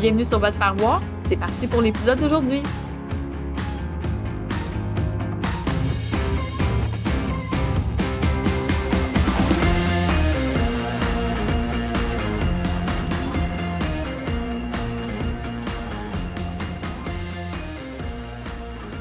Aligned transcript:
Bienvenue 0.00 0.24
sur 0.24 0.38
votre 0.38 0.56
faire 0.56 0.74
voir. 0.76 1.02
C'est 1.18 1.36
parti 1.36 1.66
pour 1.66 1.82
l'épisode 1.82 2.18
d'aujourd'hui. 2.18 2.62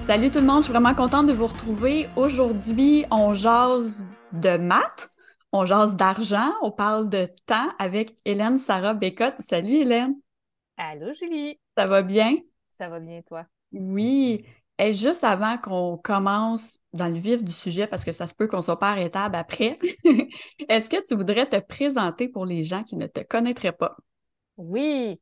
Salut 0.06 0.30
tout 0.30 0.40
le 0.40 0.46
monde, 0.46 0.58
je 0.58 0.64
suis 0.64 0.74
vraiment 0.74 0.94
contente 0.94 1.28
de 1.28 1.32
vous 1.32 1.48
retrouver. 1.48 2.10
Aujourd'hui, 2.18 3.06
on 3.10 3.34
jase 3.34 4.06
de 4.34 4.58
maths, 4.58 5.12
on 5.54 5.66
jase 5.66 5.96
d'argent, 5.96 6.52
on 6.62 6.72
parle 6.72 7.08
de 7.08 7.30
temps 7.46 7.70
avec 7.80 8.18
Hélène 8.26 8.58
Sarah 8.58 8.94
Bécotte. 8.94 9.36
Salut 9.40 9.76
Hélène. 9.76 10.16
Allô 10.82 11.14
Julie. 11.14 11.60
Ça 11.78 11.88
va 11.88 12.02
bien? 12.02 12.38
Ça 12.78 12.88
va 12.88 13.02
bien 13.02 13.22
toi? 13.24 13.46
Oui. 13.74 14.46
Et 14.78 14.94
juste 14.94 15.26
avant 15.26 15.58
qu'on 15.58 15.98
commence 15.98 16.80
dans 16.94 17.10
le 17.10 17.20
vif 17.20 17.44
du 17.44 17.52
sujet, 17.52 17.86
parce 17.86 18.06
que 18.06 18.14
ça 18.14 18.28
se 18.28 18.34
peut 18.34 18.48
qu'on 18.48 18.62
soit 18.62 18.80
pas 18.80 18.92
arrêtable 18.92 19.36
après, 19.36 19.78
est-ce 20.70 20.90
que 20.90 21.06
tu 21.06 21.16
voudrais 21.16 21.48
te 21.48 21.60
présenter 21.60 22.30
pour 22.30 22.46
les 22.46 22.64
gens 22.64 22.84
qui 22.84 22.96
ne 22.96 23.08
te 23.08 23.20
connaîtraient 23.20 23.74
pas? 23.74 23.98
Oui. 24.56 25.20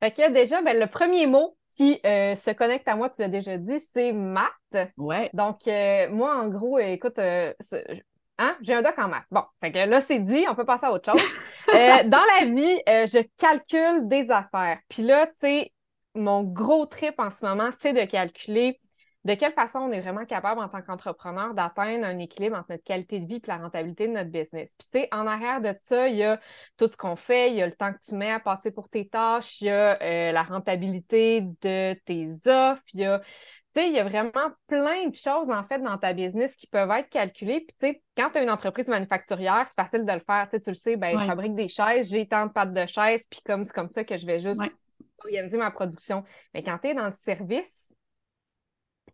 Fait 0.00 0.10
que 0.10 0.30
déjà, 0.30 0.60
ben, 0.60 0.78
le 0.78 0.86
premier 0.86 1.26
mot 1.26 1.56
qui 1.74 1.98
euh, 2.04 2.36
se 2.36 2.50
connecte 2.50 2.86
à 2.86 2.94
moi, 2.94 3.08
tu 3.08 3.22
l'as 3.22 3.28
déjà 3.28 3.56
dit, 3.56 3.80
c'est 3.80 4.12
maths. 4.12 4.92
Ouais. 4.98 5.30
Donc, 5.32 5.66
euh, 5.68 6.10
moi, 6.10 6.36
en 6.36 6.48
gros, 6.48 6.78
écoute, 6.78 7.18
euh, 7.18 7.54
hein, 8.38 8.56
j'ai 8.62 8.74
un 8.74 8.82
doc 8.82 8.98
en 8.98 9.08
maths. 9.08 9.26
Bon, 9.30 9.42
là, 9.62 10.00
c'est 10.00 10.20
dit, 10.20 10.44
on 10.48 10.54
peut 10.54 10.64
passer 10.64 10.86
à 10.86 10.92
autre 10.92 11.12
chose. 11.12 11.22
dans 11.68 12.24
la 12.40 12.44
vie, 12.46 12.82
je 12.86 13.22
calcule 13.36 14.08
des 14.08 14.30
affaires. 14.30 14.78
Puis 14.88 15.02
là, 15.02 15.26
tu 15.26 15.32
sais, 15.40 15.72
mon 16.14 16.42
gros 16.42 16.86
trip 16.86 17.14
en 17.18 17.30
ce 17.30 17.44
moment, 17.44 17.70
c'est 17.80 17.92
de 17.92 18.04
calculer 18.04 18.80
de 19.24 19.34
quelle 19.34 19.52
façon 19.52 19.80
on 19.80 19.92
est 19.92 20.00
vraiment 20.00 20.24
capable 20.24 20.60
en 20.60 20.68
tant 20.68 20.80
qu'entrepreneur 20.80 21.52
d'atteindre 21.52 22.06
un 22.06 22.18
équilibre 22.18 22.56
entre 22.56 22.70
notre 22.70 22.84
qualité 22.84 23.20
de 23.20 23.26
vie 23.26 23.36
et 23.36 23.46
la 23.46 23.58
rentabilité 23.58 24.06
de 24.06 24.12
notre 24.12 24.30
business. 24.30 24.72
Puis 24.78 24.88
tu 24.90 25.00
sais, 25.00 25.08
en 25.12 25.26
arrière 25.26 25.60
de 25.60 25.74
ça, 25.78 26.08
il 26.08 26.16
y 26.16 26.22
a 26.22 26.40
tout 26.78 26.88
ce 26.88 26.96
qu'on 26.96 27.16
fait, 27.16 27.50
il 27.50 27.56
y 27.56 27.62
a 27.62 27.66
le 27.66 27.74
temps 27.74 27.92
que 27.92 27.98
tu 28.06 28.14
mets 28.14 28.30
à 28.30 28.40
passer 28.40 28.70
pour 28.70 28.88
tes 28.88 29.08
tâches, 29.08 29.60
il 29.60 29.66
y 29.66 29.70
a 29.70 30.00
euh, 30.02 30.32
la 30.32 30.42
rentabilité 30.42 31.42
de 31.42 31.94
tes 32.06 32.28
offres, 32.46 32.82
il 32.94 33.00
y 33.00 33.04
a 33.04 33.20
tu 33.74 33.82
sais, 33.82 33.88
il 33.88 33.94
y 33.94 33.98
a 33.98 34.04
vraiment 34.04 34.30
plein 34.66 35.08
de 35.08 35.14
choses, 35.14 35.50
en 35.50 35.62
fait, 35.64 35.78
dans 35.78 35.98
ta 35.98 36.12
business 36.12 36.56
qui 36.56 36.66
peuvent 36.66 36.90
être 36.90 37.10
calculées. 37.10 37.60
Puis, 37.60 37.76
tu 37.78 37.86
sais, 37.86 38.02
quand 38.16 38.30
tu 38.30 38.38
as 38.38 38.42
une 38.42 38.50
entreprise 38.50 38.88
manufacturière, 38.88 39.66
c'est 39.68 39.80
facile 39.80 40.06
de 40.06 40.12
le 40.12 40.20
faire. 40.20 40.48
Tu, 40.48 40.56
sais, 40.56 40.60
tu 40.60 40.70
le 40.70 40.76
sais, 40.76 40.96
ben, 40.96 41.18
je 41.18 41.24
fabrique 41.24 41.54
des 41.54 41.68
chaises, 41.68 42.08
j'ai 42.08 42.26
tant 42.26 42.46
de 42.46 42.52
pattes 42.52 42.72
de 42.72 42.86
chaises, 42.86 43.24
puis 43.28 43.40
comme 43.44 43.64
c'est 43.64 43.74
comme 43.74 43.88
ça 43.88 44.04
que 44.04 44.16
je 44.16 44.26
vais 44.26 44.38
juste 44.38 44.60
organiser 45.24 45.58
ma 45.58 45.70
production. 45.70 46.24
Mais 46.54 46.62
quand 46.62 46.78
tu 46.78 46.88
es 46.88 46.94
dans 46.94 47.06
le 47.06 47.12
service, 47.12 47.87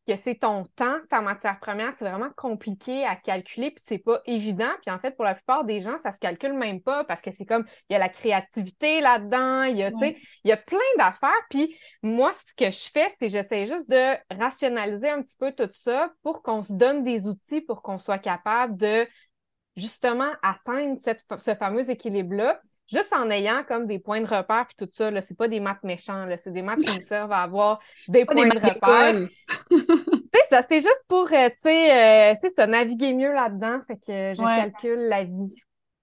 que 0.06 0.16
c'est 0.16 0.36
ton 0.36 0.64
temps, 0.76 0.98
ta 1.10 1.20
matière 1.20 1.58
première, 1.60 1.94
c'est 1.98 2.04
vraiment 2.04 2.30
compliqué 2.36 3.04
à 3.04 3.16
calculer, 3.16 3.70
puis 3.70 3.82
c'est 3.86 3.98
pas 3.98 4.20
évident. 4.26 4.70
Puis 4.82 4.90
en 4.90 4.98
fait, 4.98 5.12
pour 5.12 5.24
la 5.24 5.34
plupart 5.34 5.64
des 5.64 5.80
gens, 5.80 5.98
ça 5.98 6.12
se 6.12 6.18
calcule 6.18 6.52
même 6.52 6.80
pas 6.80 7.04
parce 7.04 7.22
que 7.22 7.30
c'est 7.32 7.46
comme, 7.46 7.64
il 7.88 7.94
y 7.94 7.96
a 7.96 7.98
la 7.98 8.08
créativité 8.08 9.00
là-dedans, 9.00 9.62
il 9.62 9.76
y 9.76 9.82
a, 9.82 9.90
il 10.00 10.16
y 10.44 10.52
a 10.52 10.56
plein 10.56 10.78
d'affaires. 10.98 11.30
Puis 11.50 11.76
moi, 12.02 12.32
ce 12.32 12.52
que 12.54 12.70
je 12.70 12.90
fais, 12.92 13.14
c'est 13.18 13.28
j'essaie 13.28 13.66
juste 13.66 13.88
de 13.88 14.14
rationaliser 14.36 15.08
un 15.08 15.22
petit 15.22 15.36
peu 15.38 15.52
tout 15.52 15.70
ça 15.72 16.12
pour 16.22 16.42
qu'on 16.42 16.62
se 16.62 16.72
donne 16.72 17.02
des 17.04 17.26
outils 17.26 17.60
pour 17.60 17.82
qu'on 17.82 17.98
soit 17.98 18.18
capable 18.18 18.76
de 18.76 19.06
justement 19.76 20.30
atteindre 20.42 20.98
cette, 20.98 21.24
ce 21.38 21.54
fameux 21.54 21.90
équilibre-là, 21.90 22.60
juste 22.86 23.12
en 23.12 23.30
ayant 23.30 23.64
comme 23.66 23.86
des 23.86 23.98
points 23.98 24.20
de 24.20 24.26
repère 24.26 24.66
puis 24.66 24.76
tout 24.76 24.90
ça. 24.92 25.10
Là, 25.10 25.20
c'est 25.20 25.36
pas 25.36 25.48
des 25.48 25.60
maths 25.60 25.82
méchants, 25.82 26.24
là, 26.24 26.36
c'est 26.36 26.52
des 26.52 26.62
maths 26.62 26.80
qui 26.80 26.94
nous 26.94 27.02
servent 27.02 27.32
à 27.32 27.42
avoir 27.42 27.80
des 28.08 28.24
points 28.24 28.48
de 28.48 28.58
repère. 28.58 29.28
ça, 30.50 30.64
c'est 30.68 30.82
juste 30.82 31.04
pour, 31.08 31.32
euh, 31.32 31.48
tu 31.48 31.56
sais, 31.64 32.32
euh, 32.32 32.66
naviguer 32.66 33.12
mieux 33.14 33.32
là-dedans, 33.32 33.80
fait 33.86 33.96
que 33.96 34.34
je 34.34 34.42
calcule 34.42 35.08
la 35.08 35.24
vie. 35.24 35.54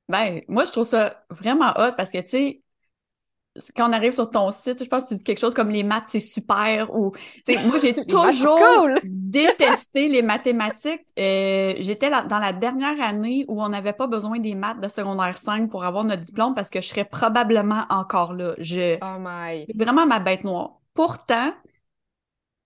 Ben, 0.09 0.41
moi, 0.47 0.65
je 0.65 0.71
trouve 0.71 0.85
ça 0.85 1.23
vraiment 1.29 1.71
hot 1.77 1.93
parce 1.95 2.11
que, 2.11 2.19
tu 2.19 2.27
sais, 2.27 2.61
quand 3.75 3.89
on 3.89 3.93
arrive 3.93 4.13
sur 4.13 4.29
ton 4.29 4.51
site, 4.51 4.83
je 4.83 4.89
pense 4.89 5.03
que 5.03 5.09
tu 5.09 5.15
dis 5.15 5.23
quelque 5.23 5.39
chose 5.39 5.53
comme 5.53 5.69
les 5.69 5.83
maths, 5.83 6.05
c'est 6.07 6.19
super 6.19 6.93
ou 6.95 7.13
moi 7.47 7.77
j'ai 7.77 7.93
toujours 8.05 8.89
détesté 9.03 10.07
les 10.07 10.21
mathématiques. 10.21 11.05
Euh, 11.17 11.73
j'étais 11.79 12.09
dans 12.09 12.39
la 12.39 12.53
dernière 12.53 13.01
année 13.01 13.45
où 13.47 13.61
on 13.61 13.69
n'avait 13.69 13.93
pas 13.93 14.07
besoin 14.07 14.39
des 14.39 14.55
maths 14.55 14.79
de 14.79 14.87
secondaire 14.87 15.37
5 15.37 15.69
pour 15.69 15.83
avoir 15.83 16.03
notre 16.03 16.21
diplôme 16.21 16.55
parce 16.55 16.69
que 16.69 16.81
je 16.81 16.87
serais 16.87 17.05
probablement 17.05 17.85
encore 17.89 18.33
là. 18.33 18.53
Je... 18.57 18.97
Oh 19.01 19.17
my. 19.19 19.65
Vraiment 19.75 20.05
ma 20.05 20.19
bête 20.19 20.43
noire. 20.43 20.79
Pourtant, 20.93 21.53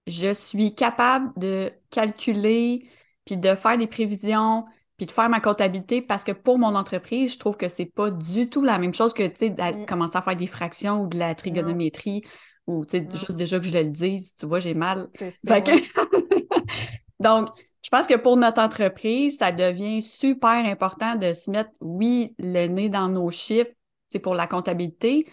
je 0.07 0.33
suis 0.33 0.75
capable 0.75 1.31
de 1.37 1.71
calculer 1.89 2.89
puis 3.25 3.37
de 3.37 3.55
faire 3.55 3.77
des 3.77 3.87
prévisions 3.87 4.65
puis 4.97 5.05
de 5.05 5.11
faire 5.11 5.29
ma 5.29 5.41
comptabilité 5.41 6.01
parce 6.01 6.23
que 6.23 6.31
pour 6.31 6.57
mon 6.57 6.75
entreprise, 6.75 7.33
je 7.33 7.39
trouve 7.39 7.57
que 7.57 7.67
c'est 7.67 7.85
pas 7.85 8.11
du 8.11 8.49
tout 8.49 8.63
la 8.63 8.77
même 8.77 8.93
chose 8.93 9.13
que, 9.13 9.27
tu 9.27 9.47
sais, 9.47 9.49
mm. 9.49 9.85
commencer 9.85 10.17
à 10.17 10.21
faire 10.21 10.35
des 10.35 10.47
fractions 10.47 11.03
ou 11.03 11.07
de 11.07 11.17
la 11.17 11.35
trigonométrie 11.35 12.23
ou, 12.67 12.85
tu 12.85 12.99
sais, 12.99 13.07
juste 13.11 13.33
déjà 13.33 13.59
que 13.59 13.65
je 13.65 13.77
le 13.77 13.89
dise, 13.89 14.33
tu 14.35 14.45
vois, 14.45 14.59
j'ai 14.59 14.73
mal. 14.73 15.07
Donc, 17.19 17.49
je 17.83 17.89
pense 17.89 18.07
que 18.07 18.15
pour 18.15 18.37
notre 18.37 18.61
entreprise, 18.61 19.37
ça 19.37 19.51
devient 19.51 20.01
super 20.01 20.65
important 20.65 21.15
de 21.15 21.33
se 21.33 21.51
mettre, 21.51 21.69
oui, 21.81 22.33
le 22.39 22.65
nez 22.67 22.89
dans 22.89 23.09
nos 23.09 23.29
chiffres, 23.29 23.71
c'est 24.07 24.19
pour 24.19 24.33
la 24.33 24.47
comptabilité, 24.47 25.27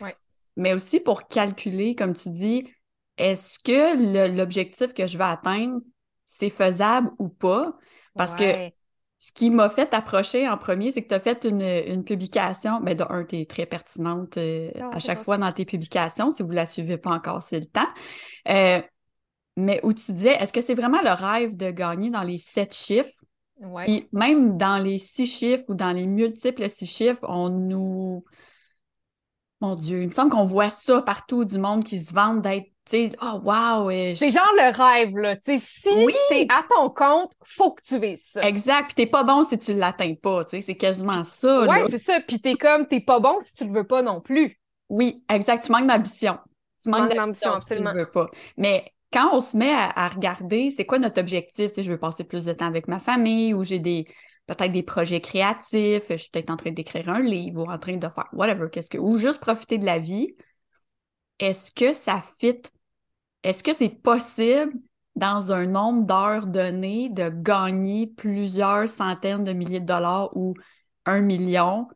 mais 0.56 0.74
aussi 0.74 1.00
pour 1.00 1.26
calculer, 1.28 1.94
comme 1.94 2.12
tu 2.12 2.28
dis, 2.28 2.68
est-ce 3.16 3.58
que 3.58 4.34
l'objectif 4.36 4.92
que 4.92 5.06
je 5.06 5.16
vais 5.16 5.24
atteindre, 5.24 5.80
c'est 6.26 6.50
faisable 6.50 7.10
ou 7.18 7.28
pas? 7.28 7.74
Parce 8.14 8.34
que 8.34 8.70
ce 9.22 9.30
qui 9.30 9.50
m'a 9.50 9.70
fait 9.70 9.94
approcher 9.94 10.48
en 10.48 10.58
premier, 10.58 10.90
c'est 10.90 11.00
que 11.00 11.08
tu 11.08 11.14
as 11.14 11.20
fait 11.20 11.44
une, 11.44 12.02
publication. 12.02 12.80
Ben, 12.80 12.96
de 12.96 13.04
un, 13.08 13.24
tu 13.24 13.38
es 13.38 13.46
très 13.46 13.66
pertinente 13.66 14.36
euh, 14.36 14.72
ah, 14.80 14.90
à 14.94 14.98
chaque 14.98 15.20
fois 15.20 15.38
dans 15.38 15.52
tes 15.52 15.64
publications. 15.64 16.32
Si 16.32 16.42
vous 16.42 16.48
ne 16.48 16.56
la 16.56 16.66
suivez 16.66 16.98
pas 16.98 17.10
encore, 17.10 17.40
c'est 17.40 17.60
le 17.60 17.66
temps. 17.66 17.86
Euh, 18.48 18.82
mais 19.56 19.78
où 19.84 19.92
tu 19.92 20.10
disais, 20.10 20.32
est-ce 20.32 20.52
que 20.52 20.60
c'est 20.60 20.74
vraiment 20.74 21.00
le 21.02 21.12
rêve 21.12 21.56
de 21.56 21.70
gagner 21.70 22.10
dans 22.10 22.24
les 22.24 22.38
sept 22.38 22.74
chiffres? 22.74 23.14
Puis 23.84 24.08
même 24.10 24.56
dans 24.56 24.82
les 24.82 24.98
six 24.98 25.26
chiffres 25.26 25.66
ou 25.68 25.74
dans 25.74 25.92
les 25.92 26.08
multiples 26.08 26.68
six 26.68 26.86
chiffres, 26.86 27.24
on 27.28 27.48
nous. 27.48 28.24
Mon 29.60 29.76
Dieu, 29.76 30.02
il 30.02 30.08
me 30.08 30.12
semble 30.12 30.32
qu'on 30.32 30.44
voit 30.44 30.68
ça 30.68 31.00
partout 31.00 31.44
du 31.44 31.58
monde 31.58 31.84
qui 31.84 32.00
se 32.00 32.12
vendent 32.12 32.42
d'être 32.42 32.71
sais, 32.90 33.12
oh 33.22 33.40
wow! 33.44 33.90
C'est 33.90 34.32
genre 34.32 34.52
le 34.56 34.76
rêve, 34.76 35.16
là. 35.16 35.36
Tu 35.36 35.58
sais, 35.58 35.58
si 35.58 36.04
oui. 36.04 36.14
t'es 36.28 36.46
à 36.48 36.64
ton 36.68 36.90
compte, 36.90 37.32
faut 37.42 37.72
que 37.72 37.82
tu 37.82 37.98
vises 37.98 38.30
ça. 38.32 38.42
Exact. 38.46 38.86
Puis 38.86 38.94
t'es 38.94 39.06
pas 39.06 39.22
bon 39.22 39.44
si 39.44 39.58
tu 39.58 39.72
l'atteins 39.72 40.14
pas. 40.14 40.44
Tu 40.44 40.56
sais, 40.56 40.60
c'est 40.62 40.76
quasiment 40.76 41.24
ça. 41.24 41.62
Ouais, 41.62 41.84
c'est 41.90 41.98
ça. 41.98 42.20
Puis 42.26 42.40
t'es 42.40 42.54
comme, 42.54 42.86
t'es 42.86 43.00
pas 43.00 43.20
bon 43.20 43.38
si 43.40 43.52
tu 43.52 43.64
le 43.64 43.72
veux 43.72 43.86
pas 43.86 44.02
non 44.02 44.20
plus. 44.20 44.58
Oui, 44.88 45.22
exact. 45.28 45.64
Tu 45.64 45.72
manques 45.72 45.86
d'ambition. 45.86 46.38
Tu 46.82 46.88
manques 46.88 47.14
d'ambition 47.14 47.56
si 47.56 47.74
tu 47.74 47.82
le 47.82 47.92
veux 47.92 48.10
pas. 48.10 48.28
Mais 48.56 48.84
quand 49.12 49.30
on 49.32 49.40
se 49.40 49.56
met 49.56 49.72
à, 49.72 50.08
regarder, 50.08 50.70
c'est 50.70 50.86
quoi 50.86 50.98
notre 50.98 51.20
objectif? 51.20 51.68
Tu 51.68 51.76
sais, 51.76 51.82
je 51.82 51.92
veux 51.92 51.98
passer 51.98 52.24
plus 52.24 52.44
de 52.44 52.52
temps 52.52 52.66
avec 52.66 52.88
ma 52.88 52.98
famille 52.98 53.54
ou 53.54 53.64
j'ai 53.64 53.78
des 53.78 54.06
peut-être 54.46 54.72
des 54.72 54.82
projets 54.82 55.20
créatifs, 55.20 56.02
je 56.10 56.16
suis 56.16 56.30
peut-être 56.30 56.50
en 56.50 56.56
train 56.56 56.72
d'écrire 56.72 57.08
un 57.08 57.20
livre 57.20 57.62
ou 57.62 57.70
en 57.70 57.78
train 57.78 57.96
de 57.96 58.08
faire 58.08 58.28
whatever, 58.32 58.66
qu'est-ce 58.72 58.90
que 58.90 58.98
ou 58.98 59.16
juste 59.16 59.38
profiter 59.38 59.78
de 59.78 59.86
la 59.86 60.00
vie 60.00 60.34
est-ce 61.42 61.72
que 61.72 61.92
ça 61.92 62.22
fit 62.38 62.62
est-ce 63.42 63.62
que 63.62 63.72
c'est 63.72 63.88
possible 63.88 64.72
dans 65.16 65.52
un 65.52 65.66
nombre 65.66 66.06
d'heures 66.06 66.46
donné 66.46 67.08
de 67.10 67.28
gagner 67.28 68.06
plusieurs 68.06 68.88
centaines 68.88 69.44
de 69.44 69.52
milliers 69.52 69.80
de 69.80 69.86
dollars 69.86 70.36
ou 70.36 70.54
un 71.04 71.20
million? 71.20 71.88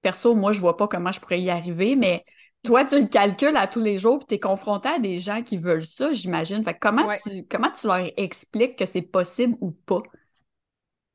Perso, 0.00 0.34
moi, 0.34 0.52
je 0.52 0.60
vois 0.60 0.76
pas 0.76 0.88
comment 0.88 1.12
je 1.12 1.20
pourrais 1.20 1.40
y 1.40 1.50
arriver, 1.50 1.94
mais 1.94 2.24
toi, 2.64 2.84
tu 2.84 3.00
le 3.00 3.06
calcules 3.06 3.56
à 3.56 3.66
tous 3.66 3.80
les 3.80 3.98
jours, 3.98 4.18
puis 4.18 4.26
tu 4.28 4.34
es 4.34 4.40
confronté 4.40 4.88
à 4.88 4.98
des 4.98 5.18
gens 5.18 5.42
qui 5.42 5.56
veulent 5.56 5.84
ça, 5.84 6.12
j'imagine. 6.12 6.64
Fait 6.64 6.76
comment, 6.78 7.08
tu, 7.22 7.46
comment 7.48 7.70
tu 7.70 7.86
leur 7.86 8.10
expliques 8.16 8.76
que 8.76 8.86
c'est 8.86 9.02
possible 9.02 9.56
ou 9.60 9.70
pas? 9.70 10.02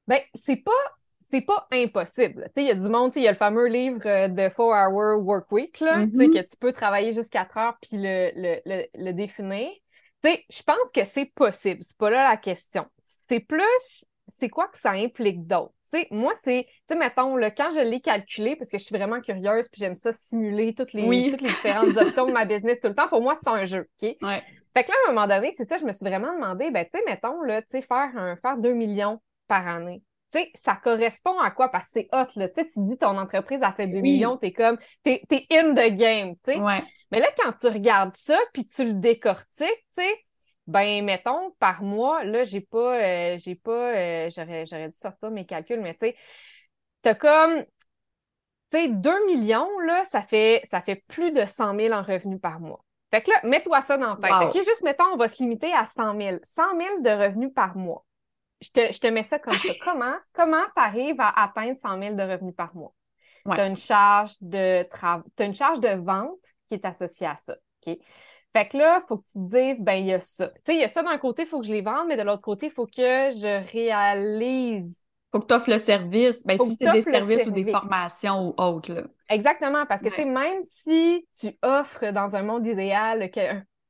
Ben, 0.07 0.19
c'est 0.33 0.57
pas 0.57 0.71
c'est 1.29 1.41
pas 1.41 1.67
impossible. 1.71 2.49
Il 2.55 2.63
y 2.63 2.71
a 2.71 2.75
du 2.75 2.89
monde, 2.89 3.11
il 3.15 3.23
y 3.23 3.27
a 3.27 3.31
le 3.31 3.37
fameux 3.37 3.67
livre 3.67 4.01
euh, 4.05 4.27
de 4.27 4.43
4-Hour 4.43 5.25
Work 5.25 5.51
Week, 5.51 5.79
là, 5.79 6.05
mm-hmm. 6.05 6.33
que 6.33 6.39
tu 6.39 6.57
peux 6.57 6.71
travailler 6.71 7.13
jusqu'à 7.13 7.45
4 7.45 7.57
heures 7.57 7.77
puis 7.81 7.97
le, 7.97 8.31
le, 8.35 8.85
le, 8.93 9.11
définir. 9.13 9.69
Je 10.23 10.63
pense 10.63 10.77
que 10.93 11.05
c'est 11.05 11.31
possible. 11.33 11.83
C'est 11.83 11.97
pas 11.97 12.09
là 12.09 12.29
la 12.29 12.37
question. 12.37 12.85
C'est 13.29 13.39
plus, 13.39 14.05
c'est 14.27 14.49
quoi 14.49 14.67
que 14.67 14.77
ça 14.77 14.91
implique 14.91 15.45
d'autre? 15.47 15.73
moi, 16.11 16.33
c'est, 16.43 16.65
tu 16.65 16.73
sais, 16.89 16.95
mettons, 16.95 17.37
le, 17.37 17.49
quand 17.49 17.71
je 17.71 17.79
l'ai 17.79 18.01
calculé, 18.01 18.55
parce 18.55 18.69
que 18.69 18.77
je 18.77 18.83
suis 18.83 18.95
vraiment 18.95 19.21
curieuse, 19.21 19.69
puis 19.69 19.79
j'aime 19.79 19.95
ça 19.95 20.11
simuler 20.11 20.73
toutes 20.73 20.91
les, 20.93 21.31
toutes 21.31 21.41
les 21.41 21.47
différentes 21.47 21.95
options 21.97 22.25
de 22.25 22.33
ma 22.33 22.43
business 22.43 22.79
tout 22.81 22.89
le 22.89 22.95
temps, 22.95 23.07
pour 23.07 23.21
moi, 23.21 23.35
c'est 23.41 23.49
un 23.49 23.65
jeu, 23.65 23.87
OK? 24.01 24.15
Fait 24.19 24.83
que 24.83 24.89
là, 24.89 24.95
à 25.07 25.09
un 25.09 25.13
moment 25.13 25.27
donné, 25.27 25.51
c'est 25.53 25.65
ça, 25.65 25.77
je 25.77 25.85
me 25.85 25.91
suis 25.91 26.05
vraiment 26.05 26.33
demandé, 26.33 26.71
ben, 26.71 26.83
tu 26.83 26.91
sais, 26.91 27.03
mettons, 27.05 27.41
là, 27.41 27.61
tu 27.61 27.69
sais, 27.69 27.81
faire, 27.81 28.11
un, 28.15 28.35
faire 28.35 28.57
2 28.57 28.73
millions 28.73 29.21
par 29.47 29.67
année. 29.67 30.03
Tu 30.33 30.39
sais, 30.39 30.51
ça 30.63 30.75
correspond 30.75 31.39
à 31.39 31.51
quoi? 31.51 31.69
Parce 31.69 31.85
que 31.85 31.91
c'est 32.01 32.09
hot, 32.11 32.27
là. 32.35 32.49
Tu 32.49 32.55
sais, 32.55 32.67
tu 32.67 32.79
dis 32.81 32.97
ton 32.97 33.17
entreprise 33.17 33.59
a 33.61 33.71
fait 33.71 33.87
2 33.87 34.01
millions, 34.01 34.37
t'es 34.37 34.51
comme, 34.51 34.77
t'es 35.03 35.21
es 35.29 35.47
in 35.51 35.73
the 35.73 35.95
game, 35.95 36.35
tu 36.43 36.53
sais. 36.53 36.59
Mais 37.11 37.19
là, 37.21 37.27
quand 37.37 37.53
tu 37.61 37.67
regardes 37.67 38.15
ça, 38.15 38.37
puis 38.53 38.67
tu 38.67 38.83
le 38.83 38.93
décortiques, 38.93 39.85
tu 39.97 40.03
sais, 40.03 40.25
ben, 40.67 41.05
mettons, 41.05 41.51
par 41.59 41.81
mois, 41.81 42.25
là, 42.25 42.43
j'ai 42.43 42.59
pas, 42.59 42.97
euh, 43.01 43.37
j'ai 43.37 43.55
pas, 43.55 43.95
euh, 43.95 44.29
j'aurais, 44.35 44.65
j'aurais 44.65 44.89
dû 44.89 44.97
sortir 44.97 45.31
mes 45.31 45.45
calculs, 45.45 45.79
mais 45.79 45.93
tu 45.93 46.07
sais, 46.07 46.15
t'as 47.03 47.15
comme, 47.15 47.63
tu 48.71 48.77
sais, 48.77 48.87
2 48.89 49.25
millions, 49.27 49.79
là, 49.79 50.03
ça 50.05 50.21
fait, 50.23 50.61
ça 50.65 50.81
fait 50.81 51.01
plus 51.07 51.31
de 51.31 51.45
100 51.45 51.73
000 51.79 51.93
en 51.93 52.03
revenus 52.03 52.41
par 52.41 52.59
mois. 52.59 52.83
Fait 53.11 53.21
que 53.21 53.31
là, 53.31 53.37
mets-toi 53.43 53.79
ça 53.79 53.97
dans 53.97 54.09
la 54.09 54.15
tête. 54.17 54.49
OK, 54.49 54.53
juste, 54.55 54.83
mettons, 54.83 55.05
on 55.13 55.17
va 55.17 55.29
se 55.29 55.41
limiter 55.41 55.71
à 55.71 55.87
100 55.95 56.19
000. 56.19 56.37
100 56.43 56.61
000 56.77 57.01
de 57.01 57.09
revenus 57.09 57.53
par 57.55 57.77
mois. 57.77 58.03
Je 58.61 58.69
te, 58.69 58.93
je 58.93 58.99
te 58.99 59.07
mets 59.07 59.23
ça 59.23 59.39
comme 59.39 59.53
ça. 59.53 59.73
comment, 59.83 60.15
comment 60.33 60.63
tu 60.75 60.81
arrives 60.81 61.19
à 61.19 61.43
atteindre 61.43 61.77
100 61.77 62.01
000 62.01 62.15
de 62.15 62.23
revenus 62.23 62.55
par 62.55 62.75
mois? 62.75 62.93
Tu 63.45 63.51
as 63.51 63.67
une 63.67 63.77
charge 63.77 64.33
de 64.41 64.83
travail, 64.89 65.23
une 65.39 65.55
charge 65.55 65.79
de 65.79 65.89
vente 65.89 66.53
qui 66.67 66.73
est 66.73 66.85
associée 66.85 67.27
à 67.27 67.35
ça. 67.35 67.55
OK? 67.85 67.97
Fait 68.53 68.67
que 68.67 68.77
là, 68.77 68.99
il 69.01 69.07
faut 69.07 69.17
que 69.17 69.25
tu 69.25 69.33
te 69.33 69.55
dises, 69.55 69.81
ben, 69.81 69.93
il 69.93 70.07
y 70.07 70.13
a 70.13 70.19
ça. 70.19 70.47
Tu 70.47 70.53
sais, 70.65 70.75
il 70.75 70.81
y 70.81 70.83
a 70.83 70.87
ça 70.89 71.03
d'un 71.03 71.17
côté, 71.17 71.43
il 71.43 71.47
faut 71.47 71.61
que 71.61 71.67
je 71.67 71.71
les 71.71 71.81
vende, 71.81 72.07
mais 72.07 72.17
de 72.17 72.23
l'autre 72.23 72.41
côté, 72.41 72.67
il 72.67 72.71
faut 72.71 72.87
que 72.87 72.91
je 73.35 73.71
réalise. 73.71 74.97
Faut 75.31 75.39
que 75.39 75.45
tu 75.45 75.53
offres 75.53 75.69
le 75.69 75.77
service. 75.77 76.45
Ben, 76.45 76.57
si 76.57 76.75
c'est 76.75 76.91
des 76.91 77.01
services 77.01 77.45
ou 77.45 77.51
des 77.51 77.69
formations 77.71 78.47
ou 78.49 78.61
autres, 78.61 78.93
là. 78.93 79.03
Exactement, 79.29 79.85
parce 79.85 80.01
que, 80.01 80.09
tu 80.09 80.15
sais, 80.15 80.25
même 80.25 80.61
si 80.61 81.27
tu 81.39 81.57
offres 81.61 82.11
dans 82.11 82.35
un 82.35 82.43
monde 82.43 82.65
idéal 82.65 83.29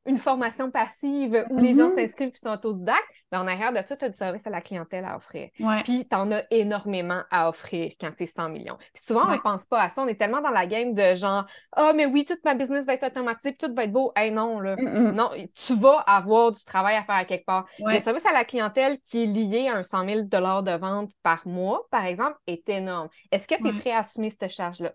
une 0.08 0.18
formation 0.18 0.72
passive 0.72 1.46
où 1.50 1.60
les 1.60 1.76
gens 1.76 1.90
mm-hmm. 1.90 1.96
s'inscrivent 1.96 2.32
et 2.34 2.38
sont 2.38 2.50
autodidactes, 2.50 3.04
mais 3.32 3.38
en 3.38 3.48
arrière 3.48 3.74
de 3.74 3.82
ça, 3.84 3.98
tu 3.98 4.06
as 4.06 4.10
du 4.10 4.18
service 4.18 4.46
à 4.48 4.50
la 4.50 4.62
clientèle 4.62 5.06
à 5.06 5.18
offrir. 5.18 5.50
Puis 5.84 6.08
tu 6.10 6.16
en 6.16 6.32
as 6.32 6.44
énormément 6.50 7.22
à 7.30 7.50
offrir 7.50 7.92
quand 8.00 8.12
tu 8.16 8.24
es 8.24 8.28
100 8.28 8.50
millions. 8.50 8.78
Puis 8.94 9.04
souvent, 9.04 9.28
on 9.28 9.32
ne 9.32 9.38
pense 9.38 9.66
pas 9.66 9.84
à 9.84 9.90
ça. 9.90 10.02
On 10.02 10.08
est 10.08 10.16
tellement 10.16 10.42
dans 10.42 10.50
la 10.50 10.66
game 10.66 10.94
de 10.94 11.16
genre 11.16 11.46
Ah, 11.74 11.90
oh, 11.90 11.94
mais 11.96 12.06
oui, 12.06 12.26
toute 12.26 12.44
ma 12.46 12.54
business 12.54 12.86
va 12.86 12.94
être 12.94 13.06
automatique, 13.06 13.58
tout 13.58 13.74
va 13.76 13.84
être 13.84 13.92
beau. 13.92 14.12
Hey, 14.16 14.32
non, 14.32 14.60
là. 14.60 14.76
Non, 14.78 15.32
tu 15.54 15.76
vas 15.76 16.00
avoir 16.00 16.52
du 16.52 16.64
travail 16.64 16.96
à 16.96 17.04
faire 17.04 17.16
à 17.16 17.26
quelque 17.26 17.46
part. 17.46 17.66
Le 17.80 18.00
service 18.00 18.26
à 18.26 18.32
la 18.32 18.46
clientèle 18.46 19.00
qui 19.00 19.24
est 19.24 19.26
lié 19.26 19.68
à 19.68 19.76
un 19.76 19.84
100 19.84 20.06
000 20.06 20.22
de 20.24 20.78
vente 20.78 21.12
par 21.24 21.46
mois, 21.48 21.86
par 21.92 22.06
exemple, 22.06 22.38
est 22.48 22.68
énorme. 22.70 23.10
Est-ce 23.32 23.48
que 23.48 23.56
tu 23.56 23.68
es 23.68 23.74
prêt 23.74 23.92
à 23.92 24.00
assumer 24.00 24.30
cette 24.30 24.50
charge-là? 24.50 24.94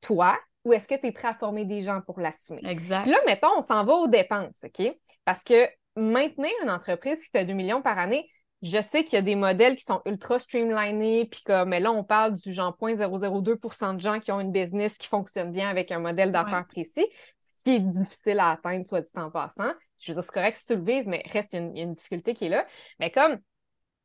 Toi, 0.00 0.38
ou 0.64 0.72
est-ce 0.72 0.86
que 0.86 0.94
tu 0.94 1.06
es 1.06 1.12
prêt 1.12 1.28
à 1.28 1.34
former 1.34 1.64
des 1.64 1.82
gens 1.82 2.00
pour 2.02 2.20
l'assumer? 2.20 2.60
Exact. 2.64 3.06
là, 3.06 3.18
mettons, 3.26 3.58
on 3.58 3.62
s'en 3.62 3.84
va 3.84 3.94
aux 3.94 4.08
dépenses, 4.08 4.56
OK? 4.64 4.94
Parce 5.24 5.42
que 5.42 5.68
maintenir 5.96 6.52
une 6.62 6.70
entreprise 6.70 7.18
qui 7.20 7.30
fait 7.30 7.44
2 7.44 7.52
millions 7.52 7.82
par 7.82 7.98
année, 7.98 8.28
je 8.62 8.80
sais 8.82 9.04
qu'il 9.04 9.14
y 9.14 9.16
a 9.16 9.22
des 9.22 9.36
modèles 9.36 9.76
qui 9.76 9.84
sont 9.84 10.02
ultra 10.04 10.38
streamlinés, 10.38 11.26
puis 11.30 11.42
comme 11.44 11.70
mais 11.70 11.80
là, 11.80 11.92
on 11.92 12.04
parle 12.04 12.34
du 12.34 12.52
genre 12.52 12.76
0.002 12.78 13.94
de 13.94 14.00
gens 14.00 14.20
qui 14.20 14.32
ont 14.32 14.40
une 14.40 14.52
business 14.52 14.98
qui 14.98 15.08
fonctionne 15.08 15.50
bien 15.50 15.68
avec 15.70 15.90
un 15.90 15.98
modèle 15.98 16.30
d'affaires 16.30 16.66
précis, 16.66 17.06
ce 17.40 17.50
qui 17.64 17.76
est 17.76 17.80
difficile 17.80 18.38
à 18.38 18.50
atteindre, 18.50 18.86
soit 18.86 19.00
dit 19.00 19.10
en 19.14 19.30
passant. 19.30 19.72
Je 20.02 20.12
veux 20.12 20.16
dire, 20.16 20.24
c'est 20.24 20.32
correct 20.32 20.56
si 20.58 20.66
tu 20.66 20.76
le 20.76 20.82
vises, 20.82 21.06
mais 21.06 21.22
reste, 21.32 21.54
il 21.54 21.72
y, 21.74 21.80
a 21.80 21.84
une, 21.84 21.92
difficulté 21.92 22.34
qui 22.34 22.46
est 22.46 22.50
là. 22.50 22.66
Mais 22.98 23.10
comme 23.10 23.38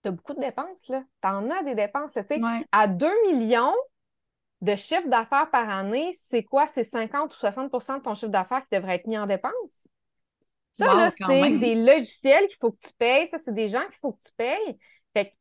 tu 0.01 0.09
as 0.09 0.11
beaucoup 0.11 0.33
de 0.33 0.41
dépenses, 0.41 0.87
là. 0.87 1.03
Tu 1.21 1.27
en 1.27 1.49
as 1.49 1.63
des 1.63 1.75
dépenses, 1.75 2.11
tu 2.13 2.23
sais. 2.25 2.41
À 2.71 2.87
2 2.87 3.07
millions, 3.27 3.73
de 4.61 4.75
chiffre 4.75 5.07
d'affaires 5.07 5.49
par 5.51 5.69
année, 5.69 6.11
c'est 6.13 6.43
quoi? 6.43 6.67
C'est 6.67 6.83
50 6.83 7.33
ou 7.33 7.37
60% 7.37 7.97
de 7.97 8.01
ton 8.01 8.15
chiffre 8.15 8.31
d'affaires 8.31 8.61
qui 8.61 8.75
devrait 8.75 8.95
être 8.95 9.07
mis 9.07 9.17
en 9.17 9.27
dépenses? 9.27 9.87
Ça, 10.77 10.93
là, 10.93 11.11
c'est 11.11 11.57
des 11.57 11.75
logiciels 11.75 12.47
qu'il 12.47 12.57
faut 12.59 12.71
que 12.71 12.87
tu 12.87 12.93
payes. 12.97 13.27
Ça, 13.27 13.37
c'est 13.37 13.53
des 13.53 13.69
gens 13.69 13.85
qu'il 13.85 13.99
faut 14.01 14.13
que 14.13 14.23
tu 14.25 14.31
payes. 14.35 14.77
Fait 15.13 15.33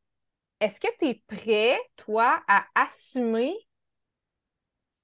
est-ce 0.60 0.80
que 0.80 0.88
tu 1.00 1.08
es 1.08 1.22
prêt, 1.26 1.78
toi, 1.96 2.40
à 2.46 2.64
assumer 2.74 3.54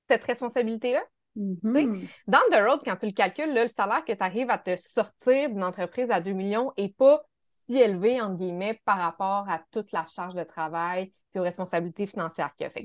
cette 0.08 0.24
responsabilité-là? 0.24 1.02
Mm-hmm. 1.36 2.08
Dans 2.26 2.38
the 2.50 2.62
road, 2.62 2.80
quand 2.84 2.96
tu 2.96 3.06
le 3.06 3.12
calcules, 3.12 3.52
le 3.52 3.68
salaire 3.68 4.04
que 4.04 4.12
tu 4.12 4.22
arrives 4.22 4.50
à 4.50 4.58
te 4.58 4.74
sortir 4.76 5.48
d'une 5.50 5.64
entreprise 5.64 6.10
à 6.10 6.20
2 6.20 6.32
millions 6.32 6.72
n'est 6.78 6.94
pas 6.96 7.22
si 7.42 7.78
élevé, 7.78 8.20
entre 8.20 8.36
guillemets, 8.36 8.80
par 8.84 8.98
rapport 8.98 9.48
à 9.48 9.60
toute 9.70 9.92
la 9.92 10.06
charge 10.06 10.34
de 10.34 10.44
travail 10.44 11.12
et 11.34 11.40
aux 11.40 11.42
responsabilités 11.42 12.06
financières 12.06 12.54
qu'il 12.54 12.64
y 12.64 12.66
a. 12.66 12.70
Fait 12.70 12.84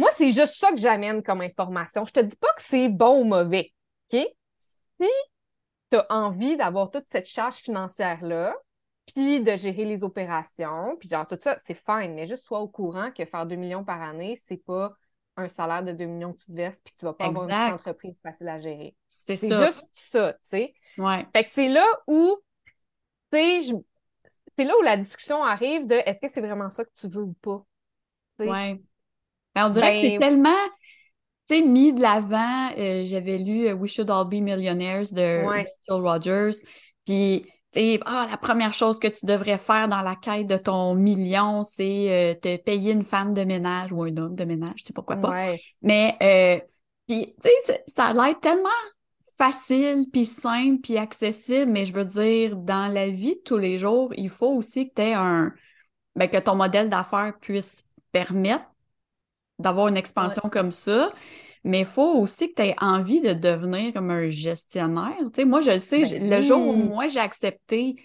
moi, 0.00 0.10
c'est 0.16 0.32
juste 0.32 0.54
ça 0.54 0.70
que 0.70 0.78
j'amène 0.78 1.22
comme 1.22 1.42
information. 1.42 2.06
Je 2.06 2.12
te 2.12 2.20
dis 2.20 2.36
pas 2.36 2.52
que 2.56 2.62
c'est 2.62 2.88
bon 2.88 3.20
ou 3.20 3.24
mauvais. 3.24 3.70
OK? 4.10 4.26
Si 4.98 5.08
tu 5.90 5.98
as 5.98 6.06
envie 6.08 6.56
d'avoir 6.56 6.90
toute 6.90 7.06
cette 7.06 7.26
charge 7.26 7.56
financière-là, 7.56 8.56
puis 9.14 9.42
de 9.42 9.56
gérer 9.56 9.84
les 9.84 10.02
opérations, 10.02 10.96
puis 10.98 11.08
genre 11.08 11.26
tout 11.26 11.38
ça, 11.38 11.58
c'est 11.66 11.74
fine, 11.74 12.14
mais 12.14 12.26
juste 12.26 12.44
sois 12.44 12.60
au 12.60 12.68
courant 12.68 13.10
que 13.10 13.24
faire 13.26 13.44
2 13.44 13.56
millions 13.56 13.84
par 13.84 14.00
année, 14.00 14.40
c'est 14.42 14.64
pas 14.64 14.94
un 15.36 15.48
salaire 15.48 15.82
de 15.82 15.92
2 15.92 16.06
millions 16.06 16.32
que 16.32 16.38
tu 16.38 16.46
te 16.46 16.52
vestes, 16.52 16.82
puis 16.82 16.94
que 16.94 17.00
tu 17.00 17.04
vas 17.04 17.12
pas 17.12 17.26
avoir 17.26 17.48
une 17.48 17.74
entreprise 17.74 18.14
facile 18.22 18.48
à 18.48 18.58
gérer. 18.58 18.96
C'est 19.08 19.36
ça. 19.36 19.48
C'est 19.48 19.66
juste 19.66 19.86
ça, 20.12 20.32
tu 20.32 20.38
sais. 20.48 20.74
Ouais. 20.96 21.26
Fait 21.34 21.44
que 21.44 21.50
c'est 21.50 21.68
là 21.68 21.86
où, 22.06 22.38
tu 23.32 23.38
sais, 23.38 23.60
c'est 24.56 24.64
là 24.64 24.74
où 24.78 24.82
la 24.82 24.96
discussion 24.96 25.42
arrive 25.42 25.86
de 25.86 25.94
est-ce 25.94 26.20
que 26.20 26.32
c'est 26.32 26.40
vraiment 26.40 26.70
ça 26.70 26.84
que 26.84 26.90
tu 26.94 27.08
veux 27.08 27.22
ou 27.22 27.34
pas? 27.34 27.62
Oui. 28.38 28.82
Ben, 29.54 29.66
on 29.66 29.70
dirait 29.70 29.92
que 29.92 30.00
c'est 30.00 30.16
tellement, 30.18 30.56
mis 31.58 31.92
de 31.92 32.00
l'avant. 32.00 32.70
Euh, 32.78 33.02
j'avais 33.04 33.38
lu 33.38 33.66
euh, 33.66 33.74
We 33.74 33.92
Should 33.92 34.10
All 34.10 34.28
Be 34.28 34.34
Millionaires 34.34 35.12
de 35.12 35.44
Rachel 35.44 35.66
Rogers. 35.88 36.62
Puis, 37.04 37.46
ah, 38.04 38.28
la 38.30 38.36
première 38.36 38.72
chose 38.72 38.98
que 38.98 39.08
tu 39.08 39.26
devrais 39.26 39.58
faire 39.58 39.88
dans 39.88 40.02
la 40.02 40.14
quête 40.14 40.46
de 40.46 40.56
ton 40.56 40.94
million, 40.94 41.62
c'est 41.62 42.34
euh, 42.34 42.34
te 42.34 42.56
payer 42.56 42.92
une 42.92 43.04
femme 43.04 43.34
de 43.34 43.42
ménage 43.42 43.92
ou 43.92 44.02
un 44.04 44.16
homme 44.16 44.36
de 44.36 44.44
ménage, 44.44 44.76
tu 44.76 44.86
sais 44.86 44.92
pourquoi 44.92 45.16
pas. 45.16 45.54
Mais, 45.82 46.16
puis, 47.08 47.34
tu 47.42 47.50
sais, 47.64 47.82
ça 47.88 48.06
a 48.06 48.12
l'air 48.12 48.38
tellement 48.38 48.68
facile, 49.36 50.04
puis 50.12 50.26
simple, 50.26 50.80
puis 50.82 50.98
accessible, 50.98 51.72
mais 51.72 51.86
je 51.86 51.92
veux 51.92 52.04
dire, 52.04 52.56
dans 52.56 52.92
la 52.92 53.08
vie 53.08 53.36
de 53.36 53.40
tous 53.42 53.56
les 53.56 53.78
jours, 53.78 54.12
il 54.16 54.28
faut 54.28 54.54
aussi 54.54 54.88
que 54.88 54.94
tu 54.94 55.02
aies 55.02 55.14
un... 55.14 55.52
Ben, 56.16 56.28
que 56.28 56.36
ton 56.36 56.56
modèle 56.56 56.90
d'affaires 56.90 57.32
puisse 57.40 57.86
permettre 58.12 58.64
d'avoir 59.60 59.88
une 59.88 59.96
expansion 59.96 60.42
comme 60.50 60.70
ça. 60.72 61.12
Mais 61.64 61.80
il 61.80 61.86
faut 61.86 62.14
aussi 62.18 62.48
que 62.54 62.62
tu 62.62 62.68
aies 62.68 62.76
envie 62.80 63.20
de 63.20 63.32
devenir 63.34 63.92
comme 63.92 64.10
un 64.10 64.28
gestionnaire. 64.28 65.16
Tu 65.34 65.42
sais, 65.42 65.44
moi, 65.44 65.60
je 65.60 65.72
le 65.72 65.78
sais, 65.78 66.06
ben 66.06 66.30
le 66.30 66.40
jour 66.40 66.66
où 66.66 66.74
moi 66.74 67.08
j'ai 67.08 67.20
accepté 67.20 67.96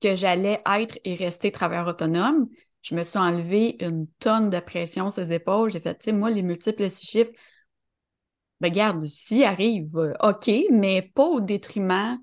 que 0.00 0.14
j'allais 0.16 0.60
être 0.66 0.98
et 1.04 1.14
rester 1.14 1.52
travailleur 1.52 1.86
autonome, 1.86 2.48
je 2.82 2.94
me 2.94 3.02
suis 3.02 3.18
enlevé 3.18 3.76
une 3.80 4.06
tonne 4.18 4.50
de 4.50 4.60
pression 4.60 5.10
sur 5.10 5.22
les 5.22 5.32
épaules. 5.34 5.70
J'ai 5.70 5.80
fait, 5.80 5.94
tu 5.98 6.04
sais, 6.04 6.12
moi, 6.12 6.30
les 6.30 6.42
multiples 6.42 6.90
six 6.90 7.06
chiffres, 7.06 7.32
ben, 8.60 8.68
regarde, 8.68 9.04
s'il 9.06 9.44
arrive, 9.44 9.96
euh, 9.96 10.12
OK, 10.22 10.50
mais 10.70 11.02
pas 11.02 11.24
au 11.24 11.40
détriment 11.40 12.18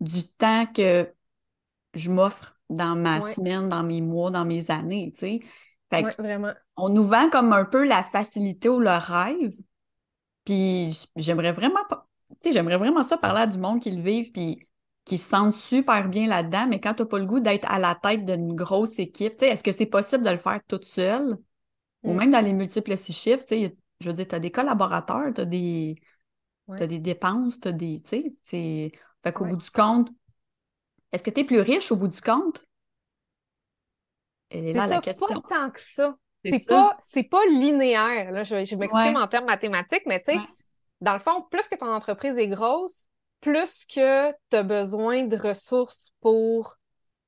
du 0.00 0.28
temps 0.28 0.66
que 0.66 1.12
je 1.94 2.10
m'offre 2.10 2.56
dans 2.70 2.96
ma 2.96 3.20
semaine, 3.20 3.68
dans 3.68 3.82
mes 3.82 4.00
mois, 4.00 4.30
dans 4.30 4.44
mes 4.44 4.70
années, 4.70 5.10
tu 5.12 5.20
sais. 5.20 5.40
Vraiment. 6.18 6.52
On 6.76 6.88
nous 6.88 7.04
vend 7.04 7.30
comme 7.30 7.52
un 7.52 7.64
peu 7.64 7.86
la 7.86 8.02
facilité 8.02 8.68
ou 8.68 8.80
le 8.80 8.90
rêve. 8.90 9.54
Puis 10.44 11.06
j'aimerais 11.16 11.52
vraiment 11.52 11.84
pas. 11.88 12.06
Tu 12.30 12.36
sais, 12.40 12.52
j'aimerais 12.52 12.76
vraiment 12.76 13.02
ça 13.02 13.18
parler 13.18 13.42
à 13.42 13.46
du 13.46 13.58
monde 13.58 13.80
qui 13.80 13.90
le 13.90 14.02
vivent 14.02 14.32
puis 14.32 14.66
qui 15.04 15.18
se 15.18 15.28
sentent 15.28 15.54
super 15.54 16.08
bien 16.08 16.26
là-dedans, 16.26 16.66
mais 16.66 16.80
quand 16.80 16.94
tu 16.94 17.02
n'as 17.02 17.08
pas 17.08 17.18
le 17.18 17.26
goût 17.26 17.38
d'être 17.38 17.70
à 17.70 17.78
la 17.78 17.94
tête 17.94 18.24
d'une 18.24 18.54
grosse 18.54 18.98
équipe, 18.98 19.36
tu 19.36 19.44
sais, 19.44 19.52
est-ce 19.52 19.62
que 19.62 19.70
c'est 19.70 19.86
possible 19.86 20.24
de 20.24 20.30
le 20.30 20.36
faire 20.36 20.60
toute 20.66 20.84
seule? 20.84 21.36
Ou 22.02 22.12
mm. 22.12 22.16
même 22.16 22.30
dans 22.32 22.44
les 22.44 22.52
multiples 22.52 22.96
six 22.96 23.12
chiffres, 23.12 23.44
tu 23.44 23.54
sais, 23.54 23.76
je 24.00 24.08
veux 24.08 24.12
dire, 24.12 24.26
tu 24.26 24.34
as 24.34 24.40
des 24.40 24.50
collaborateurs, 24.50 25.32
tu 25.32 25.40
as 25.40 25.44
des. 25.44 25.96
des 26.68 26.98
dépenses, 26.98 27.60
tu 27.60 27.68
as 27.68 27.72
des. 27.72 28.02
Tu 28.04 28.36
sais, 28.42 28.92
Fait 29.22 29.32
qu'au 29.32 29.44
bout 29.44 29.56
du 29.56 29.70
compte, 29.70 30.10
est-ce 31.12 31.22
que 31.22 31.30
tu 31.30 31.40
es 31.40 31.44
plus 31.44 31.60
riche 31.60 31.92
au 31.92 31.96
bout 31.96 32.08
du 32.08 32.20
compte? 32.20 32.65
Et 34.50 34.72
là 34.72 34.86
la 34.86 35.00
question. 35.00 35.40
Pas 35.40 35.48
tant 35.48 35.70
que 35.70 35.80
ça. 35.80 36.16
C'est 36.44 36.66
pas, 36.68 36.96
pas 37.30 37.44
linéaire. 37.46 38.30
Là. 38.30 38.44
Je, 38.44 38.64
je 38.64 38.76
m'exprime 38.76 39.16
en 39.16 39.26
termes 39.26 39.46
mathématiques, 39.46 40.04
mais 40.06 40.22
tu 40.22 40.32
sais, 40.32 40.40
dans 41.00 41.14
le 41.14 41.18
fond, 41.18 41.44
plus 41.50 41.66
que 41.68 41.74
ton 41.76 41.92
entreprise 41.92 42.36
est 42.38 42.48
grosse, 42.48 43.04
plus 43.40 43.84
que 43.86 44.30
tu 44.30 44.56
as 44.56 44.62
besoin 44.62 45.24
de 45.24 45.36
ressources 45.36 46.12
pour 46.20 46.76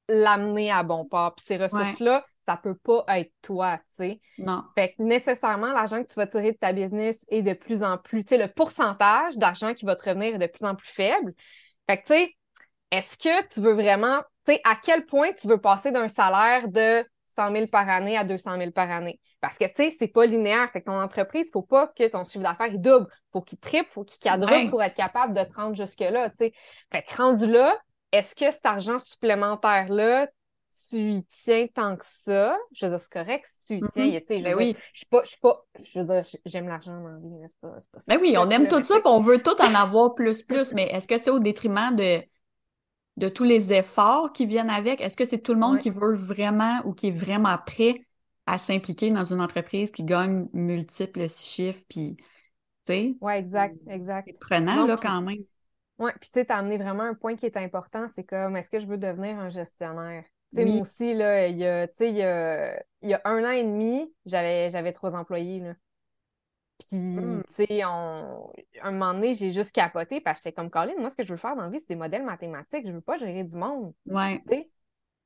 l'amener 0.09 0.71
à 0.71 0.83
bon 0.83 1.05
port. 1.05 1.35
Puis 1.35 1.45
ces 1.47 1.57
ressources-là, 1.57 2.25
ça 2.47 2.57
peut 2.57 2.77
pas 2.77 3.05
être 3.09 3.33
toi, 3.43 3.77
tu 3.79 3.85
sais. 3.89 4.21
Non. 4.39 4.65
Fait 4.75 4.95
que 4.95 5.03
nécessairement, 5.03 5.73
l'argent 5.73 6.03
que 6.03 6.09
tu 6.09 6.15
vas 6.15 6.27
tirer 6.27 6.53
de 6.53 6.57
ta 6.57 6.73
business 6.73 7.23
est 7.29 7.43
de 7.43 7.53
plus 7.53 7.83
en 7.83 7.99
plus, 7.99 8.25
tu 8.25 8.31
sais, 8.31 8.39
le 8.39 8.49
pourcentage 8.49 9.37
d'argent 9.37 9.75
qui 9.75 9.85
va 9.85 9.97
te 9.97 10.09
revenir 10.09 10.35
est 10.35 10.39
de 10.39 10.47
plus 10.47 10.65
en 10.65 10.75
plus 10.75 10.89
faible. 10.89 11.35
Fait 11.87 11.99
que, 11.99 12.07
tu 12.07 12.15
sais, 12.15 12.35
est-ce 12.91 13.19
que 13.19 13.49
tu 13.49 13.61
veux 13.61 13.75
vraiment, 13.75 14.23
tu 14.49 14.55
sais, 14.55 14.61
à 14.65 14.77
quel 14.77 15.07
point 15.07 15.33
tu 15.33 15.49
veux 15.49 15.59
passer 15.59 15.91
d'un 15.91 16.09
salaire 16.09 16.69
de 16.69 17.05
100 17.29 17.53
000 17.53 17.67
par 17.67 17.89
année 17.89 18.17
à 18.17 18.25
200 18.25 18.59
000 18.59 18.71
par 18.71 18.91
année? 18.91 19.21
Parce 19.41 19.59
que, 19.59 19.67
tu 19.67 19.75
sais, 19.75 19.95
c'est 19.97 20.09
pas 20.09 20.27
linéaire. 20.27 20.71
Fait 20.73 20.81
que 20.81 20.87
ton 20.87 21.01
entreprise, 21.01 21.51
faut 21.53 21.63
pas 21.63 21.87
que 21.89 22.09
ton 22.09 22.25
chiffre 22.25 22.43
d'affaires, 22.43 22.73
il 22.73 22.81
double. 22.81 23.07
Faut 23.33 23.43
qu'il 23.43 23.59
triple, 23.59 23.89
faut 23.91 24.05
qu'il 24.05 24.19
quadruple 24.19 24.71
pour 24.71 24.83
être 24.83 24.97
capable 24.97 25.35
de 25.35 25.45
te 25.45 25.55
rendre 25.55 25.77
jusque-là, 25.77 26.31
tu 26.31 26.37
sais. 26.41 26.53
Fait 26.93 27.03
que 27.03 27.17
rendu 27.17 27.47
là, 27.47 27.77
est-ce 28.11 28.35
que 28.35 28.51
cet 28.51 28.65
argent 28.65 28.99
supplémentaire-là, 28.99 30.29
tu 30.91 30.97
y 30.97 31.25
tiens 31.25 31.67
tant 31.75 31.97
que 31.97 32.05
ça, 32.05 32.57
je 32.73 32.87
veux 32.87 32.93
dire, 32.93 33.01
c'est 33.01 33.13
correct 33.13 33.47
si 33.47 33.61
tu 33.63 33.75
y 33.75 33.89
tiens. 33.91 34.07
Mm-hmm. 34.07 34.21
Tu 34.21 34.27
sais, 34.27 34.43
ben 34.43 34.55
oui. 34.55 34.77
Je 34.93 34.99
suis 34.99 35.07
pas, 35.07 35.23
je 35.25 35.29
suis 35.29 35.41
pas, 35.41 35.65
je 35.83 36.01
veux 36.01 36.07
dire, 36.07 36.25
j'aime 36.47 36.69
l'argent 36.69 36.99
dans 37.01 37.09
la 37.09 37.19
vie, 37.19 37.35
mais 37.41 37.49
c'est 37.49 37.61
pas, 37.61 37.75
pas 37.93 38.01
ça. 38.01 38.15
Ben 38.15 38.21
oui, 38.21 38.37
on 38.39 38.49
aime 38.51 38.69
tout 38.69 38.83
ça, 38.83 38.95
puis 38.95 39.03
on 39.07 39.21
veut 39.21 39.43
tout 39.43 39.61
en 39.61 39.75
avoir 39.75 40.15
plus, 40.15 40.43
plus, 40.43 40.73
mais 40.73 40.85
est-ce 40.85 41.09
que 41.09 41.19
c'est 41.19 41.31
au 41.31 41.41
détriment 41.41 41.95
de, 41.95 42.23
de 43.19 43.29
tous 43.29 43.45
les 43.45 43.73
efforts 43.73 44.33
qui 44.33 44.47
viennent 44.47 44.71
avec? 44.71 45.01
Est-ce 45.01 45.17
que 45.17 45.25
c'est 45.25 45.39
tout 45.39 45.53
le 45.53 45.61
monde 45.61 45.79
qui 45.79 45.91
veut 45.91 46.15
vraiment 46.15 46.81
ou 46.85 46.93
qui 46.95 47.09
est 47.09 47.13
vraiment 47.13 47.59
prêt 47.67 48.07
à 48.47 48.57
s'impliquer 48.59 49.11
dans 49.11 49.25
une 49.25 49.41
entreprise 49.41 49.91
qui 49.91 50.05
gagne 50.05 50.49
multiples 50.53 51.29
chiffres, 51.29 51.85
puis, 51.89 52.17
tu 52.17 52.25
sais? 52.83 53.15
Oui, 53.21 53.35
exact, 53.35 53.77
exact. 53.89 54.29
C'est 54.29 54.41
prenant, 54.41 54.87
là, 54.87 54.97
quand 54.97 55.21
même. 55.21 55.39
Oui, 55.99 56.13
puis 56.21 56.31
tu 56.31 56.41
sais, 56.41 56.51
as 56.53 56.59
amené 56.59 56.79
vraiment 56.79 57.03
un 57.03 57.15
point 57.15 57.35
qui 57.35 57.45
est 57.47 57.57
important, 57.57 58.07
c'est 58.15 58.23
comme, 58.25 58.57
est-ce 58.57 58.71
que 58.71 58.79
je 58.79 58.87
veux 58.87 58.99
devenir 58.99 59.39
un 59.39 59.49
gestionnaire? 59.49 60.25
Tu 60.53 60.61
sais, 60.61 60.65
moi 60.65 60.83
aussi, 60.83 61.13
là, 61.13 61.49
il 61.49 61.59
y 61.59 61.67
a, 61.67 61.89
il 62.01 62.17
y 62.17 62.23
a, 62.23 62.83
il 63.03 63.09
y 63.11 63.15
a 63.15 63.21
un 63.25 63.45
an 63.45 63.51
et 63.51 63.65
demi, 63.65 64.15
j'avais, 64.25 64.71
j'avais 64.71 64.93
trois 64.93 65.13
employés, 65.13 65.61
là. 65.61 65.75
Puis, 66.79 66.97
hmm. 66.97 67.43
tu 67.49 67.67
sais, 67.67 67.85
on... 67.85 68.53
un 68.83 68.91
moment 68.93 69.13
donné, 69.13 69.35
j'ai 69.35 69.51
juste 69.51 69.73
capoté 69.73 70.21
parce 70.21 70.39
que 70.39 70.45
j'étais 70.45 70.55
comme, 70.55 70.71
Colin, 70.71 70.95
moi, 70.99 71.11
ce 71.11 71.17
que 71.17 71.25
je 71.25 71.31
veux 71.31 71.37
faire 71.37 71.57
dans 71.57 71.63
la 71.63 71.71
vie, 71.71 71.81
c'est 71.81 71.89
des 71.89 71.97
modèles 71.97 72.25
mathématiques. 72.25 72.87
Je 72.87 72.93
veux 72.93 73.01
pas 73.01 73.17
gérer 73.17 73.43
du 73.45 73.57
monde. 73.57 73.93
Ouais. 74.07 74.41
Tu 74.43 74.49
sais? 74.49 74.71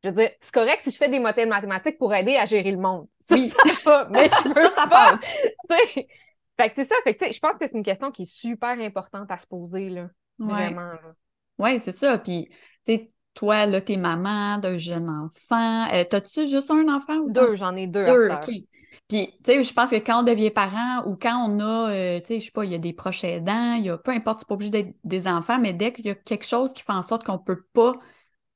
Je 0.02 0.08
veux 0.08 0.14
dire, 0.16 0.30
c'est 0.40 0.52
correct 0.52 0.80
si 0.82 0.90
je 0.90 0.96
fais 0.96 1.08
des 1.08 1.20
modèles 1.20 1.48
mathématiques 1.48 1.98
pour 1.98 2.12
aider 2.12 2.36
à 2.36 2.46
gérer 2.46 2.72
le 2.72 2.78
monde. 2.78 3.06
Ça, 3.20 3.36
oui. 3.36 3.50
ça 3.50 3.74
va, 3.84 4.08
mais 4.10 4.28
ça, 4.52 4.70
ça 4.70 4.86
passe. 4.86 5.20
fait 5.68 6.68
que 6.68 6.74
c'est 6.74 6.84
ça. 6.88 6.94
Fait 7.04 7.14
que, 7.14 7.32
je 7.32 7.38
pense 7.38 7.52
que 7.52 7.66
c'est 7.66 7.76
une 7.76 7.84
question 7.84 8.10
qui 8.10 8.22
est 8.22 8.32
super 8.32 8.78
importante 8.80 9.30
à 9.30 9.38
se 9.38 9.46
poser, 9.46 9.90
là. 9.90 10.10
Vraiment, 10.38 10.92
là. 10.92 11.14
Oui, 11.58 11.78
c'est 11.78 11.92
ça. 11.92 12.18
Puis, 12.18 12.48
tu 12.84 12.94
sais, 12.94 13.11
toi, 13.34 13.66
là, 13.66 13.80
t'es 13.80 13.96
maman 13.96 14.58
d'un 14.58 14.78
jeune 14.78 15.08
enfant. 15.08 15.88
Euh, 15.92 16.04
T'as-tu 16.08 16.46
juste 16.46 16.70
un 16.70 16.88
enfant 16.88 17.16
ou 17.18 17.30
deux? 17.30 17.56
j'en 17.56 17.74
ai 17.76 17.86
deux. 17.86 18.04
Deux, 18.04 18.30
OK. 18.30 18.50
Puis, 19.08 19.26
tu 19.44 19.52
sais, 19.52 19.62
je 19.62 19.72
pense 19.72 19.90
que 19.90 19.96
quand 19.96 20.20
on 20.20 20.22
devient 20.22 20.50
parent 20.50 21.06
ou 21.06 21.16
quand 21.16 21.48
on 21.48 21.60
a, 21.60 21.90
euh, 21.90 22.20
tu 22.20 22.26
sais, 22.26 22.40
je 22.40 22.46
sais 22.46 22.50
pas, 22.50 22.64
il 22.64 22.72
y 22.72 22.74
a 22.74 22.78
des 22.78 22.92
proches 22.92 23.24
aidants, 23.24 23.74
il 23.74 23.84
y 23.84 23.90
a, 23.90 23.98
peu 23.98 24.10
importe, 24.10 24.40
c'est 24.40 24.48
pas 24.48 24.54
obligé 24.54 24.70
d'être 24.70 24.94
des 25.04 25.28
enfants, 25.28 25.58
mais 25.58 25.72
dès 25.72 25.92
qu'il 25.92 26.06
y 26.06 26.10
a 26.10 26.14
quelque 26.14 26.46
chose 26.46 26.72
qui 26.72 26.82
fait 26.82 26.92
en 26.92 27.02
sorte 27.02 27.24
qu'on 27.24 27.38
peut 27.38 27.62
pas 27.72 27.94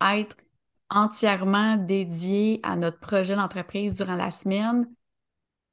être 0.01 0.37
entièrement 0.89 1.77
dédié 1.77 2.61
à 2.63 2.77
notre 2.77 2.99
projet 3.01 3.35
d'entreprise 3.35 3.95
durant 3.95 4.15
la 4.15 4.31
semaine, 4.31 4.87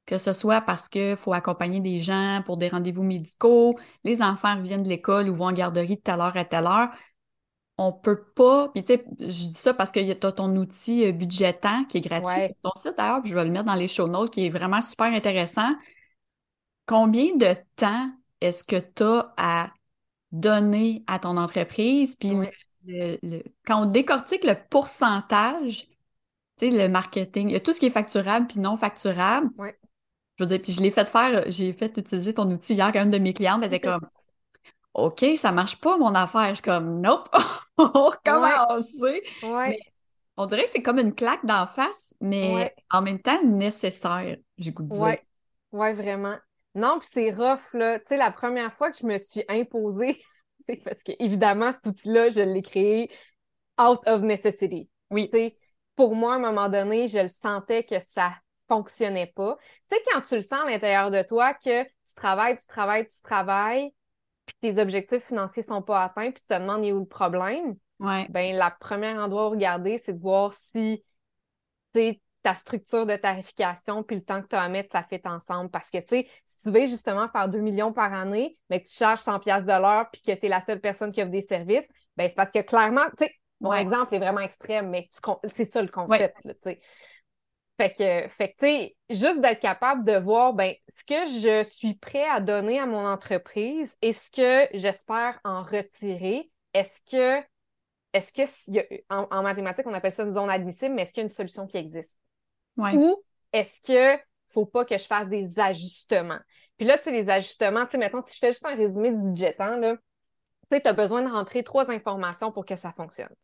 que 0.06 0.18
ce 0.18 0.32
soit 0.32 0.60
parce 0.60 0.88
qu'il 0.88 1.16
faut 1.16 1.32
accompagner 1.32 1.80
des 1.80 2.00
gens 2.00 2.42
pour 2.44 2.56
des 2.56 2.68
rendez-vous 2.68 3.02
médicaux, 3.04 3.78
les 4.02 4.22
enfants 4.22 4.56
reviennent 4.56 4.82
de 4.82 4.88
l'école 4.88 5.28
ou 5.28 5.34
vont 5.34 5.46
en 5.46 5.52
garderie 5.52 5.96
de 5.96 6.02
telle 6.02 6.20
heure 6.20 6.36
à 6.36 6.44
telle 6.44 6.66
heure, 6.66 6.90
on 7.76 7.92
peut 7.92 8.22
pas, 8.22 8.68
puis 8.68 8.84
tu 8.84 8.94
sais, 8.94 9.04
je 9.18 9.48
dis 9.48 9.54
ça 9.54 9.74
parce 9.74 9.90
que 9.90 10.12
tu 10.12 10.26
as 10.26 10.32
ton 10.32 10.54
outil 10.56 11.06
euh, 11.06 11.12
budgétant 11.12 11.84
qui 11.84 11.98
est 11.98 12.00
gratuit 12.00 12.42
sur 12.42 12.54
ton 12.62 12.70
site 12.76 12.94
d'ailleurs, 12.96 13.24
je 13.24 13.34
vais 13.34 13.44
le 13.44 13.50
mettre 13.50 13.64
dans 13.66 13.74
les 13.74 13.88
show 13.88 14.06
notes, 14.06 14.32
qui 14.32 14.46
est 14.46 14.50
vraiment 14.50 14.80
super 14.80 15.06
intéressant. 15.06 15.74
Combien 16.86 17.34
de 17.36 17.54
temps 17.76 18.10
est-ce 18.40 18.62
que 18.62 18.76
tu 18.76 19.02
as 19.02 19.34
à 19.36 19.70
donner 20.30 21.02
à 21.06 21.18
ton 21.18 21.36
entreprise? 21.36 22.14
Puis 22.16 22.32
quand 23.66 23.82
on 23.82 23.86
décortique 23.86 24.44
le 24.44 24.54
pourcentage, 24.68 25.88
tu 26.58 26.70
sais, 26.70 26.70
le 26.70 26.88
marketing, 26.88 27.48
il 27.48 27.54
y 27.54 27.56
a 27.56 27.60
tout 27.60 27.72
ce 27.72 27.80
qui 27.80 27.86
est 27.86 27.90
facturable 27.90 28.46
puis 28.46 28.60
non 28.60 28.76
facturable. 28.76 29.50
Je 30.36 30.44
veux 30.44 30.48
dire, 30.48 30.60
puis 30.62 30.72
je 30.72 30.80
l'ai 30.80 30.90
fait 30.90 31.08
faire, 31.08 31.44
j'ai 31.50 31.72
fait 31.72 31.96
utiliser 31.96 32.34
ton 32.34 32.50
outil 32.50 32.74
hier 32.74 32.92
quand 32.92 33.02
une 33.02 33.10
de 33.10 33.18
mes 33.18 33.32
clientes, 33.32 33.60
elle 33.62 33.72
était 33.72 33.80
comme 33.80 34.06
OK, 34.94 35.24
ça 35.36 35.52
marche 35.52 35.80
pas 35.80 35.98
mon 35.98 36.14
affaire. 36.14 36.48
Je 36.50 36.54
suis 36.54 36.62
comme 36.62 37.00
Nope, 37.00 37.28
on 37.78 37.88
recommence. 37.88 38.94
Ouais. 39.42 39.78
on 40.36 40.46
dirait 40.46 40.64
que 40.64 40.70
c'est 40.70 40.82
comme 40.82 40.98
une 40.98 41.14
claque 41.14 41.44
d'en 41.44 41.66
face, 41.66 42.14
mais 42.20 42.74
en 42.90 43.02
même 43.02 43.20
temps 43.20 43.42
nécessaire, 43.42 44.36
j'ai 44.56 44.72
goût 44.72 44.84
de 44.84 44.90
dire. 44.90 45.02
Ouais 45.02 45.92
vraiment. 45.92 46.36
Non, 46.74 46.98
puis 46.98 47.08
c'est 47.10 47.30
rough, 47.30 47.72
là. 47.72 47.98
Tu 48.00 48.06
sais, 48.06 48.16
la 48.16 48.30
première 48.32 48.72
fois 48.74 48.90
que 48.90 48.98
je 48.98 49.06
me 49.06 49.18
suis 49.18 49.44
imposée, 49.48 50.20
c'est 50.66 50.82
parce 50.82 51.02
que, 51.02 51.12
évidemment, 51.18 51.72
cet 51.72 51.86
outil-là, 51.86 52.30
je 52.30 52.40
l'ai 52.40 52.62
créé 52.62 53.10
out 53.80 54.00
of 54.06 54.22
necessity. 54.22 54.88
Oui. 55.10 55.28
Tu 55.30 55.36
sais, 55.36 55.58
pour 55.96 56.14
moi, 56.14 56.34
à 56.34 56.36
un 56.36 56.40
moment 56.40 56.68
donné, 56.68 57.08
je 57.08 57.18
le 57.18 57.28
sentais 57.28 57.84
que 57.84 58.00
ça 58.00 58.34
fonctionnait 58.68 59.32
pas. 59.34 59.56
Tu 59.90 59.96
sais, 59.96 60.02
quand 60.10 60.22
tu 60.22 60.36
le 60.36 60.42
sens 60.42 60.64
à 60.64 60.70
l'intérieur 60.70 61.10
de 61.10 61.22
toi, 61.22 61.54
que 61.54 61.84
tu 61.84 62.14
travailles, 62.16 62.56
tu 62.56 62.66
travailles, 62.66 63.06
tu 63.06 63.20
travailles, 63.22 63.92
puis 64.46 64.56
tes 64.60 64.80
objectifs 64.80 65.24
financiers 65.26 65.62
sont 65.62 65.82
pas 65.82 66.04
atteints, 66.04 66.30
puis 66.30 66.42
tu 66.42 66.54
te 66.54 66.60
demandes 66.60 66.84
où 66.84 67.00
le 67.00 67.06
problème, 67.06 67.76
ouais. 68.00 68.26
ben 68.30 68.54
la 68.56 68.70
première 68.70 69.16
endroit 69.18 69.46
à 69.46 69.48
regarder, 69.48 70.02
c'est 70.04 70.14
de 70.14 70.20
voir 70.20 70.54
si 70.74 71.04
ta 72.42 72.54
structure 72.54 73.06
de 73.06 73.16
tarification 73.16 74.02
puis 74.02 74.16
le 74.16 74.22
temps 74.22 74.42
que 74.42 74.48
tu 74.48 74.56
as 74.56 74.62
à 74.62 74.68
mettre, 74.68 74.92
ça 74.92 75.02
fait 75.02 75.26
ensemble. 75.26 75.70
Parce 75.70 75.90
que, 75.90 75.98
tu 75.98 76.08
sais, 76.08 76.28
si 76.44 76.58
tu 76.58 76.70
veux 76.70 76.86
justement 76.86 77.28
faire 77.28 77.48
2 77.48 77.58
millions 77.58 77.92
par 77.92 78.12
année, 78.12 78.58
mais 78.68 78.80
que 78.80 78.86
tu 78.86 78.94
charges 78.94 79.20
100 79.20 79.40
pièces 79.40 79.64
de 79.64 79.72
l'heure 79.72 80.10
puis 80.12 80.20
que 80.20 80.32
tu 80.32 80.46
es 80.46 80.48
la 80.48 80.62
seule 80.62 80.80
personne 80.80 81.10
qui 81.10 81.22
offre 81.22 81.30
des 81.30 81.42
services, 81.42 81.86
ben 82.16 82.28
c'est 82.28 82.34
parce 82.34 82.50
que 82.50 82.60
clairement, 82.60 83.06
tu 83.16 83.24
sais, 83.24 83.34
mon 83.60 83.72
exemple 83.72 84.14
est 84.14 84.18
vraiment 84.18 84.40
extrême, 84.40 84.90
mais 84.90 85.08
c'est 85.52 85.64
ça 85.64 85.80
le 85.80 85.88
concept, 85.88 86.36
tu 86.44 86.50
sais. 86.62 86.80
Fait 87.76 87.90
que, 87.90 88.28
fait 88.28 88.48
que 88.50 88.52
tu 88.52 88.66
sais, 88.66 88.96
juste 89.10 89.40
d'être 89.40 89.60
capable 89.60 90.04
de 90.04 90.16
voir, 90.16 90.52
ben, 90.54 90.74
ce 90.88 91.02
que 91.02 91.26
je 91.40 91.64
suis 91.68 91.94
prêt 91.94 92.24
à 92.28 92.40
donner 92.40 92.78
à 92.78 92.86
mon 92.86 93.04
entreprise, 93.04 93.96
est-ce 94.00 94.30
que 94.30 94.68
j'espère 94.78 95.40
en 95.42 95.64
retirer? 95.64 96.50
Est-ce 96.72 97.00
que, 97.10 97.44
est-ce 98.12 98.32
que, 98.32 99.02
en, 99.10 99.42
mathématiques, 99.42 99.86
on 99.88 99.94
appelle 99.94 100.12
ça 100.12 100.22
une 100.22 100.34
zone 100.34 100.50
admissible, 100.50 100.94
mais 100.94 101.02
est-ce 101.02 101.12
qu'il 101.12 101.22
y 101.22 101.24
a 101.24 101.28
une 101.28 101.34
solution 101.34 101.66
qui 101.66 101.76
existe? 101.76 102.16
Ou 102.78 103.22
est-ce 103.52 103.80
que 103.82 104.22
faut 104.46 104.66
pas 104.66 104.84
que 104.84 104.96
je 104.96 105.04
fasse 105.04 105.28
des 105.28 105.58
ajustements? 105.58 106.38
Puis 106.76 106.86
là, 106.86 106.96
tu 106.98 107.04
sais, 107.04 107.10
les 107.10 107.28
ajustements, 107.28 107.86
tu 107.86 107.92
sais, 107.92 107.98
maintenant, 107.98 108.22
si 108.24 108.34
je 108.34 108.38
fais 108.38 108.52
juste 108.52 108.66
un 108.66 108.76
résumé 108.76 109.10
du 109.10 109.20
budgetant, 109.20 109.76
là, 109.76 109.96
tu 109.96 110.76
sais, 110.76 110.80
tu 110.80 110.86
as 110.86 110.92
besoin 110.92 111.22
de 111.22 111.28
rentrer 111.28 111.64
trois 111.64 111.90
informations 111.90 112.52
pour 112.52 112.64
que 112.64 112.76
ça 112.76 112.92
fonctionne 112.92 113.34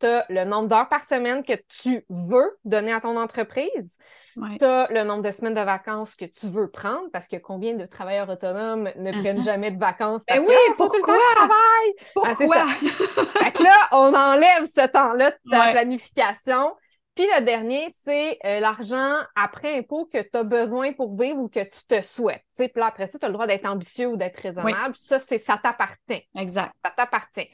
tu 0.00 0.06
as 0.06 0.26
le 0.28 0.44
nombre 0.44 0.68
d'heures 0.68 0.88
par 0.88 1.04
semaine 1.04 1.42
que 1.42 1.54
tu 1.68 2.04
veux 2.08 2.58
donner 2.64 2.92
à 2.92 3.00
ton 3.00 3.16
entreprise. 3.16 3.96
Tu 4.58 4.64
as 4.64 4.88
le 4.90 5.04
nombre 5.04 5.22
de 5.22 5.30
semaines 5.30 5.54
de 5.54 5.60
vacances 5.60 6.14
que 6.14 6.24
tu 6.24 6.48
veux 6.48 6.70
prendre 6.70 7.08
parce 7.12 7.28
que 7.28 7.36
combien 7.36 7.74
de 7.74 7.86
travailleurs 7.86 8.28
autonomes 8.28 8.90
ne 8.96 9.10
prennent 9.10 9.40
uh-huh. 9.40 9.44
jamais 9.44 9.70
de 9.70 9.78
vacances 9.78 10.22
ben 10.26 10.36
parce 10.36 10.46
oui, 10.46 10.54
que, 10.54 10.70
ah, 10.70 10.74
pourquoi? 10.76 11.18
je 11.18 11.34
travaille. 11.34 11.94
Ah, 12.24 12.34
pourquoi? 12.36 12.66
fait 13.42 13.52
que 13.52 13.62
là, 13.62 13.88
on 13.92 14.14
enlève 14.14 14.64
ce 14.64 14.86
temps-là 14.86 15.32
de 15.32 15.50
ta 15.50 15.70
planification. 15.72 16.74
Puis 17.18 17.26
le 17.36 17.44
dernier, 17.44 17.92
c'est 18.04 18.38
euh, 18.44 18.60
l'argent 18.60 19.16
après 19.34 19.76
impôt 19.76 20.06
que 20.06 20.22
tu 20.22 20.38
as 20.38 20.44
besoin 20.44 20.92
pour 20.92 21.18
vivre 21.18 21.40
ou 21.40 21.48
que 21.48 21.64
tu 21.64 21.84
te 21.88 22.00
souhaites. 22.00 22.44
Puis 22.56 22.70
là, 22.76 22.86
après 22.86 23.08
ça, 23.08 23.18
tu 23.18 23.24
as 23.24 23.28
le 23.28 23.32
droit 23.32 23.48
d'être 23.48 23.66
ambitieux 23.66 24.06
ou 24.06 24.16
d'être 24.16 24.38
raisonnable. 24.40 24.94
Ça, 24.94 25.18
c'est 25.18 25.38
ça 25.38 25.58
t'appartient. 25.60 26.22
Exact. 26.36 26.72
Ça 26.84 26.92
t'appartient. 26.96 27.48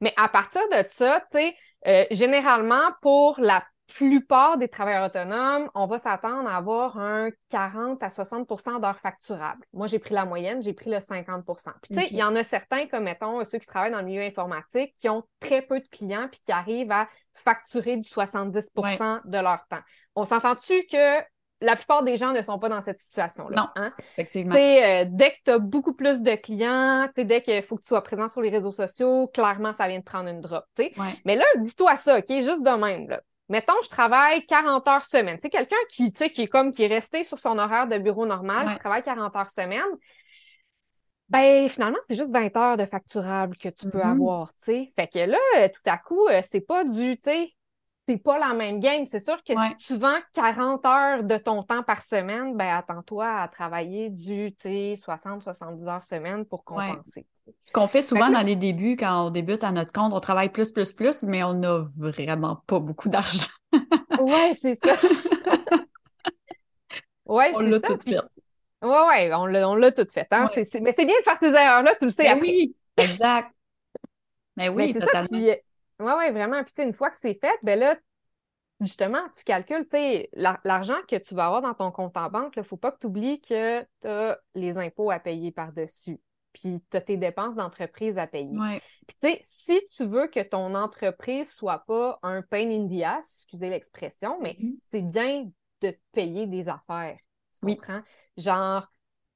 Mais 0.00 0.14
à 0.16 0.28
partir 0.28 0.62
de 0.68 0.88
ça, 0.88 1.20
tu 1.32 1.38
sais, 1.38 1.56
euh, 1.86 2.04
généralement, 2.10 2.90
pour 3.00 3.36
la 3.38 3.64
plupart 3.94 4.56
des 4.56 4.68
travailleurs 4.68 5.06
autonomes, 5.06 5.68
on 5.74 5.86
va 5.86 5.98
s'attendre 5.98 6.48
à 6.48 6.56
avoir 6.56 6.98
un 6.98 7.30
40 7.48 8.02
à 8.02 8.08
60% 8.08 8.80
d'heures 8.80 9.00
facturables. 9.00 9.64
Moi, 9.72 9.86
j'ai 9.86 9.98
pris 9.98 10.14
la 10.14 10.24
moyenne, 10.24 10.62
j'ai 10.62 10.72
pris 10.72 10.90
le 10.90 11.00
50 11.00 11.44
Puis, 11.44 11.54
tu 11.88 11.94
sais, 11.94 12.08
il 12.10 12.16
y 12.16 12.22
en 12.22 12.36
a 12.36 12.44
certains, 12.44 12.86
comme 12.86 13.04
mettons 13.04 13.44
ceux 13.44 13.58
qui 13.58 13.66
travaillent 13.66 13.90
dans 13.90 14.00
le 14.00 14.06
milieu 14.06 14.22
informatique, 14.22 14.94
qui 15.00 15.08
ont 15.08 15.24
très 15.40 15.62
peu 15.62 15.80
de 15.80 15.88
clients 15.88 16.28
puis 16.30 16.40
qui 16.44 16.52
arrivent 16.52 16.92
à 16.92 17.08
facturer 17.34 17.96
du 17.96 18.08
70% 18.08 19.20
de 19.24 19.38
leur 19.38 19.66
temps. 19.68 19.82
On 20.14 20.24
s'entend-tu 20.24 20.86
que 20.86 21.20
la 21.60 21.76
plupart 21.76 22.02
des 22.02 22.16
gens 22.16 22.32
ne 22.32 22.42
sont 22.42 22.58
pas 22.58 22.68
dans 22.68 22.80
cette 22.82 22.98
situation-là. 22.98 23.56
Non, 23.56 23.68
hein? 23.76 23.92
effectivement. 23.98 24.54
Euh, 24.54 25.04
dès 25.08 25.30
que 25.30 25.36
tu 25.44 25.50
as 25.50 25.58
beaucoup 25.58 25.92
plus 25.94 26.20
de 26.22 26.34
clients, 26.36 27.08
dès 27.16 27.42
qu'il 27.42 27.62
faut 27.62 27.76
que 27.76 27.82
tu 27.82 27.88
sois 27.88 28.02
présent 28.02 28.28
sur 28.28 28.40
les 28.40 28.50
réseaux 28.50 28.72
sociaux, 28.72 29.28
clairement, 29.28 29.72
ça 29.74 29.86
vient 29.88 29.98
de 29.98 30.04
prendre 30.04 30.28
une 30.30 30.40
drop. 30.40 30.64
Ouais. 30.78 30.90
Mais 31.24 31.36
là, 31.36 31.44
dis-toi 31.58 31.96
ça, 31.98 32.18
OK? 32.18 32.26
Juste 32.28 32.62
de 32.62 32.76
même. 32.80 33.08
Là. 33.08 33.20
Mettons, 33.48 33.74
je 33.82 33.88
travaille 33.88 34.46
40 34.46 34.86
heures 34.88 35.04
semaine. 35.04 35.38
Tu 35.42 35.50
quelqu'un 35.50 35.76
qui, 35.90 36.12
qui 36.12 36.42
est 36.42 36.46
comme 36.46 36.72
qui 36.72 36.84
est 36.84 36.86
resté 36.86 37.24
sur 37.24 37.38
son 37.38 37.58
horaire 37.58 37.88
de 37.88 37.98
bureau 37.98 38.24
normal, 38.24 38.66
Ouais. 38.66 38.72
qui 38.74 38.78
travaille 38.78 39.02
40 39.02 39.34
heures 39.36 39.50
semaine, 39.50 39.82
ben 41.28 41.68
finalement, 41.68 41.98
c'est 42.08 42.16
juste 42.16 42.30
20 42.32 42.56
heures 42.56 42.76
de 42.76 42.86
facturable 42.86 43.56
que 43.56 43.68
tu 43.68 43.88
peux 43.88 43.98
Mhm. 43.98 44.10
avoir. 44.12 44.52
tu 44.64 44.72
sais. 44.72 44.92
Fait 44.96 45.06
que 45.06 45.18
là, 45.30 45.68
tout 45.68 45.80
à 45.86 45.98
coup, 45.98 46.26
euh, 46.28 46.42
c'est 46.50 46.60
pas 46.60 46.84
du, 46.84 47.16
tu 47.18 47.22
sais, 47.24 47.52
c'est 48.10 48.16
pas 48.18 48.38
la 48.38 48.52
même 48.54 48.80
game. 48.80 49.06
C'est 49.06 49.20
sûr 49.20 49.42
que 49.44 49.52
Ouais. 49.52 49.74
si 49.78 49.94
tu 49.94 49.98
vends 49.98 50.18
40 50.34 50.84
heures 50.84 51.22
de 51.24 51.36
ton 51.38 51.62
temps 51.62 51.82
par 51.84 52.02
semaine, 52.02 52.56
ben 52.56 52.76
attends-toi 52.76 53.26
à 53.42 53.48
travailler 53.48 54.10
du, 54.10 54.52
tu 54.54 54.60
sais, 54.62 54.94
60-70 54.96 55.86
heures 55.88 56.02
semaine 56.02 56.44
pour 56.44 56.64
Ouais. 56.70 56.88
compenser. 56.90 57.26
Ce 57.64 57.72
qu'on 57.72 57.86
fait 57.86 58.02
souvent 58.02 58.26
Fait 58.26 58.32
que- 58.32 58.36
dans 58.38 58.46
les 58.46 58.56
débuts, 58.56 58.96
quand 58.96 59.26
on 59.26 59.30
débute 59.30 59.62
à 59.64 59.70
notre 59.72 59.92
compte, 59.92 60.12
on 60.12 60.20
travaille 60.20 60.48
plus, 60.50 60.70
plus, 60.72 60.92
plus, 60.92 61.22
mais 61.22 61.42
on 61.44 61.54
n'a 61.54 61.84
vraiment 61.96 62.56
pas 62.66 62.78
beaucoup 62.80 63.08
d'argent. 63.08 63.46
Ouais, 64.18 64.52
c'est 64.60 64.74
ça. 64.74 64.94
Ouais, 67.26 67.52
On 67.54 67.58
c'est 67.60 67.66
l'a 67.66 67.76
ça. 67.76 67.80
tout 67.86 67.96
Puis- 67.98 68.12
fait. 68.14 68.20
Ouais, 68.82 69.06
ouais, 69.28 69.34
on 69.34 69.46
l'a, 69.76 69.92
tout 69.92 70.06
fait. 70.12 70.26
Hein? 70.32 70.48
Ouais. 70.56 70.64
Mais 70.80 70.92
c'est 70.92 71.04
bien 71.04 71.16
de 71.18 71.22
faire 71.22 71.38
ces 71.38 71.46
erreurs-là, 71.48 71.94
tu 71.96 72.06
le 72.06 72.10
sais 72.10 72.24
Ben 72.24 72.32
après. 72.38 72.48
oui, 72.48 72.74
exact. 72.96 73.52
Mais 74.56 74.64
Mais 74.64 74.68
oui, 74.68 74.92
c'est 74.92 75.00
ça, 75.00 75.06
totalement. 75.06 75.28
puis, 75.28 75.50
ouais, 76.00 76.14
ouais, 76.14 76.30
vraiment. 76.32 76.62
Puis, 76.64 76.72
tu 76.72 76.82
sais, 76.82 76.88
une 76.88 76.94
fois 76.94 77.10
que 77.10 77.16
c'est 77.16 77.38
fait, 77.40 77.56
ben 77.62 77.78
là, 77.78 77.96
justement, 78.80 79.22
tu 79.36 79.44
calcules, 79.44 79.84
tu 79.84 79.90
sais, 79.90 80.28
la- 80.32 80.60
l'argent 80.64 80.96
que 81.08 81.16
tu 81.16 81.34
vas 81.34 81.46
avoir 81.46 81.62
dans 81.62 81.74
ton 81.74 81.90
compte 81.90 82.16
en 82.16 82.30
banque, 82.30 82.54
il 82.56 82.60
ne 82.60 82.64
faut 82.64 82.76
pas 82.76 82.92
que 82.92 82.98
tu 82.98 83.06
oublies 83.06 83.40
que 83.40 83.82
tu 84.00 84.08
as 84.08 84.38
les 84.54 84.76
impôts 84.76 85.10
à 85.10 85.18
payer 85.18 85.52
par-dessus. 85.52 86.20
Puis, 86.52 86.82
tu 86.90 86.96
as 86.96 87.00
tes 87.00 87.16
dépenses 87.16 87.54
d'entreprise 87.54 88.18
à 88.18 88.26
payer. 88.26 88.58
Ouais. 88.58 88.82
Puis, 89.06 89.16
tu 89.20 89.28
sais, 89.28 89.42
si 89.44 89.80
tu 89.96 90.06
veux 90.06 90.26
que 90.26 90.40
ton 90.40 90.74
entreprise 90.74 91.52
soit 91.52 91.84
pas 91.86 92.18
un 92.22 92.42
pain 92.42 92.70
in 92.70 92.88
the 92.88 93.02
ass, 93.02 93.42
excusez 93.42 93.70
l'expression, 93.70 94.38
mais 94.40 94.56
Mhm. 94.58 94.78
c'est 94.84 95.02
bien 95.02 95.48
de 95.80 95.90
te 95.90 95.96
payer 96.12 96.46
des 96.46 96.68
affaires. 96.68 97.18
Tu 97.54 97.60
Oui. 97.66 97.76
comprends? 97.76 98.02
Genre, 98.36 98.86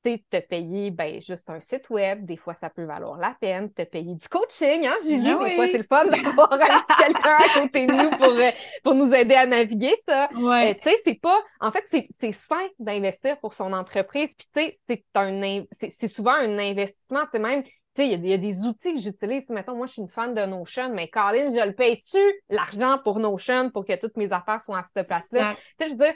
sais, 0.04 0.24
te 0.30 0.46
payer 0.46 0.90
ben, 0.90 1.20
juste 1.20 1.48
un 1.50 1.60
site 1.60 1.90
web, 1.90 2.24
des 2.24 2.36
fois 2.36 2.54
ça 2.54 2.70
peut 2.70 2.84
valoir 2.84 3.18
la 3.18 3.36
peine, 3.40 3.72
te 3.72 3.82
payer 3.82 4.14
du 4.14 4.28
coaching, 4.28 4.86
hein, 4.86 4.96
Julie? 5.02 5.30
Ah 5.30 5.44
Des 5.44 5.54
fois, 5.56 5.66
c'est 5.66 5.78
le 5.78 5.84
fun 5.84 6.04
d'avoir 6.06 6.52
un 6.52 6.58
petit 6.58 7.02
quelqu'un 7.02 7.36
à 7.38 7.60
côté 7.60 7.86
de 7.86 7.92
nous 7.92 8.10
pour, 8.10 8.32
euh, 8.32 8.50
pour 8.82 8.94
nous 8.94 9.12
aider 9.12 9.34
à 9.34 9.46
naviguer 9.46 9.94
ça. 10.06 10.28
Ouais. 10.34 10.70
Euh, 10.70 10.74
tu 10.74 10.88
sais, 10.88 10.96
c'est 11.04 11.20
pas. 11.20 11.38
En 11.60 11.70
fait, 11.72 11.84
c'est 11.90 12.08
c'est 12.18 12.32
sain 12.32 12.66
d'investir 12.78 13.38
pour 13.40 13.54
son 13.54 13.72
entreprise. 13.72 14.30
Puis, 14.36 14.46
tu 14.54 14.60
sais, 14.60 14.78
c'est 14.88 15.04
un 15.14 15.64
c'est 15.80 16.08
souvent 16.08 16.34
un 16.34 16.58
investissement. 16.58 17.22
Tu 17.24 17.30
sais, 17.32 17.38
même, 17.38 17.62
il 18.02 18.10
y, 18.10 18.14
a 18.14 18.16
des- 18.16 18.24
il 18.26 18.30
y 18.30 18.34
a 18.34 18.38
des 18.38 18.60
outils 18.64 18.94
que 18.94 19.00
j'utilise. 19.00 19.48
Mettons, 19.48 19.76
moi, 19.76 19.86
je 19.86 19.92
suis 19.92 20.02
une 20.02 20.08
fan 20.08 20.34
de 20.34 20.44
Notion, 20.46 20.92
mais 20.92 21.08
Colin, 21.08 21.52
je 21.54 21.66
le 21.66 21.74
paye-tu 21.74 22.18
l'argent 22.48 22.98
pour 23.04 23.18
Notion 23.20 23.70
pour 23.70 23.84
que 23.84 23.94
toutes 23.98 24.16
mes 24.16 24.32
affaires 24.32 24.62
soient 24.62 24.78
à 24.78 24.84
cette 24.92 25.06
place-là? 25.06 25.52
Exact. 25.52 25.62
Tu 25.78 25.84
sais, 25.84 25.90
je 25.90 25.94
veux 25.94 26.04
dire, 26.04 26.14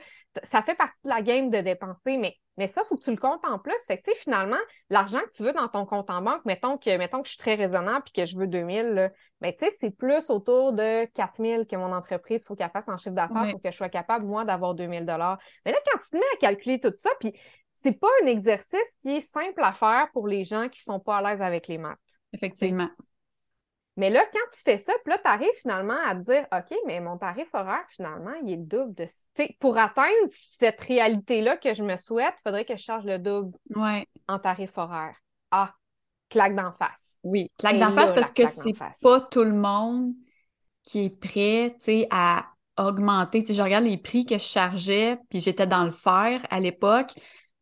ça 0.51 0.63
fait 0.63 0.75
partie 0.75 0.99
de 1.05 1.09
la 1.11 1.23
game 1.23 1.51
de 1.51 1.59
dépenser, 1.61 2.17
mais, 2.17 2.37
mais 2.57 2.69
ça, 2.69 2.83
il 2.85 2.89
faut 2.89 2.97
que 2.97 3.03
tu 3.05 3.11
le 3.11 3.17
comptes 3.17 3.45
en 3.45 3.59
plus. 3.59 3.75
Fait 3.87 3.99
que, 3.99 4.11
finalement, 4.17 4.57
l'argent 4.91 5.21
que 5.21 5.31
tu 5.37 5.43
veux 5.43 5.53
dans 5.53 5.69
ton 5.69 5.85
compte 5.87 6.11
en 6.11 6.21
banque, 6.23 6.45
mettons 6.45 6.79
que, 6.79 6.97
mettons 6.97 7.19
que 7.23 7.27
je 7.27 7.33
suis 7.33 7.39
très 7.39 7.55
raisonnable 7.55 8.03
puis 8.05 8.13
que 8.13 8.25
je 8.25 8.37
veux 8.37 8.47
2000, 8.47 8.87
là, 8.95 9.11
ben, 9.41 9.53
tu 9.53 9.65
sais, 9.65 9.71
c'est 9.81 9.91
plus 9.97 10.31
autour 10.31 10.73
de 10.73 11.05
4000 11.15 11.67
que 11.67 11.77
mon 11.77 11.93
entreprise, 11.93 12.45
faut 12.45 12.57
qu'elle 12.57 12.71
fasse 12.71 12.89
en 12.89 12.97
chiffre 12.97 13.15
d'affaires 13.15 13.43
Ouais. 13.43 13.53
pour 13.53 13.63
que 13.63 13.71
je 13.71 13.77
sois 13.77 13.89
capable, 13.89 14.27
moi, 14.27 14.45
d'avoir 14.45 14.75
2000 14.75 15.07
dollars. 15.07 15.39
Mais 15.65 15.73
là, 15.73 15.79
quand 15.91 15.99
tu 15.99 16.09
te 16.11 16.17
mets 16.17 16.23
à 16.35 16.37
calculer 16.39 16.81
tout 16.81 16.93
ça, 16.97 17.11
puis 17.21 17.33
c'est 17.81 17.99
pas 17.99 18.09
un 18.23 18.27
exercice 18.27 18.79
qui 19.03 19.17
est 19.17 19.21
simple 19.21 19.63
à 19.63 19.73
faire 19.73 20.09
pour 20.13 20.29
les 20.29 20.45
gens 20.45 20.69
qui 20.69 20.83
sont 20.83 21.01
pas 21.01 21.19
à 21.19 21.23
l'aise 21.23 21.43
avec 21.43 21.69
les 21.69 21.79
maths. 21.79 21.99
Effectivement. 22.33 22.89
Mais 23.97 24.11
là, 24.11 24.25
quand 24.33 24.39
tu 24.53 24.61
fais 24.63 24.79
ça, 24.79 24.93
puis 25.05 25.13
là, 25.13 25.19
tu 25.19 25.29
arrives 25.29 25.61
finalement 25.61 25.99
à 26.07 26.15
te 26.15 26.21
dire, 26.21 26.47
OK, 26.53 26.79
mais 26.87 27.01
mon 27.01 27.19
tarif 27.19 27.49
horaire, 27.53 27.85
finalement, 27.89 28.33
il 28.45 28.53
est 28.53 28.57
le 28.57 28.63
double 28.63 28.95
de. 28.95 29.09
Pour 29.59 29.77
atteindre 29.77 30.31
cette 30.61 30.81
réalité-là 30.81 31.57
que 31.57 31.75
je 31.75 31.83
me 31.83 31.97
souhaite, 31.97 32.35
il 32.39 32.43
faudrait 32.45 32.65
que 32.65 32.77
je 32.77 32.83
charge 32.83 33.05
le 33.05 33.19
double 33.19 33.57
Ouais. 33.75 34.07
en 34.29 34.39
tarif 34.39 34.79
horaire. 34.79 35.17
Ah, 35.51 35.75
claque 36.29 36.55
d'en 36.55 36.73
face. 36.73 37.17
Oui. 37.25 37.51
Claque 37.59 37.81
d'en 37.81 37.93
face 37.93 38.13
parce 38.13 38.31
que 38.31 38.47
c'est 38.47 38.73
pas 39.03 39.21
tout 39.21 39.43
le 39.45 39.55
monde 39.55 40.13
qui 40.85 41.07
est 41.07 41.11
prêt, 41.11 41.77
à 42.11 42.47
augmenter. 42.79 43.41
Tu 43.41 43.49
sais, 43.49 43.55
je 43.55 43.63
regarde 43.63 43.85
les 43.85 43.99
prix 43.99 44.25
que 44.25 44.37
je 44.37 44.45
chargeais, 44.45 45.19
puis 45.29 45.41
j'étais 45.41 45.67
dans 45.67 45.85
le 45.85 45.91
fer 45.91 46.47
à 46.51 46.61
l'époque 46.61 47.11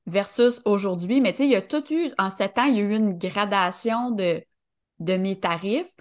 versus 0.07 0.62
aujourd'hui. 0.64 1.21
Mais 1.21 1.33
tu 1.33 1.38
sais, 1.38 1.45
il 1.47 1.51
y 1.51 1.57
a 1.57 1.62
tout 1.62 1.85
eu, 1.92 2.11
en 2.19 2.31
sept 2.31 2.59
ans, 2.59 2.64
il 2.64 2.77
y 2.77 2.81
a 2.81 2.85
eu 2.85 2.95
une 2.95 3.19
gradation 3.19 4.11
de, 4.11 4.42
de 5.01 5.16
mes 5.16 5.38
tarifs. 5.38 5.95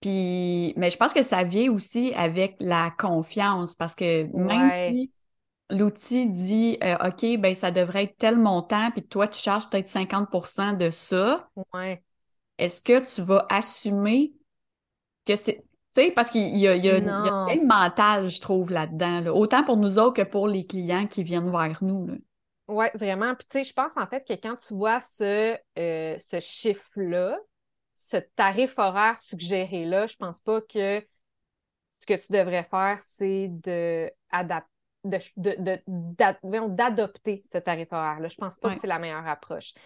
Puis, 0.00 0.74
mais 0.76 0.90
je 0.90 0.96
pense 0.96 1.12
que 1.12 1.22
ça 1.22 1.44
vient 1.44 1.70
aussi 1.72 2.12
avec 2.14 2.56
la 2.60 2.92
confiance 2.98 3.74
parce 3.76 3.94
que 3.94 4.24
même 4.36 4.70
Ouais. 4.70 4.90
si 4.90 5.12
l'outil 5.70 6.28
dit, 6.28 6.76
euh, 6.82 6.96
OK, 7.08 7.38
ben 7.40 7.54
ça 7.54 7.70
devrait 7.70 8.04
être 8.04 8.18
tel 8.18 8.36
montant, 8.38 8.90
puis 8.90 9.02
toi, 9.04 9.28
tu 9.28 9.38
charges 9.40 9.68
peut-être 9.68 9.88
50% 9.88 10.72
de 10.72 10.90
ça, 10.90 11.48
Ouais. 11.72 12.02
est-ce 12.58 12.80
que 12.82 12.98
tu 13.14 13.22
vas 13.22 13.46
assumer 13.48 14.32
que 15.24 15.36
c'est. 15.36 15.64
Tu 15.94 16.02
sais, 16.04 16.10
parce 16.10 16.30
qu'il 16.30 16.56
y 16.58 16.66
a, 16.66 16.74
il 16.74 16.84
y 16.84 16.90
a, 16.90 16.98
il 16.98 17.62
y 17.62 17.64
mental, 17.64 18.28
je 18.30 18.40
trouve, 18.40 18.70
là-dedans. 18.70 19.20
là. 19.20 19.34
Autant 19.34 19.62
pour 19.62 19.76
nous 19.76 19.98
autres 19.98 20.14
que 20.22 20.28
pour 20.28 20.48
les 20.48 20.66
clients 20.66 21.06
qui 21.06 21.22
viennent 21.22 21.50
vers 21.50 21.78
nous. 21.82 22.06
là. 22.06 22.14
Oui, 22.72 22.86
vraiment. 22.94 23.34
Puis 23.34 23.46
tu 23.46 23.52
sais, 23.58 23.64
je 23.64 23.72
pense 23.74 23.96
en 23.96 24.06
fait 24.06 24.26
que 24.26 24.32
quand 24.32 24.56
tu 24.56 24.74
vois 24.74 25.00
ce, 25.00 25.56
euh, 25.78 26.18
ce 26.18 26.40
chiffre-là, 26.40 27.38
ce 27.96 28.16
tarif 28.36 28.78
horaire 28.78 29.18
suggéré-là, 29.18 30.06
je 30.06 30.16
pense 30.16 30.40
pas 30.40 30.60
que 30.62 31.04
ce 32.00 32.06
que 32.06 32.14
tu 32.14 32.32
devrais 32.32 32.64
faire, 32.64 32.98
c'est 33.00 33.48
de 33.48 34.10
adap- 34.32 34.66
de, 35.04 35.18
de- 35.36 35.56
de- 35.62 35.82
d'a- 35.86 36.38
voyons, 36.42 36.68
d'adopter 36.68 37.42
ce 37.52 37.58
tarif 37.58 37.92
horaire-là. 37.92 38.28
Je 38.28 38.36
pense 38.36 38.56
pas 38.56 38.68
Ouais. 38.68 38.74
que 38.74 38.80
c'est 38.80 38.86
la 38.86 38.98
meilleure 38.98 39.26
approche. 39.26 39.74
Tu 39.74 39.80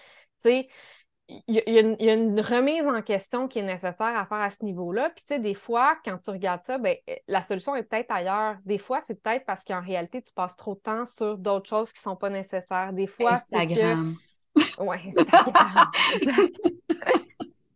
sais, 0.45 0.69
il 1.29 1.43
y, 1.49 1.59
a- 1.59 1.71
y 1.71 1.81
une- 1.81 1.97
il 1.99 2.07
y 2.07 2.11
a 2.11 2.15
une 2.15 2.41
remise 2.41 2.85
en 2.87 3.03
question 3.03 3.49
qui 3.49 3.59
est 3.59 3.63
nécessaire 3.63 4.17
à 4.17 4.27
faire 4.27 4.39
à 4.39 4.51
ce 4.51 4.65
niveau-là. 4.65 5.11
Puis, 5.11 5.25
tu 5.27 5.35
sais, 5.35 5.41
des 5.41 5.55
fois, 5.55 5.97
quand 6.05 6.19
tu 6.19 6.31
regardes 6.31 6.63
ça, 6.63 6.79
ben, 6.79 6.97
euh, 7.11 7.15
la 7.27 7.43
solution 7.43 7.75
est 7.75 7.83
peut-être 7.83 8.11
ailleurs. 8.13 8.57
Des 8.65 8.79
fois, 8.79 9.03
c'est 9.07 9.21
peut-être 9.21 9.45
parce 9.45 9.65
qu'en 9.65 9.81
réalité, 9.81 10.23
tu 10.23 10.33
passes 10.33 10.57
trop 10.57 10.75
de 10.75 10.81
temps 10.81 11.05
sur 11.07 11.37
d'autres 11.37 11.69
choses 11.69 11.93
qui 11.93 12.01
sont 12.01 12.17
pas 12.17 12.31
nécessaires. 12.31 12.93
Des 12.93 13.07
fois, 13.09 13.35
c'est 13.37 13.67
que... 13.67 13.73
Instagram. 13.73 14.15
Ouais, 14.79 15.01
Instagram. 15.07 15.53
exact. 16.15 16.55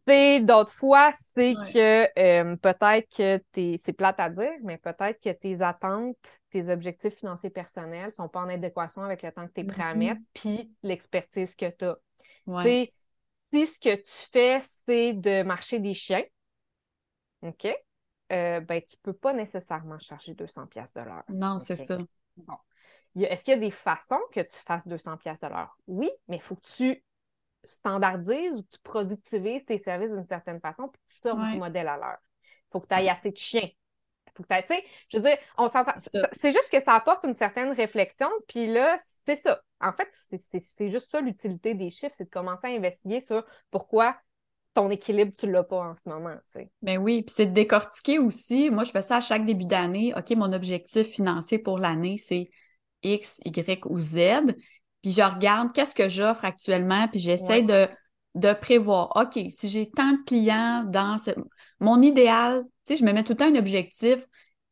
Tu 0.07 0.17
sais, 0.17 0.41
d'autres 0.41 0.73
fois, 0.73 1.11
c'est 1.13 1.55
Ouais. 1.57 1.73
que 1.73 2.19
euh, 2.19 2.57
peut-être 2.57 3.09
que 3.17 3.37
t'es, 3.53 3.77
c'est 3.79 3.93
plate 3.93 4.19
à 4.19 4.31
dire, 4.31 4.51
mais 4.63 4.79
peut-être 4.79 5.21
que 5.21 5.31
tes 5.31 5.61
attentes, 5.61 6.17
tes 6.51 6.69
objectifs 6.73 7.15
financiers 7.17 7.51
personnels 7.51 8.11
sont 8.13 8.29
pas 8.29 8.41
en 8.41 8.49
adéquation 8.49 9.03
avec 9.03 9.23
le 9.23 9.31
temps 9.31 9.47
que 9.47 9.53
tu 9.53 9.61
es 9.61 9.65
prêt 9.65 9.83
à 9.83 9.93
Mhm. 9.95 9.99
mettre, 9.99 10.21
puis 10.33 10.71
l'expertise 10.83 11.55
que 11.55 11.71
tu 11.71 11.85
as. 11.85 11.97
Ouais. 12.47 12.93
Si 13.53 13.67
ce 13.67 13.79
que 13.79 13.97
tu 13.97 14.29
fais, 14.33 14.61
c'est 14.87 15.13
de 15.13 15.43
marcher 15.43 15.79
des 15.79 15.95
chiens, 15.95 16.23
OK? 17.43 17.67
Euh, 18.33 18.61
ben, 18.61 18.81
tu 18.83 18.97
peux 19.03 19.13
pas 19.13 19.33
nécessairement 19.33 19.99
charger 19.99 20.35
200 20.35 20.67
pièces 20.67 20.93
de 20.93 21.01
l'heure. 21.01 21.25
Non, 21.29 21.59
c'est 21.59 21.77
ça. 21.77 21.99
Bon. 22.37 22.57
Est-ce 23.17 23.45
qu'il 23.45 23.55
y 23.55 23.57
a 23.57 23.61
des 23.61 23.73
façons 23.73 24.21
que 24.33 24.41
tu 24.41 24.57
fasses 24.57 24.87
200 24.87 25.17
pièces 25.17 25.41
de 25.41 25.49
l'heure? 25.49 25.77
Oui, 25.89 26.11
mais 26.29 26.37
il 26.37 26.43
faut 26.43 26.55
que 26.55 26.67
tu 26.77 27.03
standardises 27.65 28.53
ou 28.53 28.63
que 28.63 28.69
tu 28.69 28.79
productivises 28.83 29.65
tes 29.65 29.79
services 29.79 30.13
d'une 30.13 30.27
certaine 30.27 30.61
façon 30.61 30.89
puis 30.89 31.01
que 31.03 31.29
tu 31.29 31.37
Ouais. 31.37 31.53
du 31.53 31.59
modèle 31.59 31.89
à 31.89 31.97
l'heure. 31.97 32.19
Il 32.43 32.73
faut 32.73 32.81
que 32.81 32.87
tu 32.87 32.95
aies 32.95 33.11
assez 33.11 33.33
de 33.33 33.37
chiens. 33.37 33.69
Faut 34.37 34.45
que 34.45 34.61
tu 34.61 34.67
sais, 34.69 34.85
je 35.09 35.17
veux 35.19 35.25
dire, 35.25 35.37
on 35.59 35.69
s'entend. 35.69 35.93
C'est 35.99 36.53
juste 36.53 36.71
que 36.71 36.83
ça 36.83 36.95
apporte 36.95 37.25
une 37.25 37.35
certaine 37.35 37.73
réflexion, 37.73 38.31
puis 38.49 38.69
là, 38.69 38.99
c'est 39.37 39.43
ça. 39.43 39.63
En 39.81 39.93
fait, 39.93 40.09
c'est- 40.77 40.91
juste 40.91 41.11
ça 41.11 41.21
l'utilité 41.21 41.75
des 41.75 41.91
chiffres, 41.91 42.15
c'est 42.19 42.25
de 42.25 42.31
commencer 42.31 42.67
à 42.67 42.71
investiguer 42.71 43.21
sur 43.21 43.45
pourquoi 43.71 44.17
ton 44.75 44.91
équilibre, 44.91 45.33
tu 45.37 45.51
l'as 45.51 45.65
pas 45.65 45.79
en 45.91 45.95
ce 45.95 46.09
moment. 46.09 46.35
tu 46.53 46.61
sais. 46.61 46.71
Ben 46.83 46.99
oui, 46.99 47.23
puis 47.23 47.35
c'est 47.35 47.47
de 47.47 47.53
décortiquer 47.53 48.19
aussi. 48.19 48.71
Moi, 48.71 48.85
je 48.85 48.91
fais 48.91 49.03
ça 49.03 49.17
à 49.17 49.21
chaque 49.21 49.45
début 49.45 49.65
d'année. 49.65 50.13
OK, 50.17 50.31
mon 50.37 50.53
objectif 50.53 51.09
financier 51.09 51.59
pour 51.59 51.79
l'année, 51.79 52.17
c'est 52.19 52.51
X, 53.03 53.41
Y 53.45 53.85
ou 53.87 54.01
Z. 54.01 54.15
Puis 55.03 55.13
je 55.13 55.23
regarde 55.23 55.73
qu'est-ce 55.73 55.95
que 55.95 56.09
j'offre 56.09 56.45
actuellement, 56.45 57.09
puis 57.09 57.21
j'essaie 57.21 57.63
de, 57.63 57.89
de 58.35 58.53
prévoir. 58.53 59.11
OK, 59.17 59.41
si 59.51 59.69
j'ai 59.69 59.91
tant 59.91 60.13
de 60.13 60.25
clients 60.25 60.85
dans 60.85 61.19
ce... 61.19 61.31
Mon 61.81 62.01
idéal, 62.03 62.63
tu 62.87 62.95
sais, 62.95 62.97
je 62.97 63.05
me 63.05 63.13
mets 63.13 63.25
tout 63.25 63.33
le 63.33 63.39
temps 63.39 63.53
un 63.53 63.59
objectif 63.59 64.25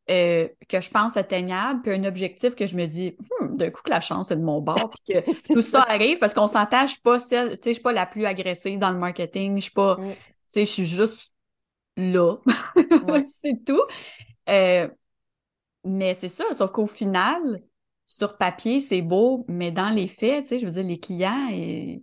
euh, 0.09 0.47
que 0.67 0.81
je 0.81 0.89
pense 0.89 1.17
atteignable, 1.17 1.81
puis 1.81 1.91
un 1.93 2.03
objectif 2.03 2.55
que 2.55 2.65
je 2.67 2.75
me 2.75 2.87
dis, 2.87 3.15
Hmm, 3.41 3.55
d'un 3.57 3.69
coup 3.71 3.81
que 3.83 3.89
la 3.91 4.01
chance 4.01 4.31
est 4.31 4.35
de 4.37 4.43
mon 4.43 4.61
bord, 4.61 4.89
puis 4.91 5.15
que 5.15 5.21
tout 5.53 5.61
ça 5.61 5.83
arrive 5.83 6.19
parce 6.19 6.33
qu'on 6.33 6.47
s'entend, 6.47 6.81
je 6.87 6.93
suis 6.93 7.01
pas 7.01 7.19
celle, 7.19 7.51
tu 7.59 7.63
sais, 7.65 7.69
je 7.71 7.73
suis 7.75 7.83
pas 7.83 7.91
la 7.93 8.05
plus 8.05 8.25
agressive 8.25 8.79
dans 8.79 8.91
le 8.91 8.97
marketing, 8.97 9.57
je 9.57 9.63
suis 9.63 9.71
pas, 9.71 9.97
Mm. 9.97 10.13
tu 10.13 10.19
sais, 10.49 10.65
je 10.65 10.71
suis 10.71 10.85
juste 10.85 11.33
là. 11.97 12.37
Ouais. 13.01 13.23
c'est 13.27 13.63
tout. 13.65 13.81
Euh, 14.49 14.89
mais 15.85 16.13
c'est 16.13 16.29
ça, 16.29 16.43
sauf 16.53 16.71
qu'au 16.71 16.87
final, 16.87 17.63
sur 18.05 18.37
papier, 18.37 18.79
c'est 18.79 19.01
beau, 19.01 19.45
mais 19.47 19.71
dans 19.71 19.89
les 19.89 20.07
faits, 20.07 20.43
tu 20.43 20.49
sais, 20.49 20.59
je 20.59 20.65
veux 20.65 20.71
dire, 20.71 20.83
les 20.83 20.99
clients, 20.99 21.47
ils, 21.51 22.01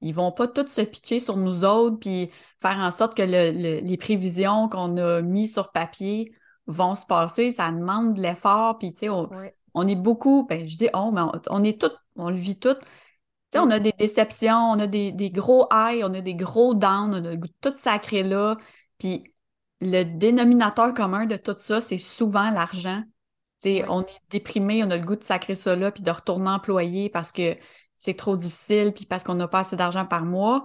ils 0.00 0.14
vont 0.14 0.32
pas 0.32 0.48
tous 0.48 0.68
se 0.68 0.82
pitcher 0.82 1.20
sur 1.20 1.36
nous 1.36 1.64
autres 1.64 1.98
puis 1.98 2.30
faire 2.60 2.78
en 2.78 2.90
sorte 2.90 3.16
que 3.16 3.22
les 3.22 3.96
prévisions 3.96 4.68
qu'on 4.68 4.96
a 4.98 5.22
mis 5.22 5.48
sur 5.48 5.72
papier 5.72 6.32
vont 6.66 6.94
se 6.94 7.06
passer. 7.06 7.50
Ça 7.50 7.70
demande 7.70 8.14
de 8.14 8.22
l'effort, 8.22 8.78
puis 8.78 8.94
tu 8.94 9.00
sais, 9.00 9.08
on, 9.08 9.88
est 9.88 9.96
beaucoup, 9.96 10.46
ben, 10.48 10.66
je 10.66 10.76
dis 10.76 10.88
on, 10.94 11.12
mais 11.12 11.22
on, 11.50 11.64
est 11.64 11.80
tout, 11.80 11.90
on 12.16 12.30
le 12.30 12.36
vit 12.36 12.58
tout. 12.58 12.74
Tu 12.74 12.80
sais, 13.52 13.58
on 13.58 13.70
a 13.70 13.78
des 13.78 13.92
déceptions, 13.92 14.72
on 14.72 14.78
a 14.78 14.86
des, 14.86 15.30
gros 15.30 15.66
highs, 15.70 16.04
on 16.04 16.14
a 16.14 16.20
des 16.20 16.34
gros 16.34 16.74
downs, 16.74 17.14
on 17.14 17.24
a 17.24 17.36
tout 17.60 17.76
sacré 17.76 18.22
là. 18.22 18.56
Puis 18.98 19.24
le 19.80 20.04
dénominateur 20.04 20.94
commun 20.94 21.26
de 21.26 21.36
tout 21.36 21.56
ça, 21.58 21.80
c'est 21.80 21.98
souvent 21.98 22.50
l'argent. 22.50 23.02
On 23.88 24.02
est 24.02 24.20
déprimé, 24.30 24.84
on 24.84 24.90
a 24.90 24.96
le 24.96 25.04
goût 25.04 25.16
de 25.16 25.24
sacrer 25.24 25.54
ça 25.54 25.74
là, 25.74 25.90
puis 25.90 26.02
de 26.02 26.10
retourner 26.10 26.50
employé 26.50 27.08
parce 27.08 27.32
que 27.32 27.56
c'est 27.96 28.14
trop 28.14 28.36
difficile, 28.36 28.92
puis 28.92 29.06
parce 29.06 29.24
qu'on 29.24 29.34
n'a 29.34 29.48
pas 29.48 29.60
assez 29.60 29.76
d'argent 29.76 30.04
par 30.04 30.24
mois, 30.24 30.64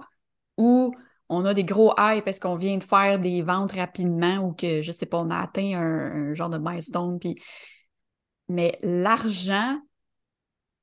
ou 0.56 0.94
on 1.30 1.44
a 1.44 1.54
des 1.54 1.64
gros 1.64 1.94
highs 1.96 2.22
parce 2.22 2.40
qu'on 2.40 2.56
vient 2.56 2.76
de 2.76 2.84
faire 2.84 3.18
des 3.18 3.40
ventes 3.40 3.72
rapidement 3.72 4.38
ou 4.38 4.52
que, 4.52 4.82
je 4.82 4.92
sais 4.92 5.06
pas, 5.06 5.18
on 5.18 5.30
a 5.30 5.38
atteint 5.38 5.78
un, 5.78 6.34
genre 6.34 6.50
de 6.50 6.58
milestone. 6.58 7.18
Mais 8.48 8.76
l'argent 8.82 9.78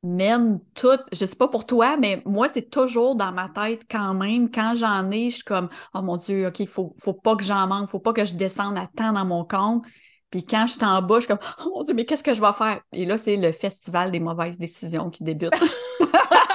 mène 0.03 0.61
tout, 0.73 0.99
je 1.11 1.25
sais 1.25 1.35
pas 1.35 1.49
pour 1.49 1.65
toi, 1.65 1.97
mais 1.97 2.21
moi, 2.25 2.47
c'est 2.47 2.69
toujours 2.69 3.15
dans 3.17 3.33
ma 3.33 3.49
tête 3.49 3.81
quand 3.91 4.13
même. 4.13 4.49
Quand 4.49 4.75
j'en 4.75 5.11
ai, 5.11 5.29
je 5.29 5.35
suis 5.35 5.43
comme, 5.43 5.67
oh 5.93 6.01
mon 6.01 6.15
Dieu, 6.15 6.47
OK, 6.47 6.65
faut, 6.69 6.95
faut 6.97 7.13
pas 7.13 7.35
que 7.35 7.43
j'en 7.43 7.67
manque, 7.67 7.89
faut 7.89 7.99
pas 7.99 8.13
que 8.13 8.23
je 8.23 8.33
descende 8.33 8.77
à 8.77 8.87
temps 8.87 9.11
dans 9.11 9.25
mon 9.25 9.43
compte. 9.43 9.83
Puis 10.31 10.45
quand 10.45 10.65
je 10.67 10.73
suis 10.73 10.85
en 10.85 11.01
bas, 11.01 11.15
je 11.15 11.25
suis 11.25 11.27
comme, 11.27 11.45
oh 11.59 11.71
mon 11.75 11.83
Dieu, 11.83 11.93
mais 11.93 12.05
qu'est-ce 12.05 12.23
que 12.23 12.33
je 12.33 12.41
vais 12.41 12.53
faire? 12.53 12.81
Et 12.93 13.05
là, 13.05 13.17
c'est 13.17 13.35
le 13.35 13.51
festival 13.51 14.11
des 14.11 14.21
mauvaises 14.21 14.57
décisions 14.57 15.09
qui 15.09 15.23
débute. 15.23 15.51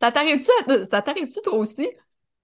ça 0.00 0.12
t'arrive-tu, 0.12 1.40
toi 1.42 1.54
aussi? 1.54 1.88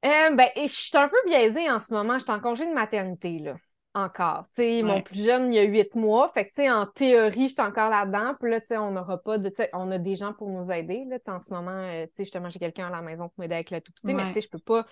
Euh, 0.04 0.34
ben, 0.34 0.48
je 0.56 0.66
suis 0.66 0.96
un 0.96 1.08
peu 1.08 1.16
biaisée 1.26 1.70
en 1.70 1.78
ce 1.78 1.92
moment. 1.92 2.18
Je 2.18 2.24
suis 2.24 2.32
en 2.32 2.40
congé 2.40 2.66
de 2.66 2.74
maternité, 2.74 3.38
là. 3.38 3.54
Encore. 3.94 4.46
sais, 4.56 4.82
Mon 4.82 5.02
plus 5.02 5.22
jeune, 5.22 5.52
il 5.52 5.56
y 5.56 5.58
a 5.58 5.64
huit 5.64 5.94
mois. 5.94 6.30
Fait 6.32 6.48
que, 6.48 6.72
en 6.72 6.86
théorie, 6.86 7.48
je 7.48 7.52
suis 7.52 7.62
encore 7.62 7.90
là-dedans. 7.90 8.34
Puis 8.40 8.50
là, 8.50 8.60
on 8.80 8.90
n'aura 8.90 9.18
pas 9.18 9.38
de. 9.38 9.52
On 9.74 9.90
a 9.90 9.98
des 9.98 10.16
gens 10.16 10.32
pour 10.32 10.48
nous 10.48 10.70
aider. 10.72 11.04
Là, 11.08 11.18
en 11.28 11.40
ce 11.40 11.52
moment, 11.52 11.70
euh, 11.70 12.06
justement, 12.18 12.48
j'ai 12.48 12.58
quelqu'un 12.58 12.86
à 12.86 12.90
la 12.90 13.02
maison 13.02 13.28
pour 13.28 13.38
m'aider 13.38 13.54
avec 13.54 13.70
le 13.70 13.80
tout 13.80 13.92
petit. 13.92 14.14
Mais 14.14 14.40
je 14.40 14.48
peux 14.48 14.58
pas 14.58 14.86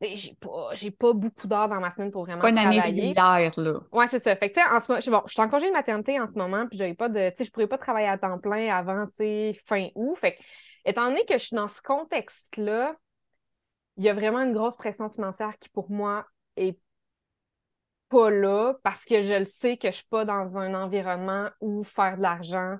j'ai 0.00 0.34
pas, 0.34 0.70
j'ai 0.74 0.90
pas 0.90 1.12
beaucoup 1.12 1.46
d'heures 1.46 1.68
dans 1.68 1.80
ma 1.80 1.90
semaine 1.90 2.10
pour 2.10 2.24
vraiment 2.24 2.42
pas 2.42 2.50
une 2.50 2.58
année 2.58 2.80
régulière, 2.80 3.52
là. 3.56 3.80
Ouais, 3.92 4.06
c'est 4.10 4.22
ça. 4.22 4.36
Fait 4.36 4.50
que, 4.50 4.60
en 4.60 4.80
ce 4.80 4.92
moment, 4.92 5.00
je, 5.00 5.10
bon, 5.10 5.22
je 5.26 5.32
suis 5.32 5.40
en 5.42 5.48
congé 5.48 5.68
de 5.68 5.72
maternité 5.72 6.20
en 6.20 6.26
ce 6.26 6.36
moment, 6.36 6.66
puis 6.68 6.78
j'avais 6.78 6.94
pas 6.94 7.08
de, 7.08 7.30
tu 7.30 7.36
sais, 7.38 7.44
je 7.44 7.50
pourrais 7.50 7.66
pas 7.66 7.78
travailler 7.78 8.08
à 8.08 8.18
temps 8.18 8.38
plein 8.38 8.74
avant, 8.74 9.06
tu 9.06 9.16
sais, 9.16 9.60
fin 9.64 9.88
août. 9.94 10.14
Fait 10.16 10.32
que, 10.32 10.42
étant 10.86 11.08
donné 11.08 11.24
que 11.26 11.34
je 11.34 11.44
suis 11.44 11.56
dans 11.56 11.68
ce 11.68 11.82
contexte-là, 11.82 12.96
il 13.98 14.04
y 14.04 14.08
a 14.08 14.14
vraiment 14.14 14.40
une 14.40 14.52
grosse 14.52 14.76
pression 14.76 15.10
financière 15.10 15.58
qui, 15.58 15.68
pour 15.68 15.90
moi, 15.90 16.26
est 16.56 16.78
pas 18.08 18.30
là 18.30 18.74
parce 18.82 19.04
que 19.04 19.22
je 19.22 19.34
le 19.34 19.44
sais 19.44 19.76
que 19.76 19.88
je 19.88 19.96
suis 19.96 20.06
pas 20.06 20.24
dans 20.24 20.56
un 20.56 20.74
environnement 20.74 21.48
où 21.60 21.82
faire 21.82 22.16
de 22.16 22.22
l'argent, 22.22 22.76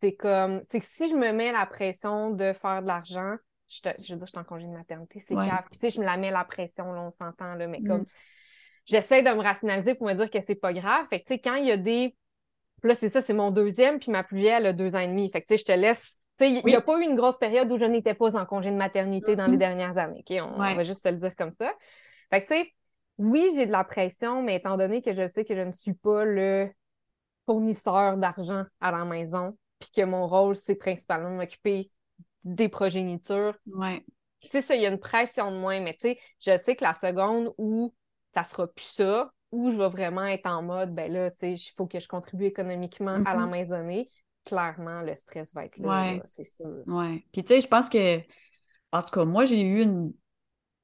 c'est 0.00 0.14
comme, 0.14 0.62
c'est 0.68 0.80
que 0.80 0.86
si 0.86 1.10
je 1.10 1.14
me 1.14 1.32
mets 1.32 1.52
la 1.52 1.66
pression 1.66 2.30
de 2.30 2.52
faire 2.52 2.82
de 2.82 2.86
l'argent, 2.86 3.36
je, 3.68 3.80
te, 3.80 3.88
je 4.00 4.12
veux 4.12 4.18
dire, 4.18 4.26
je 4.26 4.30
suis 4.30 4.38
en 4.38 4.44
congé 4.44 4.66
de 4.66 4.72
maternité, 4.72 5.20
c'est 5.20 5.34
grave. 5.34 5.64
tu 5.72 5.78
sais, 5.78 5.90
je 5.90 6.00
me 6.00 6.04
la 6.04 6.16
mets 6.16 6.30
la 6.30 6.44
pression, 6.44 6.92
là, 6.92 7.02
on 7.02 7.12
s'entend, 7.12 7.54
là, 7.54 7.66
mais 7.66 7.80
comme, 7.80 8.02
mm. 8.02 8.06
j'essaie 8.84 9.22
de 9.22 9.30
me 9.30 9.42
rationaliser 9.42 9.94
pour 9.94 10.06
me 10.06 10.14
dire 10.14 10.30
que 10.30 10.38
c'est 10.46 10.54
pas 10.54 10.72
grave. 10.72 11.06
Fait 11.10 11.20
que, 11.20 11.26
tu 11.26 11.34
sais, 11.34 11.40
quand 11.40 11.56
il 11.56 11.66
y 11.66 11.72
a 11.72 11.76
des. 11.76 12.14
là, 12.82 12.94
c'est 12.94 13.08
ça, 13.08 13.22
c'est 13.22 13.34
mon 13.34 13.50
deuxième, 13.50 13.98
puis 13.98 14.12
ma 14.12 14.22
plus 14.22 14.38
vieille, 14.38 14.54
elle 14.58 14.66
a 14.66 14.72
deux 14.72 14.94
ans 14.94 15.00
et 15.00 15.08
demi. 15.08 15.30
Fait 15.32 15.42
que, 15.42 15.46
tu 15.48 15.54
sais, 15.54 15.58
je 15.58 15.64
te 15.64 15.72
laisse. 15.72 16.16
Il 16.40 16.62
n'y 16.64 16.74
a 16.74 16.80
pas 16.80 16.98
eu 16.98 17.04
une 17.04 17.16
grosse 17.16 17.38
période 17.38 17.70
où 17.72 17.78
je 17.78 17.84
n'étais 17.84 18.14
pas 18.14 18.36
en 18.36 18.44
congé 18.44 18.70
de 18.70 18.76
maternité 18.76 19.36
dans 19.36 19.46
les 19.46 19.56
mm-hmm. 19.56 19.58
dernières 19.58 19.98
années. 19.98 20.24
On, 20.42 20.58
va 20.58 20.82
juste 20.82 21.02
se 21.02 21.08
le 21.08 21.16
dire 21.16 21.34
comme 21.34 21.52
ça. 21.58 21.72
Fait 22.30 22.42
que, 22.42 22.48
tu 22.48 22.54
sais, 22.54 22.72
oui, 23.18 23.50
j'ai 23.54 23.66
de 23.66 23.72
la 23.72 23.84
pression, 23.84 24.42
mais 24.42 24.56
étant 24.56 24.76
donné 24.76 25.00
que 25.00 25.14
je 25.14 25.26
sais 25.26 25.44
que 25.44 25.54
je 25.54 25.62
ne 25.62 25.72
suis 25.72 25.94
pas 25.94 26.24
le 26.24 26.70
fournisseur 27.46 28.16
d'argent 28.18 28.64
à 28.80 28.90
la 28.90 29.04
maison, 29.04 29.56
puis 29.78 29.90
que 29.90 30.02
mon 30.02 30.26
rôle, 30.26 30.56
c'est 30.56 30.74
principalement 30.74 31.30
de 31.30 31.36
m'occuper 31.36 31.90
des 32.44 32.68
progénitures. 32.68 33.54
Ouais. 33.66 34.04
Tu 34.40 34.48
sais, 34.50 34.60
ça, 34.60 34.74
il 34.74 34.82
y 34.82 34.86
a 34.86 34.90
une 34.90 35.00
pression 35.00 35.50
de 35.50 35.56
moins, 35.56 35.80
mais 35.80 35.94
tu 35.94 36.08
sais, 36.08 36.18
je 36.40 36.56
sais 36.62 36.76
que 36.76 36.84
la 36.84 36.94
seconde 36.94 37.54
où 37.56 37.94
ça 38.34 38.44
sera 38.44 38.66
plus 38.66 38.84
ça, 38.84 39.32
où 39.50 39.70
je 39.70 39.76
vais 39.76 39.88
vraiment 39.88 40.24
être 40.26 40.46
en 40.46 40.62
mode, 40.62 40.94
ben 40.94 41.10
là, 41.10 41.30
tu 41.30 41.38
sais, 41.38 41.52
il 41.52 41.72
faut 41.76 41.86
que 41.86 42.00
je 42.00 42.08
contribue 42.08 42.44
économiquement 42.44 43.22
à 43.24 43.34
la 43.34 43.42
mm-hmm. 43.42 43.50
maisonnée, 43.50 44.10
clairement, 44.46 45.02
le 45.02 45.14
stress 45.14 45.52
va 45.52 45.66
être 45.66 45.76
là, 45.76 46.14
c'est 46.34 46.44
sûr. 46.44 46.82
Ouais. 46.86 47.24
Puis 47.32 47.44
tu 47.44 47.48
sais, 47.48 47.60
je 47.60 47.68
pense 47.68 47.90
que, 47.90 48.18
en 48.92 49.02
tout 49.02 49.10
cas, 49.10 49.24
moi, 49.24 49.44
j'ai 49.44 49.60
eu 49.60 49.82
une 49.82 50.12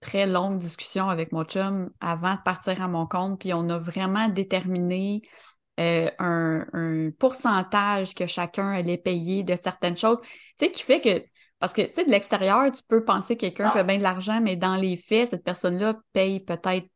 très 0.01 0.27
longue 0.27 0.59
discussion 0.59 1.09
avec 1.09 1.33
mon 1.33 1.45
chum 1.45 1.91
avant 2.01 2.35
de 2.35 2.43
partir 2.45 2.83
à 2.83 2.89
mon 2.89 3.07
compte, 3.07 3.41
puis 3.41 3.55
on 3.55 3.69
a 3.71 3.79
vraiment 3.79 4.29
déterminé 4.29 5.23
euh, 5.81 6.11
un, 6.19 6.67
un, 6.75 7.11
pourcentage 7.19 8.15
que 8.15 8.27
chacun 8.27 8.73
allait 8.73 8.99
payer 8.99 9.45
de 9.45 9.57
certaines 9.57 9.97
choses, 9.97 10.19
tu 10.23 10.67
sais, 10.67 10.71
qui 10.71 10.83
fait 10.83 11.01
que 11.01 11.25
parce 11.63 11.75
que, 11.75 11.83
tu 11.83 11.93
sais, 11.95 12.05
de 12.05 12.11
l'extérieur, 12.11 12.73
tu 12.73 12.83
peux 12.89 13.05
penser 13.05 13.37
que 13.37 13.43
quelqu'un 13.43 13.71
fait 13.71 13.85
bien 13.85 13.97
de 13.97 14.03
l'argent, 14.03 14.41
mais 14.41 14.57
dans 14.57 14.75
les 14.75 14.97
faits, 14.97 15.29
cette 15.29 15.45
personne-là 15.45 15.95
paye 16.13 16.41
peut-être 16.41 16.89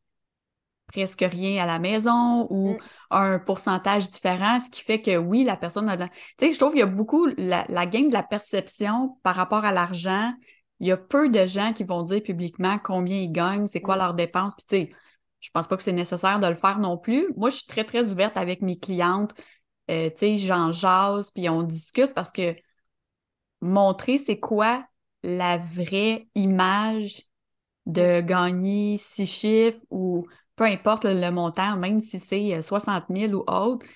presque 0.86 1.24
rien 1.28 1.62
à 1.62 1.66
la 1.66 1.78
maison 1.78 2.46
ou 2.50 2.70
mm. 2.70 2.78
un 3.10 3.38
pourcentage 3.38 4.08
différent, 4.08 4.60
ce 4.60 4.70
qui 4.70 4.82
fait 4.82 5.02
que 5.02 5.16
oui, 5.16 5.44
la 5.44 5.56
personne 5.56 5.88
a 5.88 5.96
de 5.96 6.04
Tu 6.04 6.46
sais, 6.46 6.52
je 6.52 6.58
trouve 6.58 6.72
qu'il 6.72 6.80
y 6.80 6.82
a 6.82 6.86
beaucoup 6.86 7.26
la, 7.36 7.64
la 7.68 7.86
game 7.86 8.08
de 8.08 8.14
la 8.14 8.22
perception 8.22 9.18
par 9.22 9.34
rapport 9.34 9.64
à 9.64 9.72
l'argent. 9.72 10.32
Il 10.80 10.86
y 10.86 10.92
a 10.92 10.96
peu 10.96 11.28
de 11.28 11.46
gens 11.46 11.72
qui 11.72 11.84
vont 11.84 12.02
dire 12.02 12.22
publiquement 12.22 12.78
combien 12.78 13.16
ils 13.16 13.32
gagnent, 13.32 13.66
c'est 13.66 13.80
quoi 13.80 13.96
mm. 13.96 14.00
leurs 14.00 14.14
dépenses. 14.14 14.54
Puis, 14.54 14.66
tu 14.66 14.76
sais, 14.76 14.96
je 15.40 15.50
pense 15.50 15.66
pas 15.66 15.76
que 15.76 15.82
c'est 15.82 15.92
nécessaire 15.92 16.38
de 16.38 16.46
le 16.46 16.54
faire 16.54 16.78
non 16.78 16.98
plus. 16.98 17.28
Moi, 17.36 17.50
je 17.50 17.56
suis 17.56 17.66
très, 17.66 17.84
très 17.84 18.12
ouverte 18.12 18.36
avec 18.36 18.62
mes 18.62 18.78
clientes. 18.78 19.34
Euh, 19.90 20.10
tu 20.10 20.16
sais, 20.18 20.38
j'en 20.38 20.72
jase, 20.72 21.30
puis 21.30 21.48
on 21.48 21.62
discute 21.62 22.14
parce 22.14 22.32
que 22.32 22.56
montrer 23.60 24.18
c'est 24.18 24.38
quoi 24.38 24.84
la 25.22 25.58
vraie 25.58 26.28
image 26.34 27.22
de 27.86 28.20
gagner 28.20 28.98
six 28.98 29.26
chiffres 29.26 29.80
ou 29.90 30.26
peu 30.56 30.64
importe 30.64 31.04
le, 31.04 31.30
montant, 31.30 31.76
même 31.76 32.00
si 32.00 32.18
c'est 32.18 32.60
60 32.62 33.04
euh, 33.10 33.14
000 33.14 33.32
ou 33.34 33.44
autre, 33.46 33.86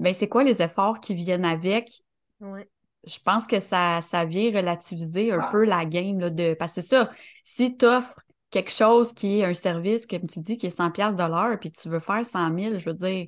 ben, 0.00 0.14
c'est 0.14 0.28
quoi 0.28 0.44
les 0.44 0.62
efforts 0.62 1.00
qui 1.00 1.14
viennent 1.14 1.44
avec? 1.44 2.02
Je 2.40 3.18
pense 3.24 3.46
que 3.46 3.60
ça, 3.60 4.00
ça 4.00 4.24
vient 4.24 4.50
relativiser 4.50 5.32
un 5.32 5.50
peu 5.50 5.64
la 5.64 5.84
game 5.84 6.20
là, 6.20 6.30
de. 6.30 6.54
Parce 6.54 6.74
que 6.74 6.80
c'est 6.80 6.88
ça, 6.88 7.10
si 7.44 7.76
tu 7.76 7.84
offres 7.84 8.18
quelque 8.50 8.70
chose 8.70 9.12
qui 9.12 9.40
est 9.40 9.44
un 9.44 9.54
service, 9.54 10.06
comme 10.06 10.26
tu 10.26 10.40
dis, 10.40 10.56
qui 10.56 10.66
est 10.66 10.78
100$ 10.78 11.16
de 11.16 11.22
l'heure, 11.22 11.58
puis 11.58 11.72
tu 11.72 11.88
veux 11.88 11.98
faire 11.98 12.24
100 12.24 12.58
000, 12.58 12.78
je 12.78 12.84
veux 12.84 12.94
dire, 12.94 13.26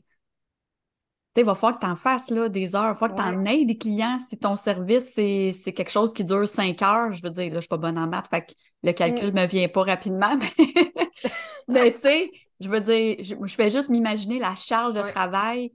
il 1.41 1.45
va 1.45 1.55
falloir 1.55 1.79
que 1.79 1.85
tu 1.85 1.91
en 1.91 1.97
fasses 1.97 2.31
là, 2.31 2.49
des 2.49 2.75
heures, 2.75 2.85
il 2.85 2.89
va 2.89 2.95
falloir 2.95 3.19
que 3.19 3.23
tu 3.33 3.37
en 3.37 3.45
aies 3.45 3.65
des 3.65 3.77
clients. 3.77 4.19
Si 4.19 4.39
ton 4.39 4.57
service, 4.57 5.13
c'est 5.15 5.73
quelque 5.73 5.91
chose 5.91 6.15
qui 6.15 6.25
dure 6.25 6.47
cinq 6.49 6.83
heures, 6.83 7.13
je 7.13 7.23
veux 7.23 7.31
dire, 7.31 7.49
là, 7.49 7.57
je 7.57 7.61
suis 7.61 7.69
pas 7.69 7.77
bonne 7.77 7.99
en 7.99 8.07
maths, 8.07 8.29
fait 8.29 8.43
que 8.43 8.53
le 8.83 8.93
calcul 8.93 9.27
ne 9.27 9.33
mm. 9.33 9.35
me 9.35 9.47
vient 9.47 9.69
pas 9.69 9.83
rapidement, 9.83 10.37
mais, 10.59 10.93
tu 11.69 11.95
sais, 11.95 12.31
je 12.61 12.69
veux 12.69 12.81
dire, 12.81 13.17
je, 13.21 13.35
je 13.43 13.55
fais 13.55 13.71
juste 13.71 13.89
m'imaginer 13.89 14.39
la 14.39 14.55
charge 14.55 14.95
de 14.95 15.03
travail, 15.03 15.73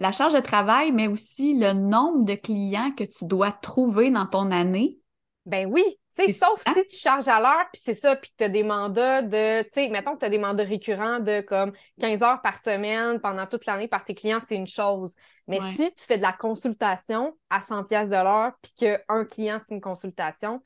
la 0.00 0.12
charge 0.12 0.34
de 0.34 0.40
travail, 0.40 0.92
mais 0.92 1.08
aussi 1.08 1.58
le 1.58 1.72
nombre 1.72 2.24
de 2.24 2.34
clients 2.34 2.92
que 2.92 3.04
tu 3.04 3.26
dois 3.26 3.52
trouver 3.52 4.10
dans 4.10 4.26
ton 4.26 4.50
année. 4.50 4.98
Ben 5.44 5.66
oui, 5.66 5.84
sais, 6.12 6.32
sauf 6.32 6.62
si 6.74 6.86
tu 6.86 6.96
charges 6.96 7.28
à 7.28 7.40
l'heure, 7.40 7.66
puis 7.72 7.80
c'est 7.82 7.94
ça, 7.94 8.16
puis 8.16 8.30
que 8.30 8.36
tu 8.38 8.44
as 8.44 8.48
des 8.48 8.62
mandats 8.62 9.22
de, 9.22 9.62
tu 9.62 9.70
sais, 9.72 9.88
mettons 9.88 10.14
que 10.14 10.20
tu 10.20 10.26
as 10.26 10.30
des 10.30 10.38
mandats 10.38 10.64
récurrents 10.64 11.20
de 11.20 11.40
comme 11.40 11.72
15 12.00 12.22
heures 12.22 12.42
par 12.42 12.58
semaine 12.58 13.18
pendant 13.20 13.46
toute 13.46 13.66
l'année 13.66 13.88
par 13.88 14.04
tes 14.04 14.14
clients, 14.14 14.40
c'est 14.48 14.56
une 14.56 14.66
chose. 14.66 15.14
Mais 15.48 15.60
si 15.72 15.92
tu 15.94 16.04
fais 16.04 16.18
de 16.18 16.22
la 16.22 16.32
consultation 16.32 17.36
à 17.50 17.62
100 17.62 17.84
pièces 17.84 18.08
de 18.08 18.14
l'heure, 18.14 18.52
puis 18.62 18.72
qu'un 18.76 19.24
client, 19.24 19.58
c'est 19.60 19.74
une 19.74 19.80
consultation, 19.80 20.62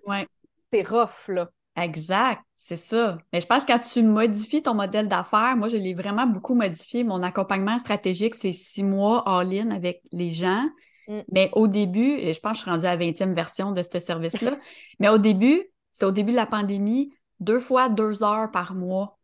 c'est 0.72 0.86
rough, 0.86 1.28
là. 1.28 1.48
Exact, 1.76 2.42
c'est 2.54 2.76
ça. 2.76 3.18
Mais 3.32 3.40
je 3.40 3.46
pense 3.46 3.64
que 3.64 3.72
quand 3.72 3.78
tu 3.78 4.02
modifies 4.02 4.62
ton 4.62 4.74
modèle 4.74 5.08
d'affaires, 5.08 5.56
moi, 5.56 5.68
je 5.68 5.76
l'ai 5.76 5.94
vraiment 5.94 6.26
beaucoup 6.26 6.54
modifié. 6.54 7.04
Mon 7.04 7.22
accompagnement 7.22 7.78
stratégique, 7.78 8.34
c'est 8.34 8.52
six 8.52 8.82
mois 8.82 9.22
all-in 9.28 9.70
avec 9.70 10.02
les 10.10 10.30
gens. 10.30 10.66
Mm. 11.06 11.20
Mais 11.30 11.50
au 11.52 11.68
début, 11.68 12.14
et 12.14 12.32
je 12.32 12.40
pense 12.40 12.52
que 12.52 12.56
je 12.58 12.62
suis 12.62 12.70
rendue 12.70 12.86
à 12.86 12.96
la 12.96 13.04
20e 13.04 13.34
version 13.34 13.72
de 13.72 13.82
ce 13.82 14.00
service-là, 14.00 14.58
mais 15.00 15.08
au 15.08 15.18
début, 15.18 15.62
c'est 15.92 16.06
au 16.06 16.12
début 16.12 16.32
de 16.32 16.36
la 16.36 16.46
pandémie, 16.46 17.12
deux 17.40 17.60
fois 17.60 17.90
deux 17.90 18.22
heures 18.22 18.50
par 18.50 18.74
mois 18.74 19.18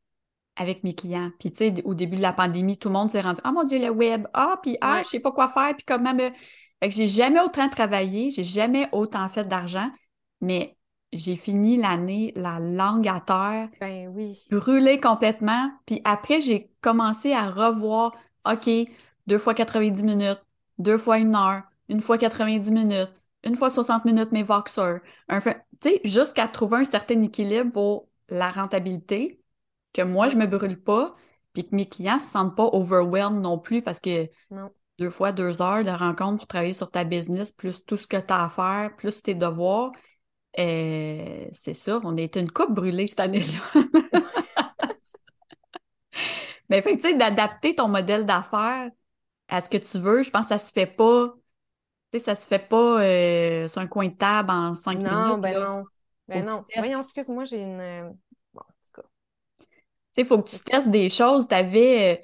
avec 0.57 0.85
mes 0.85 0.95
clients. 0.95 1.31
Puis, 1.41 1.51
tu 1.51 1.57
sais, 1.57 1.83
au 1.85 1.95
début 1.95 2.17
de 2.17 2.23
la 2.23 2.35
pandémie, 2.35 2.77
tout 2.77 2.89
le 2.89 2.95
monde 2.95 3.11
s'est 3.11 3.23
rendu 3.23 3.41
«Ah, 3.45 3.53
mon 3.53 3.65
Dieu, 3.65 3.79
le 3.79 3.89
web! 3.89 4.27
Ah, 4.35 4.59
puis 4.63 4.77
ah, 4.83 5.01
je 5.03 5.09
sais 5.09 5.21
pas 5.21 5.33
quoi 5.33 5.49
faire, 5.49 5.75
puis 5.75 5.85
comment 5.87 6.15
me...» 6.15 6.31
Fait 6.83 6.89
que 6.89 6.95
j'ai 6.95 7.07
jamais 7.07 7.41
autant 7.41 7.69
travaillé, 7.69 8.31
j'ai 8.31 8.43
jamais 8.43 8.89
autant 8.91 9.29
fait 9.29 9.47
d'argent, 9.47 9.89
mais 10.41 10.77
j'ai 11.13 11.37
fini 11.37 11.77
l'année 11.77 12.33
la 12.37 12.59
langue 12.59 13.09
à 13.09 13.21
terre, 13.21 13.69
ben 13.81 14.09
oui. 14.15 14.39
brûlée 14.51 15.01
complètement. 15.01 15.71
Puis 15.87 16.01
après, 16.05 16.41
j'ai 16.41 16.71
commencé 16.81 17.33
à 17.33 17.51
revoir, 17.51 18.13
OK, 18.51 18.69
deux 19.27 19.39
fois 19.39 19.55
90 19.55 20.03
minutes, 20.03 20.45
deux 20.79 20.99
fois 20.99 21.19
une 21.19 21.35
heure, 21.35 21.63
une 21.89 22.01
fois 22.01 22.19
90 22.19 22.71
minutes, 22.73 23.13
une 23.45 23.57
fois 23.57 23.71
60 23.71 24.05
minutes 24.05 24.33
mes 24.33 24.43
Voxer. 24.43 24.99
Tu 25.29 25.41
sais, 25.83 26.01
jusqu'à 26.05 26.49
trouver 26.49 26.79
un 26.79 26.85
certain 26.85 27.21
équilibre 27.23 27.73
pour 27.73 28.09
la 28.29 28.51
rentabilité, 28.51 29.41
que 29.93 30.03
moi, 30.03 30.29
je 30.29 30.37
me 30.37 30.47
brûle 30.47 30.81
pas, 30.81 31.15
puis 31.53 31.69
que 31.69 31.75
mes 31.75 31.87
clients 31.87 32.17
ne 32.17 32.21
se 32.21 32.29
sentent 32.29 32.57
pas 32.57 32.71
overwhelmed 32.73 33.43
non 33.43 33.59
plus 33.59 33.83
parce 33.83 34.01
que 34.01 34.29
deux 34.99 35.11
fois 35.11 35.33
deux 35.33 35.61
heures 35.61 35.85
de 35.85 35.91
rencontre 35.91 36.39
pour 36.39 36.47
travailler 36.47 36.73
sur 36.73 36.91
ta 36.91 37.05
business, 37.05 37.53
plus 37.53 37.85
tout 37.85 37.97
ce 37.97 38.07
que 38.07 38.17
tu 38.17 38.33
as 38.33 38.45
à 38.45 38.49
faire, 38.49 38.97
plus 38.97 39.23
tes 39.23 39.35
devoirs, 39.35 39.93
euh, 40.59 41.47
c'est 41.53 41.75
ça, 41.75 42.01
on 42.05 42.17
a 42.17 42.21
été 42.21 42.41
une 42.41 42.51
coupe 42.51 42.75
brûlée 42.75 43.07
cette 43.07 43.21
année-là. 43.21 43.61
Mais 46.69 46.83
fait 46.83 46.97
tu 46.97 47.03
sais, 47.03 47.15
d'adapter 47.15 47.75
ton 47.75 47.89
modèle 47.89 48.25
d'affaires 48.25 48.91
à 49.49 49.61
ce 49.61 49.69
que 49.69 49.77
tu 49.77 49.99
veux, 49.99 50.23
je 50.23 50.31
pense 50.31 50.47
que 50.47 50.49
ça 50.49 50.59
se 50.59 50.73
fait 50.73 50.87
pas. 50.87 51.35
Tu 52.11 52.19
sais, 52.19 52.25
ça 52.25 52.35
se 52.35 52.47
fait 52.47 52.67
pas 52.67 53.03
euh, 53.03 53.69
sur 53.69 53.81
un 53.81 53.87
coin 53.87 54.09
de 54.09 54.15
table 54.15 54.51
en 54.51 54.75
cinq 54.75 54.97
minutes. 54.97 55.13
Non, 55.13 55.39
ben 55.39 55.61
non. 55.61 55.85
Ben 56.29 56.47
non. 56.47 56.65
Voyons, 56.77 57.01
excuse-moi, 57.01 57.45
j'ai 57.45 57.61
une. 57.61 57.81
Euh, 57.81 58.11
bon, 58.55 58.61
en 58.61 58.65
tout 58.65 59.03
cas. 59.03 59.09
Tu 59.59 59.67
sais, 60.13 60.21
il 60.23 60.27
faut 60.27 60.43
que 60.43 60.49
tu 60.49 60.59
testes 60.61 60.91
des 60.91 61.09
choses. 61.11 61.49
Tu 61.49 61.55
avais, 61.55 62.15
euh, 62.15 62.23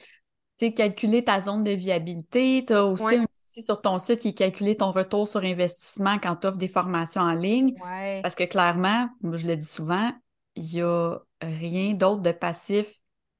tu 0.56 0.66
sais, 0.66 0.72
calculé 0.72 1.24
ta 1.24 1.40
zone 1.40 1.64
de 1.64 1.72
viabilité. 1.72 2.64
Tu 2.66 2.72
as 2.72 2.84
aussi 2.84 3.16
un 3.16 3.26
sur 3.62 3.80
ton 3.80 3.98
site 3.98 4.20
qui 4.20 4.34
calcule 4.34 4.76
ton 4.76 4.92
retour 4.92 5.28
sur 5.28 5.42
investissement 5.42 6.18
quand 6.18 6.36
tu 6.36 6.46
offres 6.46 6.58
des 6.58 6.68
formations 6.68 7.22
en 7.22 7.32
ligne. 7.32 7.74
Ouais. 7.84 8.20
Parce 8.22 8.34
que 8.34 8.44
clairement, 8.44 9.08
je 9.22 9.46
le 9.46 9.56
dis 9.56 9.66
souvent, 9.66 10.12
il 10.56 10.64
n'y 10.64 10.82
a 10.82 11.18
rien 11.40 11.94
d'autre 11.94 12.22
de 12.22 12.32
passif 12.32 12.92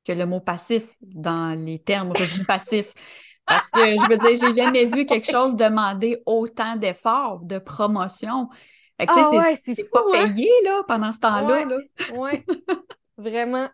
que 0.07 0.13
le 0.13 0.27
mot 0.27 0.41
passif 0.41 0.85
dans 1.01 1.59
les 1.59 1.79
termes 1.79 2.11
revenus 2.11 2.47
passifs. 2.47 2.95
Parce 3.47 3.67
que 3.69 3.81
je 3.81 4.09
veux 4.09 4.19
dire, 4.19 4.37
j'ai 4.49 4.53
jamais 4.53 4.85
vu 4.85 5.07
quelque 5.07 5.31
chose 5.31 5.57
demander 5.57 6.23
autant 6.27 6.77
d'efforts, 6.77 7.41
de 7.41 7.59
promotion. 7.59 8.49
Fait 9.01 9.07
que, 9.07 9.13
ah 9.15 9.31
ouais, 9.31 9.59
c'est 9.65 9.91
pas 9.91 10.05
hein? 10.13 10.33
payé 10.35 10.51
là, 10.65 10.83
pendant 10.87 11.13
ce 11.13 11.21
temps-là. 11.21 11.67
Ouais, 12.15 12.45
vraiment. 13.17 13.69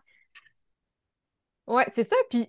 Ouais, 1.66 1.86
c'est 1.94 2.08
ça. 2.08 2.16
Puis, 2.30 2.46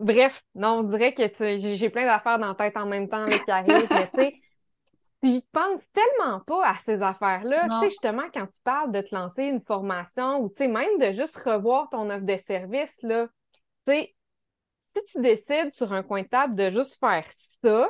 bref, 0.00 0.42
non, 0.54 0.78
on 0.78 0.82
dirait 0.84 1.14
que 1.14 1.22
j'ai 1.56 1.90
plein 1.90 2.06
d'affaires 2.06 2.38
dans 2.38 2.48
la 2.48 2.54
tête 2.54 2.76
en 2.76 2.86
même 2.86 3.08
temps 3.08 3.26
là, 3.26 3.38
qui 3.38 3.50
arrivent. 3.50 3.88
mais 3.90 4.10
tu 4.10 4.20
sais, 4.20 4.34
tu 5.24 5.40
penses 5.52 5.82
tellement 5.92 6.40
pas 6.40 6.68
à 6.68 6.74
ces 6.84 7.02
affaires-là. 7.02 7.68
Tu 7.68 7.78
sais, 7.80 7.90
justement, 7.90 8.24
quand 8.32 8.46
tu 8.46 8.60
parles 8.62 8.92
de 8.92 9.00
te 9.00 9.14
lancer 9.14 9.44
une 9.44 9.62
formation 9.62 10.40
ou, 10.40 10.48
tu 10.48 10.56
sais, 10.56 10.68
même 10.68 10.98
de 10.98 11.12
juste 11.12 11.36
revoir 11.38 11.88
ton 11.90 12.10
offre 12.10 12.26
de 12.26 12.36
service, 12.36 12.98
là, 13.02 13.28
tu 13.86 13.92
sais, 13.92 14.14
si 14.80 15.04
tu 15.12 15.20
décides 15.20 15.72
sur 15.72 15.92
un 15.92 16.02
coin 16.02 16.22
de 16.22 16.28
table 16.28 16.54
de 16.54 16.70
juste 16.70 16.98
faire 16.98 17.26
ça, 17.62 17.88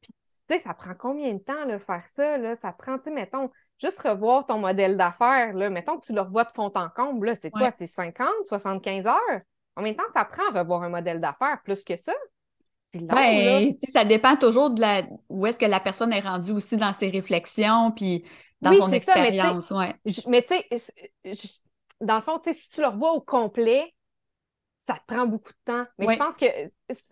puis, 0.00 0.12
tu 0.48 0.54
sais, 0.54 0.60
ça 0.60 0.74
prend 0.74 0.94
combien 0.94 1.34
de 1.34 1.38
temps, 1.38 1.64
là, 1.64 1.78
faire 1.78 2.06
ça, 2.08 2.38
là? 2.38 2.54
Ça 2.54 2.72
prend, 2.72 2.98
tu 2.98 3.04
sais, 3.04 3.10
mettons, 3.10 3.50
juste 3.78 3.98
revoir 4.00 4.46
ton 4.46 4.58
modèle 4.58 4.96
d'affaires, 4.96 5.52
là, 5.54 5.68
mettons 5.70 5.98
que 5.98 6.06
tu 6.06 6.12
le 6.12 6.20
revois 6.20 6.44
de 6.44 6.52
fond 6.54 6.72
en 6.74 6.88
comble, 6.88 7.26
là, 7.26 7.36
c'est 7.36 7.50
quoi? 7.50 7.72
C'est 7.78 7.86
50, 7.86 8.28
75 8.46 9.06
heures? 9.06 9.40
En 9.76 9.82
même 9.82 9.94
temps, 9.94 10.02
ça 10.12 10.24
prend 10.24 10.42
à 10.52 10.58
revoir 10.58 10.82
un 10.82 10.88
modèle 10.88 11.20
d'affaires 11.20 11.60
plus 11.64 11.84
que 11.84 11.96
ça? 11.96 12.12
Ben, 12.94 13.70
ça 13.88 14.04
dépend 14.04 14.36
toujours 14.36 14.70
de 14.70 14.80
la 14.80 15.02
où 15.28 15.46
est-ce 15.46 15.58
que 15.58 15.66
la 15.66 15.80
personne 15.80 16.12
est 16.12 16.20
rendue 16.20 16.52
aussi 16.52 16.76
dans 16.76 16.92
ses 16.92 17.10
réflexions 17.10 17.90
puis 17.90 18.24
dans 18.62 18.72
son 18.74 18.92
expérience. 18.92 19.72
mais 20.26 20.42
tu 20.42 20.78
sais, 20.78 21.62
dans 22.00 22.16
le 22.16 22.22
fond, 22.22 22.40
si 22.44 22.68
tu 22.70 22.80
le 22.80 22.88
revois 22.88 23.12
au 23.12 23.20
complet, 23.20 23.92
ça 24.86 24.94
te 24.94 25.14
prend 25.14 25.26
beaucoup 25.26 25.50
de 25.50 25.72
temps. 25.72 25.84
Mais 25.98 26.06
je 26.08 26.16
pense 26.16 26.36
que 26.36 26.46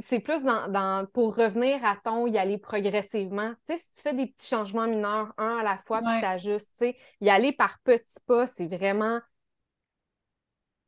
c'est 0.08 0.20
plus 0.20 0.42
dans, 0.42 1.06
pour 1.12 1.36
revenir 1.36 1.84
à 1.84 1.96
ton 2.04 2.26
y 2.26 2.38
aller 2.38 2.58
progressivement. 2.58 3.52
Tu 3.66 3.74
sais, 3.74 3.78
si 3.78 3.90
tu 3.96 4.02
fais 4.02 4.14
des 4.14 4.28
petits 4.28 4.48
changements 4.48 4.86
mineurs, 4.86 5.32
un 5.38 5.58
à 5.58 5.62
la 5.62 5.78
fois, 5.78 6.00
puis 6.00 6.20
tu 6.20 6.24
ajustes, 6.24 6.70
tu 6.78 6.86
sais, 6.86 6.96
y 7.20 7.30
aller 7.30 7.52
par 7.52 7.78
petits 7.84 8.20
pas, 8.26 8.46
c'est 8.46 8.66
vraiment. 8.66 9.18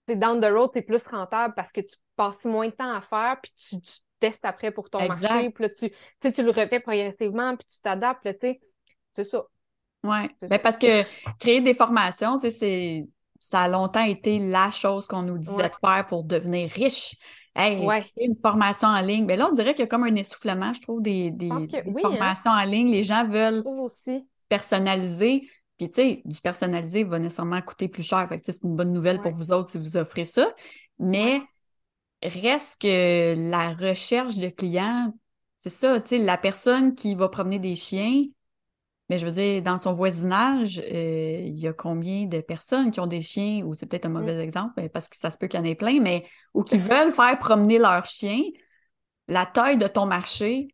C'est 0.09 0.17
down 0.17 0.41
the 0.41 0.53
road, 0.53 0.71
c'est 0.73 0.83
plus 0.83 1.05
rentable 1.09 1.55
parce 1.55 1.73
que 1.73 1.81
tu 1.81 1.97
passes 2.15 2.45
moins 2.45 2.69
de 2.69 2.73
temps 2.73 2.95
à 2.95 3.01
faire, 3.01 3.37
puis 3.43 3.53
tu 3.57 3.77
testes 4.21 4.45
après 4.45 4.71
pour 4.71 4.89
ton 4.89 5.07
marché, 5.07 5.51
puis 5.51 5.65
là, 5.65 5.71
tu, 5.71 5.91
tu 6.33 6.43
le 6.43 6.51
refais 6.51 6.81
progressivement, 6.81 7.57
puis 7.57 7.67
tu 7.67 7.81
t'adaptes, 7.81 8.23
tu 8.23 8.39
sais, 8.41 8.61
c'est 9.15 9.29
ça. 9.29 9.45
Oui, 10.05 10.29
ben 10.41 10.59
parce 10.59 10.79
que 10.79 11.03
créer 11.39 11.61
des 11.61 11.75
formations, 11.75 12.39
tu 12.39 12.51
sais, 12.51 13.07
ça 13.41 13.63
a 13.63 13.69
longtemps 13.69 14.05
été 14.05 14.39
la 14.39 14.71
chose 14.71 15.07
qu'on 15.07 15.23
nous 15.23 15.39
disait 15.39 15.69
de 15.69 15.75
faire 15.75 16.07
pour 16.09 16.25
devenir 16.25 16.71
riche. 16.71 17.17
Hey, 17.55 17.87
une 18.21 18.37
formation 18.37 18.89
en 18.89 19.01
ligne. 19.01 19.25
Mais 19.25 19.35
ben 19.35 19.39
là, 19.41 19.49
on 19.51 19.55
dirait 19.55 19.73
qu'il 19.73 19.81
y 19.81 19.85
a 19.85 19.87
comme 19.87 20.05
un 20.05 20.15
essoufflement, 20.15 20.75
je 20.75 20.81
trouve, 20.83 21.01
des, 21.01 21.31
des, 21.31 21.51
hein. 21.51 21.67
formations 22.03 22.51
en 22.51 22.65
ligne. 22.65 22.91
Les 22.91 23.03
gens 23.03 23.27
veulent 23.27 23.65
personnaliser. 24.49 25.49
Puis, 25.79 25.91
tu 25.91 25.95
sais, 25.95 26.23
du 26.25 26.41
personnalisé 26.41 27.05
va 27.05 27.19
nécessairement 27.19 27.61
coûter 27.61 27.89
plus 27.89 28.03
cher. 28.03 28.27
Fait 28.29 28.39
que, 28.39 28.45
c'est 28.45 28.63
une 28.63 28.77
bonne 28.77 28.93
nouvelle 28.93 29.21
pour 29.21 29.33
vous 29.33 29.53
autres 29.53 29.71
si 29.71 29.79
vous 29.79 29.97
offrez 29.97 30.25
ça. 30.25 30.55
Mais 30.99 31.43
reste 32.23 32.81
que 32.81 33.35
la 33.51 33.75
recherche 33.75 34.37
de 34.37 34.49
clients, 34.49 35.13
c'est 35.57 35.71
ça, 35.71 36.01
tu 36.01 36.09
sais, 36.09 36.19
la 36.19 36.39
personne 36.39 36.95
qui 36.95 37.15
va 37.15 37.29
promener 37.29 37.59
des 37.59 37.75
chiens, 37.75 38.25
mais 39.09 39.19
je 39.19 39.27
veux 39.27 39.33
dire, 39.33 39.63
dans 39.63 39.79
son 39.79 39.93
voisinage, 39.93 40.81
euh, 40.81 41.41
il 41.45 41.57
y 41.59 41.69
a 41.69 41.73
combien 41.73 42.25
de 42.25 42.41
personnes 42.41 42.91
qui 42.91 43.01
ont 43.01 43.07
des 43.07 43.23
chiens, 43.23 43.65
ou 43.65 43.75
c'est 43.75 43.87
peut-être 43.87 44.07
un 44.07 44.11
mauvais 44.11 44.37
mm. 44.37 44.41
exemple, 44.41 44.89
parce 44.89 45.09
que 45.09 45.17
ça 45.17 45.31
se 45.31 45.39
peut 45.39 45.47
qu'il 45.47 45.61
y 45.61 45.63
en 45.63 45.67
ait 45.67 45.75
plein, 45.75 46.01
mais 46.01 46.27
ou 46.55 46.63
qui 46.63 46.79
veulent 46.79 47.13
faire 47.13 47.39
promener 47.39 47.79
leurs 47.79 48.05
chiens, 48.05 48.43
la 49.29 49.47
taille 49.47 49.79
de 49.79 49.87
ton 49.87 50.07
marché 50.07 50.69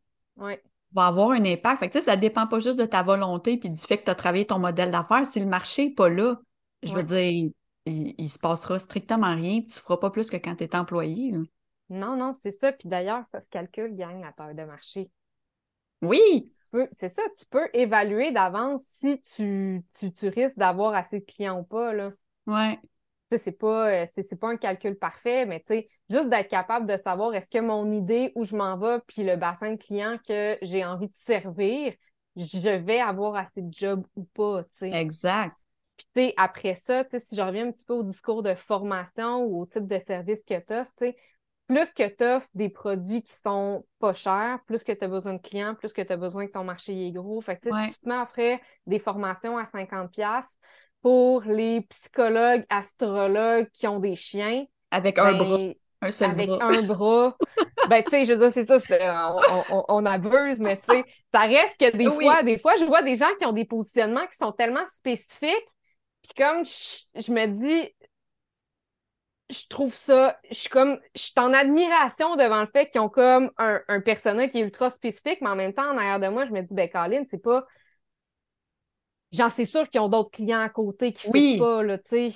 va 0.94 1.06
avoir 1.06 1.30
un 1.30 1.44
impact. 1.44 1.80
Fait 1.80 1.90
que, 1.90 2.00
ça 2.00 2.16
dépend 2.16 2.46
pas 2.46 2.58
juste 2.58 2.78
de 2.78 2.84
ta 2.84 3.02
volonté 3.02 3.56
puis 3.56 3.70
du 3.70 3.78
fait 3.78 3.98
que 3.98 4.04
tu 4.04 4.10
as 4.10 4.14
travaillé 4.14 4.46
ton 4.46 4.58
modèle 4.58 4.90
d'affaires. 4.90 5.26
Si 5.26 5.40
le 5.40 5.46
marché 5.46 5.86
n'est 5.86 5.94
pas 5.94 6.08
là, 6.08 6.40
je 6.82 6.94
veux 6.94 7.02
dire, 7.02 7.20
il, 7.20 7.52
il, 7.86 8.28
se 8.28 8.38
passera 8.38 8.78
strictement 8.78 9.34
rien, 9.34 9.62
tu 9.62 9.78
feras 9.80 9.96
pas 9.96 10.10
plus 10.10 10.30
que 10.30 10.36
quand 10.36 10.56
tu 10.56 10.64
es 10.64 10.76
employé. 10.76 11.32
Non, 11.88 12.16
non, 12.16 12.32
c'est 12.32 12.52
ça. 12.52 12.72
Puis 12.72 12.88
d'ailleurs, 12.88 13.24
ça 13.26 13.40
se 13.40 13.48
calcule, 13.48 13.94
gagne 13.94 14.20
la 14.20 14.32
taille 14.32 14.54
de 14.54 14.64
marché. 14.64 15.10
Oui! 16.00 16.48
C'est 16.92 17.08
ça, 17.08 17.22
tu 17.38 17.44
peux 17.46 17.68
évaluer 17.72 18.32
d'avance 18.32 18.82
si 18.82 19.20
tu, 19.20 19.84
tu, 19.98 20.28
risques 20.28 20.58
d'avoir 20.58 20.94
assez 20.94 21.20
de 21.20 21.24
clients 21.24 21.60
ou 21.60 21.64
pas. 21.64 21.92
Là. 21.92 22.12
Ouais. 22.46 22.78
C'est 23.38 23.52
pas, 23.52 24.02
euh, 24.02 24.06
c'est 24.06 24.38
pas 24.38 24.48
un 24.48 24.56
calcul 24.56 24.96
parfait, 24.96 25.46
mais 25.46 25.62
juste 26.10 26.28
d'être 26.28 26.48
capable 26.48 26.86
de 26.86 26.96
savoir 26.96 27.34
est-ce 27.34 27.48
que 27.48 27.58
mon 27.58 27.90
idée 27.90 28.32
où 28.34 28.44
je 28.44 28.56
m'en 28.56 28.76
vais, 28.76 28.98
puis 29.06 29.24
le 29.24 29.36
bassin 29.36 29.72
de 29.72 29.76
clients 29.76 30.18
que 30.26 30.58
j'ai 30.62 30.84
envie 30.84 31.08
de 31.08 31.14
servir, 31.14 31.94
je 32.36 32.76
vais 32.76 33.00
avoir 33.00 33.36
assez 33.36 33.62
de 33.62 33.72
jobs 33.72 34.04
ou 34.16 34.24
pas. 34.24 34.64
Exact. 34.80 35.56
Puis, 36.14 36.32
après 36.36 36.76
ça, 36.76 37.04
si 37.04 37.36
je 37.36 37.42
reviens 37.42 37.68
un 37.68 37.72
petit 37.72 37.84
peu 37.84 37.94
au 37.94 38.02
discours 38.02 38.42
de 38.42 38.54
formation 38.54 39.44
ou 39.44 39.62
au 39.62 39.66
type 39.66 39.86
de 39.86 39.98
service 39.98 40.42
que 40.44 40.58
tu 40.58 40.74
offres, 40.74 41.14
plus 41.68 41.92
que 41.92 42.08
tu 42.08 42.24
offres 42.24 42.48
des 42.54 42.68
produits 42.68 43.22
qui 43.22 43.32
sont 43.32 43.86
pas 43.98 44.12
chers, 44.12 44.58
plus 44.66 44.82
que 44.82 44.92
tu 44.92 45.04
as 45.04 45.08
besoin 45.08 45.34
de 45.34 45.40
clients, 45.40 45.74
plus 45.74 45.92
que 45.92 46.02
tu 46.02 46.12
as 46.12 46.16
besoin 46.16 46.46
que 46.46 46.52
ton 46.52 46.64
marché 46.64 47.06
est 47.06 47.12
gros. 47.12 47.40
Fait 47.40 47.56
que, 47.56 47.70
si 47.70 47.92
tu 47.92 47.98
te 48.00 48.08
mets 48.08 48.16
après 48.16 48.60
des 48.86 48.98
formations 48.98 49.56
à 49.56 49.64
50$ 49.64 50.44
pour 51.02 51.42
les 51.42 51.82
psychologues, 51.82 52.64
astrologues 52.70 53.68
qui 53.72 53.86
ont 53.86 53.98
des 53.98 54.16
chiens. 54.16 54.64
Avec 54.90 55.18
un 55.18 55.32
ben, 55.32 55.38
bras. 55.38 55.58
Un 56.02 56.10
seul 56.10 56.30
avec 56.30 56.48
bras. 56.48 56.64
un 56.64 56.82
bras. 56.82 57.36
ben, 57.88 58.02
tu 58.02 58.10
sais, 58.10 58.24
je 58.24 58.32
veux 58.32 58.50
dire, 58.50 58.52
c'est 58.54 58.66
ça, 58.66 59.34
on, 59.70 59.84
on, 59.88 60.06
abuse, 60.06 60.58
mais 60.60 60.76
tu 60.76 60.94
sais, 60.94 61.04
ça 61.32 61.40
reste 61.40 61.76
que 61.78 61.96
des 61.96 62.06
fois, 62.06 62.42
des 62.42 62.58
fois, 62.58 62.74
je 62.78 62.84
vois 62.84 63.02
des 63.02 63.16
gens 63.16 63.30
qui 63.38 63.46
ont 63.46 63.52
des 63.52 63.64
positionnements 63.64 64.26
qui 64.26 64.36
sont 64.36 64.52
tellement 64.52 64.86
spécifiques 64.90 65.68
puis 66.22 66.32
comme 66.36 66.64
je, 66.64 67.32
me 67.32 67.46
dis, 67.46 67.94
je 69.50 69.66
trouve 69.68 69.94
ça, 69.94 70.38
je 70.50 70.54
suis 70.54 70.68
comme, 70.68 71.00
je 71.14 71.22
suis 71.22 71.32
en 71.36 71.52
admiration 71.52 72.36
devant 72.36 72.60
le 72.60 72.68
fait 72.68 72.90
qu'ils 72.90 73.00
ont 73.00 73.08
comme 73.08 73.50
un, 73.58 73.80
un, 73.88 74.00
personnage 74.00 74.50
qui 74.50 74.58
est 74.58 74.62
ultra 74.62 74.90
spécifique, 74.90 75.40
mais 75.40 75.50
en 75.50 75.56
même 75.56 75.74
temps, 75.74 75.90
en 75.90 75.98
arrière 75.98 76.20
de 76.20 76.28
moi, 76.28 76.46
je 76.46 76.52
me 76.52 76.62
dis, 76.62 76.74
ben, 76.74 76.88
Colin, 76.88 77.24
c'est 77.28 77.42
pas. 77.42 77.66
J'en 79.32 79.50
sais 79.50 79.64
sûr 79.64 79.88
qu'ils 79.88 80.00
ont 80.00 80.08
d'autres 80.08 80.30
clients 80.30 80.60
à 80.60 80.68
côté 80.68 81.12
qui 81.12 81.30
ne 81.30 81.56
font 81.56 81.64
pas, 81.64 81.82
là, 81.82 81.98
tu 81.98 82.04
sais. 82.10 82.34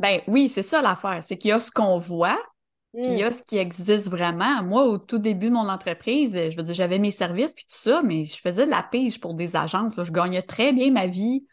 Ben 0.00 0.20
oui, 0.26 0.48
c'est 0.48 0.62
ça 0.62 0.82
l'affaire. 0.82 1.22
C'est 1.22 1.38
qu'il 1.38 1.50
y 1.50 1.52
a 1.52 1.60
ce 1.60 1.70
qu'on 1.70 1.98
voit, 1.98 2.40
puis 2.92 3.06
il 3.06 3.18
y 3.18 3.22
a 3.22 3.30
hmm. 3.30 3.34
ce 3.34 3.42
qui 3.42 3.56
existe 3.56 4.10
vraiment. 4.10 4.62
Moi, 4.62 4.84
au 4.84 4.98
tout 4.98 5.18
début 5.18 5.48
de 5.48 5.54
mon 5.54 5.68
entreprise, 5.68 6.34
je 6.34 6.56
veux 6.56 6.62
dire, 6.62 6.74
j'avais 6.74 6.98
mes 6.98 7.10
services 7.10 7.54
puis 7.54 7.64
tout 7.64 7.78
ça, 7.78 8.02
mais 8.02 8.24
je 8.24 8.38
faisais 8.40 8.66
de 8.66 8.70
la 8.70 8.82
pige 8.82 9.20
pour 9.20 9.34
des 9.34 9.56
agences. 9.56 9.94
Je 10.02 10.12
gagnais 10.12 10.42
très 10.42 10.72
bien 10.72 10.90
ma 10.90 11.06
vie 11.06 11.46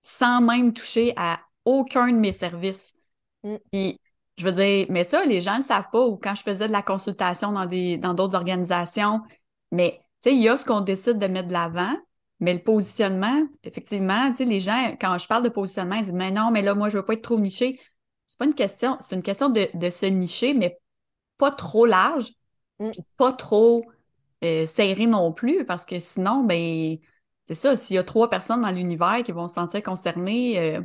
sans 0.00 0.40
même 0.40 0.72
toucher 0.72 1.12
à 1.16 1.40
aucun 1.64 2.06
de 2.12 2.16
mes 2.16 2.32
services. 2.32 2.94
Mm. 3.42 3.56
Puis, 3.72 4.00
je 4.38 4.44
veux 4.44 4.52
dire, 4.52 4.86
mais 4.88 5.04
ça, 5.04 5.24
les 5.24 5.40
gens 5.40 5.54
ne 5.54 5.58
le 5.58 5.64
savent 5.64 5.90
pas, 5.90 6.06
ou 6.06 6.16
quand 6.16 6.34
je 6.34 6.42
faisais 6.42 6.68
de 6.68 6.72
la 6.72 6.82
consultation 6.82 7.52
dans 7.52 7.66
des 7.66 7.96
dans 7.96 8.14
d'autres 8.14 8.36
organisations, 8.36 9.22
mais 9.72 10.00
tu 10.22 10.30
sais, 10.30 10.36
il 10.36 10.42
y 10.42 10.48
a 10.48 10.56
ce 10.56 10.64
qu'on 10.64 10.80
décide 10.80 11.18
de 11.18 11.26
mettre 11.26 11.48
de 11.48 11.52
l'avant, 11.52 11.94
mais 12.40 12.52
le 12.54 12.60
positionnement, 12.60 13.46
effectivement, 13.64 14.30
tu 14.30 14.38
sais, 14.38 14.44
les 14.44 14.60
gens, 14.60 14.94
quand 15.00 15.18
je 15.18 15.26
parle 15.26 15.42
de 15.42 15.48
positionnement, 15.48 15.96
ils 15.96 16.04
disent, 16.04 16.12
mais 16.12 16.30
non, 16.30 16.50
mais 16.50 16.62
là, 16.62 16.74
moi, 16.74 16.88
je 16.88 16.98
veux 16.98 17.04
pas 17.04 17.14
être 17.14 17.22
trop 17.22 17.40
niché. 17.40 17.80
C'est 18.26 18.38
pas 18.38 18.44
une 18.44 18.54
question, 18.54 18.98
c'est 19.00 19.16
une 19.16 19.22
question 19.22 19.48
de, 19.48 19.90
se 19.90 20.06
nicher, 20.06 20.52
mais 20.52 20.78
pas 21.38 21.50
trop 21.50 21.86
large, 21.86 22.32
mm. 22.78 22.90
pas 23.16 23.32
trop 23.32 23.84
euh, 24.44 24.66
serré 24.66 25.06
non 25.06 25.32
plus, 25.32 25.64
parce 25.64 25.86
que 25.86 25.98
sinon, 25.98 26.44
ben, 26.44 26.98
c'est 27.46 27.54
ça, 27.54 27.76
s'il 27.76 27.96
y 27.96 27.98
a 27.98 28.04
trois 28.04 28.28
personnes 28.28 28.62
dans 28.62 28.70
l'univers 28.70 29.22
qui 29.24 29.32
vont 29.32 29.48
se 29.48 29.54
sentir 29.54 29.82
concernées, 29.82 30.58
euh, 30.58 30.80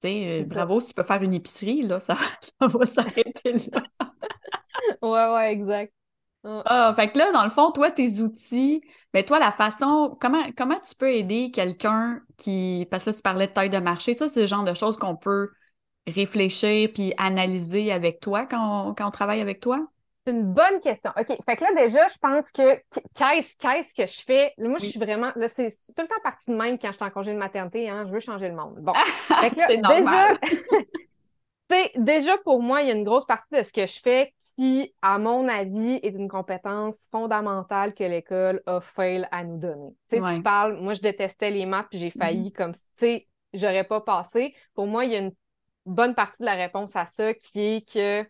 tu 0.00 0.08
sais, 0.08 0.44
bravo, 0.50 0.80
si 0.80 0.88
tu 0.88 0.94
peux 0.94 1.02
faire 1.02 1.22
une 1.22 1.34
épicerie, 1.34 1.82
là, 1.82 1.98
ça, 2.00 2.16
ça 2.60 2.66
va 2.66 2.86
s'arrêter 2.86 3.54
là. 3.70 3.82
ouais, 5.02 5.34
ouais, 5.34 5.52
exact. 5.52 5.92
Ah, 6.44 6.92
fait 6.96 7.08
que 7.08 7.18
là, 7.18 7.30
dans 7.30 7.44
le 7.44 7.50
fond, 7.50 7.70
toi, 7.70 7.90
tes 7.90 8.20
outils, 8.20 8.82
mais 9.14 9.22
toi, 9.22 9.38
la 9.38 9.52
façon, 9.52 10.16
comment, 10.20 10.44
comment 10.56 10.80
tu 10.80 10.94
peux 10.96 11.10
aider 11.10 11.52
quelqu'un 11.52 12.20
qui, 12.36 12.88
parce 12.90 13.04
que 13.04 13.10
là, 13.10 13.16
tu 13.16 13.22
parlais 13.22 13.46
de 13.46 13.52
taille 13.52 13.70
de 13.70 13.78
marché, 13.78 14.14
ça, 14.14 14.28
c'est 14.28 14.40
le 14.40 14.46
genre 14.46 14.64
de 14.64 14.74
choses 14.74 14.96
qu'on 14.96 15.16
peut 15.16 15.50
réfléchir 16.06 16.90
puis 16.92 17.14
analyser 17.16 17.92
avec 17.92 18.18
toi 18.18 18.46
quand 18.46 18.88
on, 18.88 18.94
quand 18.94 19.06
on 19.06 19.10
travaille 19.10 19.40
avec 19.40 19.60
toi? 19.60 19.86
C'est 20.26 20.32
une 20.32 20.52
bonne 20.52 20.80
question. 20.80 21.10
OK. 21.16 21.26
Fait 21.26 21.56
que 21.56 21.64
là, 21.64 21.70
déjà, 21.74 22.08
je 22.08 22.18
pense 22.20 22.50
que 22.52 22.76
qu'est-ce, 23.14 23.56
qu'est-ce 23.56 23.94
que 23.94 24.06
je 24.06 24.22
fais? 24.24 24.54
Moi, 24.58 24.78
je 24.80 24.86
suis 24.86 25.00
vraiment. 25.00 25.32
Là, 25.34 25.48
c'est 25.48 25.68
tout 25.68 26.02
le 26.02 26.06
temps 26.06 26.20
partie 26.22 26.50
de 26.50 26.56
même 26.56 26.78
quand 26.78 26.88
je 26.88 26.96
suis 26.96 27.04
en 27.04 27.10
congé 27.10 27.32
de 27.32 27.38
maternité, 27.38 27.88
hein. 27.88 28.04
Je 28.06 28.12
veux 28.12 28.20
changer 28.20 28.48
le 28.48 28.54
monde. 28.54 28.76
Bon. 28.80 28.92
fait 29.40 29.50
que 29.50 29.58
là, 29.58 29.66
c'est 29.66 29.76
normal. 29.78 30.38
Déjà, 31.70 31.88
déjà, 31.94 32.38
pour 32.38 32.60
moi, 32.60 32.82
il 32.82 32.88
y 32.88 32.90
a 32.90 32.94
une 32.94 33.04
grosse 33.04 33.24
partie 33.24 33.54
de 33.56 33.62
ce 33.62 33.72
que 33.72 33.86
je 33.86 33.98
fais 33.98 34.34
qui, 34.56 34.94
à 35.02 35.18
mon 35.18 35.48
avis, 35.48 36.00
est 36.02 36.14
une 36.14 36.28
compétence 36.28 37.08
fondamentale 37.10 37.94
que 37.94 38.04
l'école 38.04 38.62
a 38.66 38.80
fail 38.80 39.26
à 39.30 39.44
nous 39.44 39.58
donner. 39.58 39.90
Tu 40.08 40.16
sais, 40.16 40.20
tu 40.36 40.42
parles, 40.42 40.78
moi, 40.80 40.94
je 40.94 41.00
détestais 41.00 41.50
les 41.50 41.66
maths, 41.66 41.86
puis 41.90 41.98
j'ai 41.98 42.10
failli 42.10 42.52
comme, 42.52 42.74
tu 42.74 42.80
sais, 42.96 43.28
j'aurais 43.54 43.84
pas 43.84 44.00
passé. 44.00 44.54
Pour 44.74 44.86
moi, 44.86 45.04
il 45.04 45.12
y 45.12 45.16
a 45.16 45.20
une 45.20 45.34
bonne 45.86 46.14
partie 46.14 46.40
de 46.40 46.46
la 46.46 46.54
réponse 46.54 46.94
à 46.96 47.06
ça 47.06 47.34
qui 47.34 47.60
est 47.60 47.92
que 47.92 48.28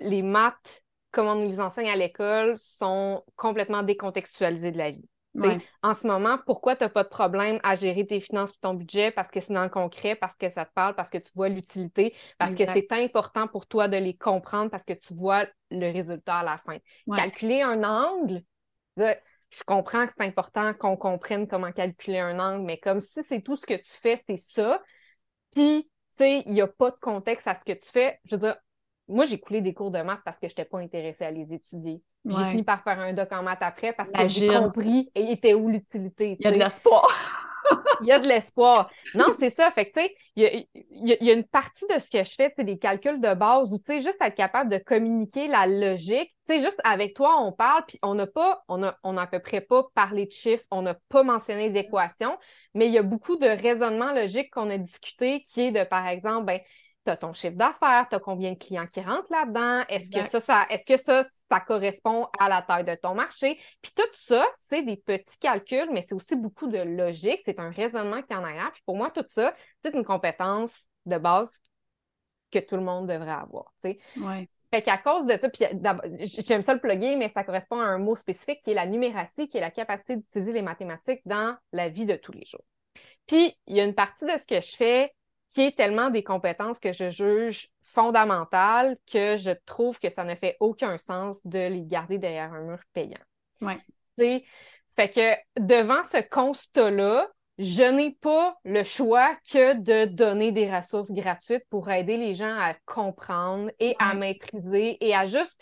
les 0.00 0.22
maths, 0.22 0.84
comme 1.10 1.26
on 1.26 1.34
nous 1.36 1.48
les 1.48 1.60
enseigne 1.60 1.88
à 1.88 1.96
l'école, 1.96 2.56
sont 2.58 3.22
complètement 3.36 3.82
décontextualisées 3.82 4.72
de 4.72 4.78
la 4.78 4.90
vie. 4.90 5.08
En 5.82 5.94
ce 5.94 6.06
moment, 6.06 6.38
pourquoi 6.46 6.76
tu 6.76 6.84
n'as 6.84 6.88
pas 6.88 7.04
de 7.04 7.08
problème 7.08 7.60
à 7.62 7.74
gérer 7.74 8.06
tes 8.06 8.20
finances 8.20 8.50
et 8.50 8.58
ton 8.60 8.74
budget? 8.74 9.10
Parce 9.10 9.30
que 9.30 9.40
c'est 9.40 9.52
dans 9.52 9.62
le 9.62 9.68
concret, 9.68 10.14
parce 10.16 10.36
que 10.36 10.48
ça 10.48 10.64
te 10.64 10.72
parle, 10.72 10.94
parce 10.94 11.10
que 11.10 11.18
tu 11.18 11.30
vois 11.34 11.48
l'utilité, 11.48 12.14
parce 12.38 12.54
que 12.54 12.64
c'est 12.66 12.90
important 12.92 13.46
pour 13.48 13.66
toi 13.66 13.88
de 13.88 13.96
les 13.96 14.16
comprendre, 14.16 14.70
parce 14.70 14.84
que 14.84 14.94
tu 14.94 15.14
vois 15.14 15.46
le 15.70 15.92
résultat 15.92 16.38
à 16.38 16.42
la 16.42 16.58
fin. 16.58 16.78
Calculer 17.16 17.62
un 17.62 17.84
angle, 17.84 18.42
je 18.96 19.62
comprends 19.64 20.06
que 20.06 20.12
c'est 20.16 20.24
important 20.24 20.74
qu'on 20.74 20.96
comprenne 20.96 21.46
comment 21.46 21.70
calculer 21.70 22.18
un 22.18 22.38
angle, 22.38 22.64
mais 22.64 22.78
comme 22.78 23.00
si 23.00 23.20
c'est 23.28 23.42
tout 23.42 23.56
ce 23.56 23.66
que 23.66 23.74
tu 23.74 23.90
fais, 24.02 24.22
c'est 24.28 24.40
ça. 24.54 24.82
Puis, 25.52 25.84
tu 25.84 26.24
sais, 26.24 26.42
il 26.46 26.52
n'y 26.52 26.60
a 26.60 26.66
pas 26.66 26.90
de 26.90 26.96
contexte 26.96 27.46
à 27.46 27.54
ce 27.58 27.64
que 27.64 27.78
tu 27.78 27.88
fais. 27.90 28.18
Je 28.24 28.36
veux 28.36 28.40
dire, 28.40 28.56
moi, 29.08 29.24
j'ai 29.24 29.38
coulé 29.38 29.60
des 29.60 29.72
cours 29.72 29.90
de 29.90 30.00
maths 30.00 30.20
parce 30.24 30.38
que 30.38 30.48
je 30.48 30.52
n'étais 30.52 30.64
pas 30.64 30.78
intéressée 30.80 31.24
à 31.24 31.30
les 31.30 31.52
étudier. 31.52 32.02
J'ai 32.28 32.50
fini 32.50 32.62
par 32.62 32.82
faire 32.82 32.98
un 33.00 33.12
doc 33.12 33.30
en 33.32 33.42
maths 33.42 33.58
après 33.60 33.92
parce 33.92 34.10
que 34.10 34.28
j'ai 34.28 34.48
compris 34.48 35.10
et 35.14 35.32
était 35.32 35.54
où 35.54 35.68
l'utilité. 35.68 36.36
Il 36.40 36.44
y 36.44 36.48
a 36.48 36.52
de 36.52 36.58
l'espoir. 36.58 37.08
il 38.00 38.06
y 38.06 38.12
a 38.12 38.18
de 38.18 38.26
l'espoir. 38.26 38.90
Non, 39.14 39.34
c'est 39.38 39.50
ça. 39.50 39.70
Fait 39.72 39.90
que, 39.90 39.98
tu 39.98 40.06
sais, 40.06 40.16
il 40.36 41.16
y 41.22 41.30
a, 41.30 41.34
une 41.34 41.44
partie 41.44 41.84
de 41.92 41.98
ce 41.98 42.08
que 42.08 42.22
je 42.24 42.34
fais, 42.34 42.52
c'est 42.56 42.64
des 42.64 42.78
calculs 42.78 43.20
de 43.20 43.34
base 43.34 43.72
où, 43.72 43.78
tu 43.78 43.84
sais, 43.86 44.02
juste 44.02 44.16
être 44.20 44.34
capable 44.34 44.70
de 44.70 44.78
communiquer 44.78 45.48
la 45.48 45.66
logique. 45.66 46.34
Tu 46.46 46.54
sais, 46.54 46.60
juste 46.62 46.80
avec 46.84 47.14
toi, 47.14 47.40
on 47.40 47.52
parle, 47.52 47.84
puis 47.86 47.98
on 48.02 48.14
n'a 48.14 48.26
pas, 48.26 48.62
on 48.68 48.82
a, 48.82 48.96
on 49.02 49.16
a 49.16 49.22
à 49.22 49.26
peu 49.26 49.40
près 49.40 49.60
pas 49.60 49.84
parlé 49.94 50.26
de 50.26 50.32
chiffres, 50.32 50.64
on 50.70 50.82
n'a 50.82 50.96
pas 51.08 51.22
mentionné 51.22 51.70
d'équations, 51.70 52.36
mais 52.74 52.86
il 52.86 52.92
y 52.92 52.98
a 52.98 53.02
beaucoup 53.02 53.36
de 53.36 53.46
raisonnements 53.46 54.12
logiques 54.12 54.50
qu'on 54.52 54.70
a 54.70 54.78
discuté 54.78 55.42
qui 55.42 55.62
est 55.62 55.72
de, 55.72 55.84
par 55.84 56.06
exemple, 56.06 56.46
ben, 56.46 56.60
tu 57.06 57.10
as 57.10 57.16
ton 57.16 57.32
chiffre 57.32 57.56
d'affaires, 57.56 58.06
tu 58.10 58.16
as 58.16 58.20
combien 58.20 58.52
de 58.52 58.58
clients 58.58 58.86
qui 58.86 59.00
rentrent 59.00 59.30
là-dedans, 59.30 59.84
est-ce 59.88 60.10
que 60.10 60.28
ça, 60.28 60.40
ça 60.40 60.66
est-ce 60.68 60.84
que 60.84 60.96
ça, 60.96 61.24
ça 61.48 61.60
correspond 61.60 62.26
à 62.38 62.48
la 62.48 62.62
taille 62.62 62.84
de 62.84 62.94
ton 62.96 63.14
marché? 63.14 63.58
Puis 63.80 63.92
tout 63.94 64.02
ça, 64.12 64.44
c'est 64.68 64.82
des 64.82 64.96
petits 64.96 65.38
calculs, 65.38 65.88
mais 65.92 66.02
c'est 66.02 66.14
aussi 66.14 66.34
beaucoup 66.34 66.66
de 66.66 66.78
logique, 66.78 67.40
c'est 67.44 67.60
un 67.60 67.70
raisonnement 67.70 68.22
qui 68.22 68.34
en 68.34 68.42
arrière. 68.42 68.72
Puis 68.72 68.82
pour 68.84 68.96
moi, 68.96 69.10
tout 69.10 69.24
ça, 69.28 69.54
c'est 69.84 69.94
une 69.94 70.04
compétence 70.04 70.74
de 71.06 71.16
base 71.16 71.50
que 72.50 72.58
tout 72.58 72.76
le 72.76 72.82
monde 72.82 73.06
devrait 73.06 73.30
avoir. 73.30 73.72
Tu 73.82 73.98
Ouais. 74.20 74.48
Fait 74.72 74.82
qu'à 74.82 74.98
cause 74.98 75.26
de 75.26 75.36
ça, 75.36 75.48
puis 75.48 75.64
j'aime 76.44 76.62
ça 76.62 76.74
le 76.74 76.80
plugger, 76.80 77.14
mais 77.14 77.28
ça 77.28 77.44
correspond 77.44 77.78
à 77.78 77.84
un 77.84 77.98
mot 77.98 78.16
spécifique 78.16 78.62
qui 78.64 78.72
est 78.72 78.74
la 78.74 78.86
numératie, 78.86 79.48
qui 79.48 79.58
est 79.58 79.60
la 79.60 79.70
capacité 79.70 80.16
d'utiliser 80.16 80.52
les 80.52 80.62
mathématiques 80.62 81.22
dans 81.24 81.56
la 81.72 81.88
vie 81.88 82.04
de 82.04 82.16
tous 82.16 82.32
les 82.32 82.44
jours. 82.44 82.64
Puis, 83.28 83.56
il 83.68 83.76
y 83.76 83.80
a 83.80 83.84
une 83.84 83.94
partie 83.94 84.24
de 84.24 84.36
ce 84.38 84.44
que 84.44 84.60
je 84.60 84.76
fais 84.76 85.12
qui 85.56 85.62
est 85.62 85.74
tellement 85.74 86.10
des 86.10 86.22
compétences 86.22 86.78
que 86.78 86.92
je 86.92 87.08
juge 87.08 87.70
fondamentales 87.94 88.98
que 89.10 89.38
je 89.38 89.52
trouve 89.64 89.98
que 89.98 90.10
ça 90.10 90.22
ne 90.22 90.34
fait 90.34 90.58
aucun 90.60 90.98
sens 90.98 91.38
de 91.46 91.68
les 91.68 91.82
garder 91.82 92.18
derrière 92.18 92.52
un 92.52 92.60
mur 92.60 92.78
payant. 92.92 93.16
Ouais. 93.62 93.78
fait 94.18 95.08
que 95.08 95.34
devant 95.58 96.04
ce 96.04 96.18
constat-là, 96.28 97.26
je 97.56 97.84
n'ai 97.84 98.18
pas 98.20 98.54
le 98.66 98.82
choix 98.82 99.34
que 99.50 99.78
de 99.78 100.04
donner 100.04 100.52
des 100.52 100.70
ressources 100.70 101.10
gratuites 101.10 101.64
pour 101.70 101.90
aider 101.90 102.18
les 102.18 102.34
gens 102.34 102.54
à 102.58 102.74
comprendre 102.84 103.70
et 103.78 103.96
à 103.98 104.12
maîtriser 104.12 104.98
et 105.02 105.14
à 105.14 105.24
juste 105.24 105.58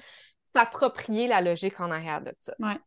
s'approprier 0.53 1.29
la 1.29 1.41
logique 1.41 1.79
en 1.79 1.93
arrière 1.93 2.21
de 2.21 2.35
ça. 2.41 2.53
Ouais. 2.59 2.81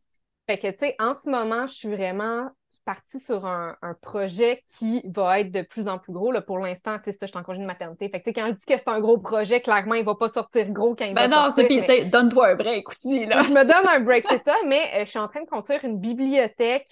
Fait 0.48 0.58
que, 0.58 0.68
tu 0.68 0.78
sais, 0.78 0.96
en 0.98 1.12
ce 1.14 1.28
moment, 1.28 1.66
je 1.66 1.74
suis 1.74 1.88
vraiment 1.88 2.48
partie 2.86 3.20
sur 3.20 3.44
un, 3.44 3.76
projet 4.00 4.62
qui 4.78 5.02
va 5.04 5.40
être 5.40 5.52
de 5.52 5.60
plus 5.60 5.88
en 5.88 5.98
plus 5.98 6.10
gros. 6.10 6.32
Là, 6.32 6.40
pour 6.40 6.58
l'instant, 6.58 6.96
c'est 7.04 7.12
ça, 7.12 7.26
je 7.26 7.26
suis 7.26 7.38
en 7.38 7.42
congé 7.42 7.60
de 7.60 7.66
maternité. 7.66 8.08
Fait 8.08 8.22
que, 8.22 8.30
quand 8.30 8.46
je 8.46 8.52
dis 8.52 8.64
que 8.64 8.78
c'est 8.78 8.88
un 8.88 8.98
gros 9.00 9.18
projet, 9.18 9.60
clairement, 9.60 9.94
il 9.94 10.06
va 10.06 10.14
pas 10.14 10.30
sortir 10.30 10.70
gros 10.70 10.94
quand 10.94 11.04
il 11.04 11.12
ben 11.12 11.28
va 11.28 11.44
non, 11.44 11.50
c'est 11.50 11.66
puis 11.66 11.82
donne-toi 12.06 12.48
un 12.48 12.54
break 12.54 12.88
aussi. 12.88 13.26
Là. 13.26 13.42
je 13.42 13.50
me 13.50 13.62
donne 13.62 13.86
un 13.86 14.00
break, 14.00 14.24
c'est 14.30 14.42
ça, 14.42 14.54
mais 14.66 14.90
euh, 14.94 15.04
je 15.04 15.10
suis 15.10 15.18
en 15.18 15.28
train 15.28 15.42
de 15.42 15.48
construire 15.48 15.84
une 15.84 15.98
bibliothèque 15.98 16.88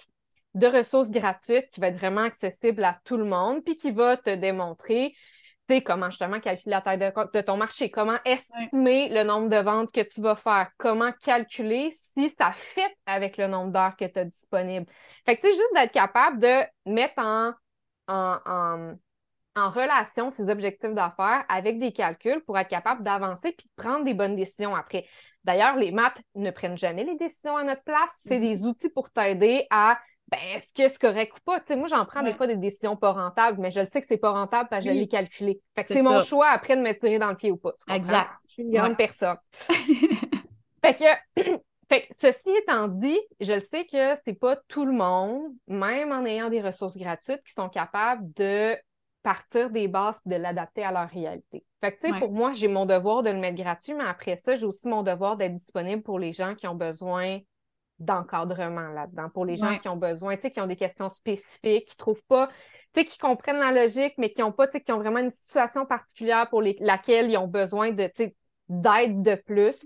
de 0.53 0.67
ressources 0.67 1.09
gratuites 1.09 1.69
qui 1.71 1.79
va 1.79 1.87
être 1.87 1.97
vraiment 1.97 2.21
accessible 2.21 2.83
à 2.83 2.99
tout 3.03 3.17
le 3.17 3.25
monde, 3.25 3.63
puis 3.63 3.75
qui 3.75 3.89
va 3.89 4.17
te 4.17 4.35
démontrer 4.35 5.15
sais, 5.67 5.81
comment 5.81 6.09
justement 6.09 6.39
calculer 6.39 6.71
la 6.71 6.81
taille 6.81 6.97
de, 6.97 7.41
ton 7.41 7.57
marché, 7.57 7.89
comment 7.91 8.17
estimer 8.25 9.09
le 9.09 9.23
nombre 9.23 9.49
de 9.49 9.57
ventes 9.57 9.91
que 9.91 10.01
tu 10.01 10.21
vas 10.21 10.35
faire, 10.35 10.69
comment 10.77 11.11
calculer 11.23 11.91
si 11.91 12.29
ça 12.37 12.53
fit 12.53 12.81
avec 13.05 13.37
le 13.37 13.47
nombre 13.47 13.71
d'heures 13.71 13.95
que 13.95 14.05
tu 14.05 14.19
as 14.19 14.25
disponible? 14.25 14.85
Fait 15.25 15.35
que 15.35 15.41
tu 15.41 15.47
sais, 15.47 15.53
juste 15.53 15.73
d'être 15.73 15.91
capable 15.91 16.39
de 16.39 16.91
mettre 16.91 17.19
en, 17.19 17.51
en, 18.07 18.95
en, 19.55 19.69
relation 19.71 20.31
ces 20.31 20.49
objectifs 20.49 20.93
d'affaires 20.93 21.43
avec 21.49 21.79
des 21.79 21.91
calculs 21.91 22.43
pour 22.45 22.57
être 22.57 22.69
capable 22.69 23.03
d'avancer 23.03 23.53
puis 23.57 23.67
de 23.67 23.83
prendre 23.83 24.05
des 24.05 24.13
bonnes 24.13 24.35
décisions 24.35 24.75
après. 24.75 25.05
D'ailleurs, 25.43 25.75
les 25.75 25.91
maths 25.91 26.21
ne 26.35 26.51
prennent 26.51 26.77
jamais 26.77 27.03
les 27.03 27.15
décisions 27.15 27.57
à 27.57 27.63
notre 27.63 27.83
place. 27.83 28.19
C'est 28.23 28.37
mm-hmm. 28.37 28.41
des 28.41 28.63
outils 28.63 28.89
pour 28.89 29.09
t'aider 29.09 29.65
à 29.69 29.97
ben, 30.29 30.39
est-ce 30.55 30.73
que 30.73 30.89
c'est 30.89 30.99
correct 30.99 31.33
ou 31.37 31.39
pas? 31.45 31.75
moi, 31.75 31.87
j'en 31.87 32.05
prends 32.05 32.21
des 32.21 32.33
fois 32.33 32.47
des 32.47 32.57
décisions 32.57 32.97
pas 32.97 33.13
rentables, 33.13 33.61
mais 33.61 33.71
je 33.71 33.79
le 33.79 33.87
sais 33.87 34.01
que 34.01 34.07
c'est 34.07 34.17
pas 34.17 34.31
rentable 34.31 34.67
parce 34.69 34.85
que 34.85 34.91
je 34.91 34.97
l'ai 34.97 35.07
calculé. 35.07 35.61
Fait 35.73 35.83
que 35.83 35.93
c'est 35.93 36.01
mon 36.01 36.21
choix 36.21 36.49
après 36.49 36.75
de 36.75 36.81
me 36.81 36.91
tirer 36.93 37.17
dans 37.17 37.29
le 37.29 37.37
pied 37.37 37.51
ou 37.51 37.57
pas. 37.57 37.71
Exact. 37.89 38.29
Je 38.47 38.53
suis 38.53 38.63
une 38.63 38.71
grande 38.71 38.97
personne. 38.97 39.37
fait 40.83 40.95
que, 40.95 41.41
fait 41.89 42.09
ceci 42.17 42.49
étant 42.61 42.89
dit, 42.89 43.19
je 43.39 43.53
le 43.53 43.61
sais 43.61 43.85
que 43.85 44.17
c'est 44.25 44.37
pas 44.37 44.57
tout 44.67 44.85
le 44.85 44.91
monde, 44.91 45.53
même 45.67 46.11
en 46.11 46.25
ayant 46.25 46.49
des 46.49 46.61
ressources 46.61 46.97
gratuites, 46.97 47.41
qui 47.45 47.53
sont 47.53 47.69
capables 47.69 48.33
de 48.33 48.75
partir 49.23 49.69
des 49.69 49.87
bases 49.87 50.19
et 50.25 50.29
de 50.29 50.35
l'adapter 50.35 50.83
à 50.83 50.91
leur 50.91 51.09
réalité. 51.09 51.63
Fait 51.79 51.91
que, 51.93 52.01
tu 52.01 52.11
sais, 52.11 52.19
pour 52.19 52.31
moi, 52.31 52.51
j'ai 52.53 52.67
mon 52.67 52.85
devoir 52.85 53.23
de 53.23 53.29
le 53.29 53.37
mettre 53.37 53.61
gratuit, 53.61 53.93
mais 53.93 54.05
après 54.05 54.35
ça, 54.37 54.57
j'ai 54.57 54.65
aussi 54.65 54.87
mon 54.87 55.03
devoir 55.03 55.37
d'être 55.37 55.55
disponible 55.55 56.01
pour 56.01 56.19
les 56.19 56.33
gens 56.33 56.55
qui 56.55 56.67
ont 56.67 56.75
besoin 56.75 57.39
d'encadrement 57.99 58.89
là-dedans 58.89 59.29
pour 59.29 59.45
les 59.45 59.55
gens 59.55 59.77
qui 59.79 59.87
ont 59.87 59.97
besoin, 59.97 60.35
tu 60.35 60.43
sais, 60.43 60.51
qui 60.51 60.61
ont 60.61 60.67
des 60.67 60.75
questions 60.75 61.09
spécifiques, 61.09 61.85
qui 61.85 61.97
trouvent 61.97 62.23
pas, 62.27 62.47
tu 62.93 63.01
sais, 63.01 63.05
qui 63.05 63.17
comprennent 63.17 63.59
la 63.59 63.71
logique, 63.71 64.13
mais 64.17 64.31
qui 64.31 64.43
ont 64.43 64.51
pas, 64.51 64.67
tu 64.67 64.73
sais, 64.73 64.81
qui 64.81 64.91
ont 64.91 64.99
vraiment 64.99 65.19
une 65.19 65.29
situation 65.29 65.85
particulière 65.85 66.49
pour 66.49 66.61
laquelle 66.61 67.29
ils 67.31 67.37
ont 67.37 67.47
besoin 67.47 67.91
de, 67.91 68.05
tu 68.07 68.11
sais, 68.15 68.35
d'aide 68.69 69.21
de 69.21 69.35
plus. 69.35 69.85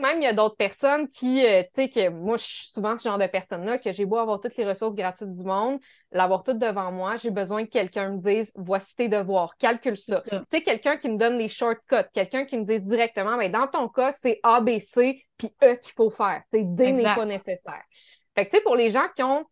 Même 0.00 0.18
il 0.18 0.22
y 0.22 0.26
a 0.26 0.32
d'autres 0.32 0.56
personnes 0.56 1.08
qui, 1.08 1.44
euh, 1.44 1.62
tu 1.62 1.82
sais, 1.82 1.88
que 1.88 2.08
moi, 2.10 2.36
je 2.36 2.44
suis 2.44 2.70
souvent 2.72 2.96
ce 2.96 3.08
genre 3.08 3.18
de 3.18 3.26
personne-là, 3.26 3.78
que 3.78 3.90
j'ai 3.92 4.04
beau 4.04 4.18
avoir 4.18 4.40
toutes 4.40 4.56
les 4.56 4.64
ressources 4.64 4.94
gratuites 4.94 5.34
du 5.36 5.42
monde, 5.42 5.80
l'avoir 6.12 6.44
tout 6.44 6.52
devant 6.52 6.92
moi, 6.92 7.16
j'ai 7.16 7.30
besoin 7.30 7.64
que 7.64 7.70
quelqu'un 7.70 8.10
me 8.10 8.18
dise, 8.18 8.52
voici 8.54 8.94
tes 8.94 9.08
devoirs, 9.08 9.56
calcule 9.58 9.96
ça. 9.96 10.20
Tu 10.22 10.36
sais, 10.52 10.62
quelqu'un 10.62 10.96
qui 10.96 11.08
me 11.08 11.16
donne 11.16 11.38
les 11.38 11.48
shortcuts, 11.48 12.08
quelqu'un 12.12 12.44
qui 12.44 12.56
me 12.58 12.64
dise 12.64 12.82
directement, 12.82 13.36
mais 13.36 13.48
dans 13.48 13.66
ton 13.66 13.88
cas, 13.88 14.12
c'est 14.12 14.38
A, 14.42 14.60
B, 14.60 14.78
C, 14.78 15.20
puis 15.36 15.52
E 15.62 15.74
qu'il 15.74 15.92
faut 15.92 16.10
faire. 16.10 16.42
C'est 16.52 16.62
D 16.62 16.92
n'est 16.92 17.02
pas 17.02 17.26
nécessaire. 17.26 17.82
Fait 18.36 18.46
que, 18.46 18.50
tu 18.50 18.56
sais, 18.56 18.62
pour 18.62 18.76
les 18.76 18.90
gens 18.90 19.06
qui 19.16 19.22
ont 19.22 19.44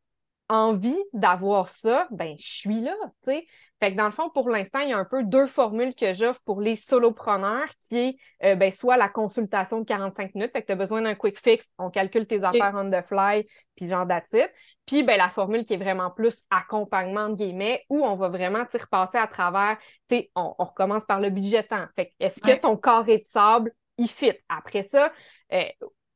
envie 0.53 0.99
d'avoir 1.15 1.71
ça, 1.71 2.07
ben 2.11 2.37
je 2.39 2.47
suis 2.47 2.81
là, 2.83 2.95
tu 3.25 3.33
sais. 3.33 3.47
Fait 3.81 3.93
que 3.93 3.97
dans 3.97 4.05
le 4.05 4.13
fond, 4.13 4.29
pour 4.29 4.51
l'instant, 4.51 4.81
il 4.81 4.91
y 4.91 4.93
a 4.93 4.99
un 4.99 5.07
peu 5.07 5.25
deux 5.25 5.47
formules 5.47 5.95
que 5.95 6.13
j'offre 6.13 6.41
pour 6.45 6.61
les 6.61 6.77
solopreneurs, 6.77 7.69
qui 7.89 7.97
est 7.97 8.17
euh, 8.45 8.55
ben, 8.55 8.71
soit 8.71 8.99
la 8.99 9.09
consultation 9.09 9.81
de 9.81 9.85
45 9.85 10.35
minutes, 10.35 10.53
fait 10.53 10.61
que 10.61 10.67
tu 10.67 10.73
as 10.73 10.77
besoin 10.77 11.01
d'un 11.01 11.15
quick 11.15 11.43
fix, 11.43 11.67
on 11.79 11.89
calcule 11.89 12.27
tes 12.27 12.45
affaires 12.45 12.75
on 12.77 12.91
the 12.91 13.03
fly, 13.03 13.47
puis 13.77 13.89
genre 13.89 14.05
d'attitude. 14.05 14.51
Puis 14.85 15.03
ben, 15.03 15.17
la 15.17 15.31
formule 15.31 15.65
qui 15.65 15.73
est 15.73 15.79
vraiment 15.79 16.11
plus 16.11 16.39
accompagnement 16.51 17.31
de 17.31 17.37
guillemets, 17.37 17.87
où 17.89 18.05
on 18.05 18.17
va 18.17 18.29
vraiment 18.29 18.65
repasser 18.71 19.17
à 19.17 19.27
travers, 19.27 19.79
tu 20.11 20.17
sais, 20.17 20.31
on, 20.35 20.53
recommence 20.59 21.05
par 21.09 21.19
le 21.19 21.31
budget 21.31 21.65
temps. 21.65 21.87
Fait 21.97 22.09
que 22.09 22.13
est-ce 22.21 22.41
que 22.43 22.61
ton 22.61 22.77
carré 22.77 23.19
de 23.19 23.25
sable, 23.33 23.73
il 23.97 24.09
fit? 24.09 24.35
Après 24.51 24.85
ça, 24.85 25.13
euh, 25.55 25.65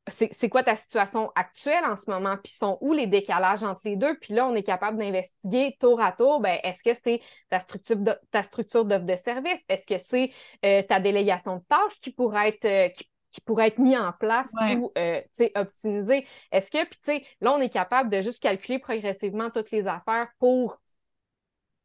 c'est 0.08 0.48
quoi 0.48 0.62
ta 0.62 0.76
situation 0.76 1.32
actuelle 1.34 1.84
en 1.84 1.96
ce 1.96 2.08
moment, 2.08 2.36
puis 2.42 2.52
sont 2.58 2.78
où 2.80 2.92
les 2.92 3.06
décalages 3.06 3.64
entre 3.64 3.80
les 3.84 3.96
deux, 3.96 4.16
puis 4.18 4.34
là, 4.34 4.46
on 4.46 4.54
est 4.54 4.62
capable 4.62 4.98
d'investiguer 4.98 5.76
tour 5.80 6.00
à 6.00 6.12
tour, 6.12 6.40
ben, 6.40 6.58
est-ce 6.62 6.82
que 6.82 6.96
c'est 7.02 7.20
ta 7.50 7.60
structure 7.60 7.96
de, 7.96 8.12
ta 8.30 8.42
structure 8.42 8.84
d'offre 8.84 9.04
de 9.04 9.16
service, 9.16 9.60
est-ce 9.68 9.86
que 9.86 9.98
c'est 9.98 10.30
euh, 10.64 10.82
ta 10.82 11.00
délégation 11.00 11.56
de 11.56 11.62
tâches 11.68 12.00
qui 12.00 12.12
pourrait 12.12 12.48
être 12.50 12.64
euh, 12.64 12.88
qui, 12.88 13.40
pourrait 13.44 13.66
être 13.66 13.78
mis 13.78 13.98
en 13.98 14.12
place 14.12 14.50
ou 14.78 14.90
euh, 14.96 15.20
optimisé. 15.56 16.26
Est-ce 16.50 16.70
que, 16.70 16.82
puis 16.86 16.98
tu 17.04 17.12
sais, 17.12 17.26
là, 17.42 17.52
on 17.52 17.60
est 17.60 17.68
capable 17.68 18.08
de 18.08 18.22
juste 18.22 18.42
calculer 18.42 18.78
progressivement 18.78 19.50
toutes 19.50 19.70
les 19.70 19.86
affaires 19.86 20.28
pour 20.38 20.78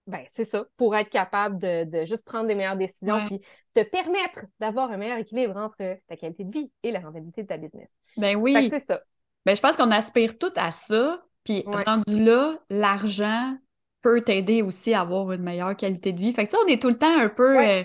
ben, 0.08 0.26
c'est 0.34 0.46
ça, 0.46 0.66
pour 0.78 0.96
être 0.96 1.10
capable 1.10 1.60
de, 1.60 2.06
juste 2.06 2.26
prendre 2.26 2.48
des 2.48 2.56
meilleures 2.56 2.76
décisions 2.76 3.26
puis 3.28 3.42
te 3.74 3.82
permettre 3.82 4.46
d'avoir 4.60 4.92
un 4.92 4.98
meilleur 4.98 5.18
équilibre 5.18 5.56
entre 5.58 5.78
ta 6.08 6.18
qualité 6.18 6.44
de 6.44 6.52
vie 6.52 6.72
et 6.84 6.92
la 6.92 7.00
rentabilité 7.00 7.44
de 7.44 7.48
ta 7.48 7.58
business. 7.58 7.90
Ben 8.18 8.36
oui. 8.36 8.70
c'est 8.70 8.86
ça. 8.86 9.02
Ben, 9.46 9.56
je 9.56 9.62
pense 9.62 9.78
qu'on 9.78 9.92
aspire 9.92 10.38
tout 10.38 10.52
à 10.56 10.72
ça. 10.72 11.24
Puis 11.44 11.64
rendu 11.66 12.24
là, 12.24 12.60
l'argent 12.70 13.56
peut 14.02 14.22
t'aider 14.22 14.62
aussi 14.62 14.94
à 14.94 15.02
avoir 15.02 15.32
une 15.32 15.42
meilleure 15.42 15.76
qualité 15.76 16.14
de 16.14 16.20
vie. 16.20 16.32
Fait 16.34 16.46
que, 16.46 16.56
on 16.64 16.68
est 16.68 16.82
tout 16.82 16.90
le 16.90 16.98
temps 16.98 17.20
un 17.20 17.30
peu. 17.30 17.60
Euh, 17.60 17.84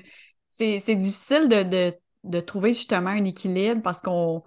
c'est 0.49 0.95
difficile 0.95 1.49
de, 1.49 1.95
de, 2.25 2.41
trouver 2.41 2.73
justement 2.73 3.11
un 3.11 3.25
équilibre 3.25 3.83
parce 3.83 4.01
qu'on 4.01 4.43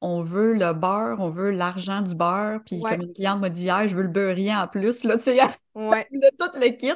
on 0.00 0.22
veut 0.22 0.54
le 0.54 0.72
beurre, 0.72 1.20
on 1.20 1.28
veut 1.28 1.50
l'argent 1.50 2.02
du 2.02 2.14
beurre. 2.14 2.60
Puis 2.64 2.80
comme 2.80 3.02
une 3.02 3.12
cliente 3.12 3.40
m'a 3.40 3.50
dit 3.50 3.64
hier, 3.64 3.88
je 3.88 3.96
veux 3.96 4.02
le 4.02 4.08
beurrier 4.08 4.54
en 4.54 4.68
plus, 4.68 5.04
là, 5.04 5.16
tu 5.16 5.24
sais, 5.24 5.36
de 5.74 6.36
tout 6.38 6.58
le 6.58 6.76
kit. 6.76 6.92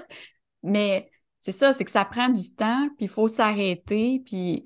Mais 0.62 1.10
c'est 1.40 1.52
ça, 1.52 1.72
c'est 1.72 1.84
que 1.84 1.90
ça 1.90 2.04
prend 2.04 2.28
du 2.28 2.54
temps, 2.54 2.88
puis 2.96 3.06
il 3.06 3.08
faut 3.08 3.26
s'arrêter, 3.26 4.22
puis 4.24 4.64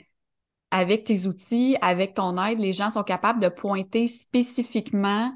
avec 0.71 1.05
tes 1.05 1.27
outils, 1.27 1.77
avec 1.81 2.15
ton 2.15 2.43
aide, 2.45 2.59
les 2.59 2.73
gens 2.73 2.91
sont 2.91 3.03
capables 3.03 3.41
de 3.41 3.49
pointer 3.49 4.09
spécifiquement 4.09 5.33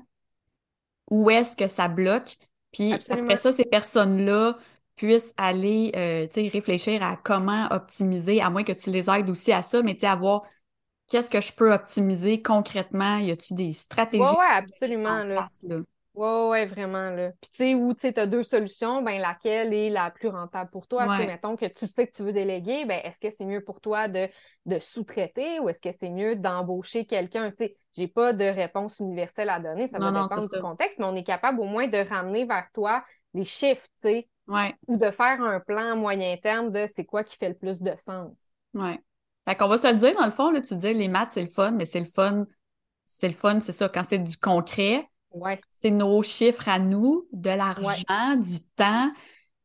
où 1.10 1.30
est-ce 1.30 1.56
que 1.56 1.66
ça 1.66 1.88
bloque. 1.88 2.36
Puis 2.72 2.92
après 2.92 3.36
ça, 3.36 3.52
ces 3.52 3.64
personnes-là 3.64 4.58
puissent 4.96 5.32
aller 5.38 5.92
euh, 5.96 6.26
réfléchir 6.52 7.02
à 7.02 7.16
comment 7.16 7.68
optimiser, 7.70 8.42
à 8.42 8.50
moins 8.50 8.64
que 8.64 8.72
tu 8.72 8.90
les 8.90 9.08
aides 9.08 9.30
aussi 9.30 9.50
à 9.50 9.62
ça, 9.62 9.82
mais 9.82 9.94
tu 9.94 10.00
sais, 10.00 10.06
avoir 10.06 10.42
qu'est-ce 11.10 11.28
que 11.28 11.40
je 11.40 11.52
peux 11.52 11.72
optimiser 11.72 12.40
concrètement? 12.40 13.18
Y 13.18 13.32
a-t-il 13.32 13.56
des 13.56 13.72
stratégies? 13.72 14.22
Oui, 14.24 14.38
ouais, 14.38 14.46
absolument. 14.52 15.22
Là. 15.24 15.48
Oui, 16.14 16.26
ouais, 16.50 16.66
vraiment. 16.66 17.10
Là. 17.10 17.30
Puis, 17.40 17.50
tu 17.50 17.56
sais, 17.58 17.74
où 17.74 17.94
tu 17.94 18.06
as 18.08 18.26
deux 18.26 18.42
solutions, 18.42 19.02
ben 19.02 19.20
laquelle 19.20 19.72
est 19.72 19.90
la 19.90 20.10
plus 20.10 20.28
rentable 20.28 20.70
pour 20.70 20.86
toi? 20.88 21.08
sais, 21.16 21.26
Mettons 21.26 21.56
que 21.56 21.66
tu 21.66 21.88
sais 21.88 22.06
que 22.06 22.16
tu 22.16 22.22
veux 22.22 22.32
déléguer, 22.32 22.84
ben 22.84 23.00
est-ce 23.04 23.20
que 23.20 23.30
c'est 23.36 23.44
mieux 23.46 23.62
pour 23.62 23.80
toi 23.80 24.08
de, 24.08 24.28
de 24.66 24.78
sous-traiter 24.78 25.60
ou 25.60 25.68
est-ce 25.68 25.80
que 25.80 25.92
c'est 25.98 26.10
mieux 26.10 26.34
d'embaucher 26.36 27.06
quelqu'un? 27.06 27.50
Tu 27.50 27.58
sais, 27.58 27.76
j'ai 27.96 28.08
pas 28.08 28.32
de 28.32 28.44
réponse 28.44 28.98
universelle 28.98 29.50
à 29.50 29.60
donner, 29.60 29.86
ça 29.86 30.00
va 30.00 30.10
dépendre 30.10 30.48
du 30.48 30.56
contexte, 30.58 30.98
mais 30.98 31.06
on 31.06 31.14
est 31.14 31.24
capable 31.24 31.60
au 31.60 31.64
moins 31.64 31.86
de 31.86 31.98
ramener 31.98 32.44
vers 32.44 32.68
toi 32.72 33.04
les 33.34 33.44
chiffres, 33.44 33.86
tu 34.02 34.08
sais, 34.08 34.28
ou 34.88 34.96
de 34.96 35.10
faire 35.10 35.40
un 35.42 35.60
plan 35.60 35.96
moyen 35.96 36.36
terme 36.36 36.72
de 36.72 36.86
c'est 36.94 37.04
quoi 37.04 37.22
qui 37.24 37.36
fait 37.36 37.48
le 37.50 37.54
plus 37.54 37.80
de 37.80 37.92
sens. 38.04 38.34
Oui. 38.74 39.00
Fait 39.50 39.56
qu'on 39.56 39.66
va 39.66 39.78
se 39.78 39.92
le 39.92 39.98
dire, 39.98 40.14
dans 40.14 40.26
le 40.26 40.30
fond, 40.30 40.52
là, 40.52 40.60
tu 40.60 40.76
dis 40.76 40.94
les 40.94 41.08
maths, 41.08 41.32
c'est 41.32 41.42
le 41.42 41.48
fun, 41.48 41.72
mais 41.72 41.84
c'est 41.84 41.98
le 41.98 42.06
fun, 42.06 42.46
c'est 43.04 43.26
le 43.26 43.34
fun, 43.34 43.58
c'est 43.58 43.72
ça, 43.72 43.88
quand 43.88 44.04
c'est 44.04 44.20
du 44.20 44.36
concret. 44.36 45.08
Ouais. 45.32 45.60
C'est 45.72 45.90
nos 45.90 46.22
chiffres 46.22 46.68
à 46.68 46.78
nous, 46.78 47.26
de 47.32 47.50
l'argent, 47.50 48.36
du 48.36 48.60
temps, 48.76 49.10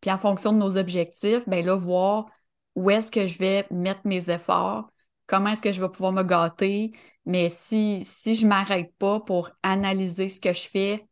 puis 0.02 0.10
en 0.10 0.18
fonction 0.18 0.54
de 0.54 0.58
nos 0.58 0.76
objectifs, 0.78 1.48
ben 1.48 1.64
là, 1.64 1.76
voir 1.76 2.26
où 2.74 2.90
est-ce 2.90 3.12
que 3.12 3.28
je 3.28 3.38
vais 3.38 3.68
mettre 3.70 4.00
mes 4.06 4.32
efforts, 4.32 4.90
comment 5.28 5.50
est-ce 5.50 5.62
que 5.62 5.72
je 5.72 5.82
vais 5.84 5.90
pouvoir 5.90 6.14
me 6.14 6.24
gâter. 6.24 6.92
Mais 7.28 7.50
si, 7.50 8.04
si 8.06 8.34
je 8.34 8.48
m'arrête 8.48 8.92
pas 8.98 9.20
pour 9.20 9.52
analyser 9.62 10.30
ce 10.30 10.42
que 10.42 10.52
je 10.52 10.68
fais, 10.68 11.06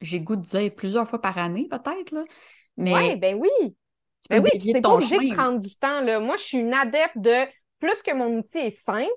j'ai 0.00 0.20
goût 0.20 0.36
de 0.36 0.40
dire 0.40 0.74
plusieurs 0.74 1.06
fois 1.06 1.20
par 1.20 1.36
année, 1.36 1.68
peut-être. 1.70 2.24
Mais 2.78 2.94
ouais, 2.94 3.16
ben 3.16 3.36
oui. 3.38 3.76
Ben 4.30 4.42
oui, 4.42 4.50
c'est 4.58 4.80
pas 4.80 4.94
obligé 4.94 5.18
de 5.18 5.34
prendre 5.34 5.58
du 5.58 5.76
temps, 5.76 6.00
là. 6.00 6.20
Moi, 6.20 6.38
je 6.38 6.42
suis 6.42 6.58
une 6.58 6.72
adepte 6.72 7.18
de 7.18 7.44
plus 7.84 8.02
que 8.02 8.14
mon 8.14 8.38
outil 8.38 8.58
est 8.58 8.70
simple, 8.70 9.10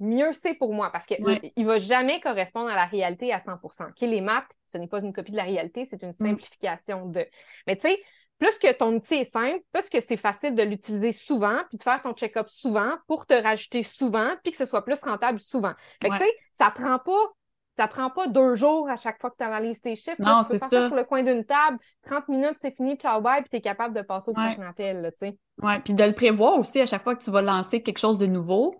mieux 0.00 0.32
c'est 0.32 0.54
pour 0.54 0.74
moi 0.74 0.90
parce 0.90 1.06
qu'il 1.06 1.22
ne 1.22 1.64
va 1.64 1.78
jamais 1.78 2.20
correspondre 2.20 2.68
à 2.68 2.74
la 2.74 2.86
réalité 2.86 3.32
à 3.32 3.38
100% 3.38 3.92
Les 4.00 4.20
maths, 4.20 4.48
ce 4.66 4.76
n'est 4.76 4.88
pas 4.88 5.00
une 5.00 5.12
copie 5.12 5.30
de 5.30 5.36
la 5.36 5.44
réalité, 5.44 5.84
c'est 5.84 6.02
une 6.02 6.10
mm. 6.10 6.26
simplification 6.26 7.06
de. 7.06 7.24
Mais 7.68 7.76
tu 7.76 7.82
sais, 7.82 8.02
plus 8.38 8.58
que 8.58 8.72
ton 8.76 8.96
outil 8.96 9.14
est 9.14 9.30
simple, 9.30 9.60
plus 9.72 9.88
que 9.88 10.00
c'est 10.00 10.16
facile 10.16 10.56
de 10.56 10.64
l'utiliser 10.64 11.12
souvent, 11.12 11.60
puis 11.68 11.78
de 11.78 11.82
faire 11.84 12.02
ton 12.02 12.12
check-up 12.12 12.48
souvent 12.48 12.96
pour 13.06 13.24
te 13.24 13.34
rajouter 13.34 13.84
souvent, 13.84 14.34
puis 14.42 14.50
que 14.50 14.58
ce 14.58 14.66
soit 14.66 14.84
plus 14.84 15.00
rentable 15.00 15.38
souvent. 15.38 15.74
Fait 16.02 16.08
que 16.08 16.14
tu 16.16 16.24
sais, 16.24 16.32
ça 16.54 16.72
prend 16.72 16.98
pas 16.98 17.32
ça 17.78 17.86
prend 17.86 18.10
pas 18.10 18.26
deux 18.26 18.56
jours 18.56 18.90
à 18.90 18.96
chaque 18.96 19.20
fois 19.20 19.30
que 19.30 19.36
tu 19.38 19.44
analyses 19.44 19.80
tes 19.80 19.94
chiffres. 19.94 20.16
Non, 20.18 20.42
c'est 20.42 20.58
ça. 20.58 20.66
ça 20.66 20.86
sur 20.88 20.96
le 20.96 21.04
coin 21.04 21.22
d'une 21.22 21.44
table, 21.44 21.78
30 22.06 22.26
minutes, 22.28 22.56
c'est 22.58 22.74
fini, 22.74 22.96
ciao 22.96 23.20
bye, 23.20 23.40
puis 23.40 23.50
tu 23.50 23.56
es 23.58 23.60
capable 23.60 23.94
de 23.94 24.02
passer 24.02 24.30
au 24.30 24.34
prochain 24.34 24.62
appel, 24.68 25.12
tu 25.12 25.28
sais. 25.28 25.38
Oui, 25.62 25.78
puis 25.84 25.94
de 25.94 26.02
le 26.02 26.12
prévoir 26.12 26.58
aussi 26.58 26.80
à 26.80 26.86
chaque 26.86 27.02
fois 27.02 27.14
que 27.14 27.22
tu 27.22 27.30
vas 27.30 27.40
lancer 27.40 27.80
quelque 27.80 27.98
chose 27.98 28.18
de 28.18 28.26
nouveau, 28.26 28.74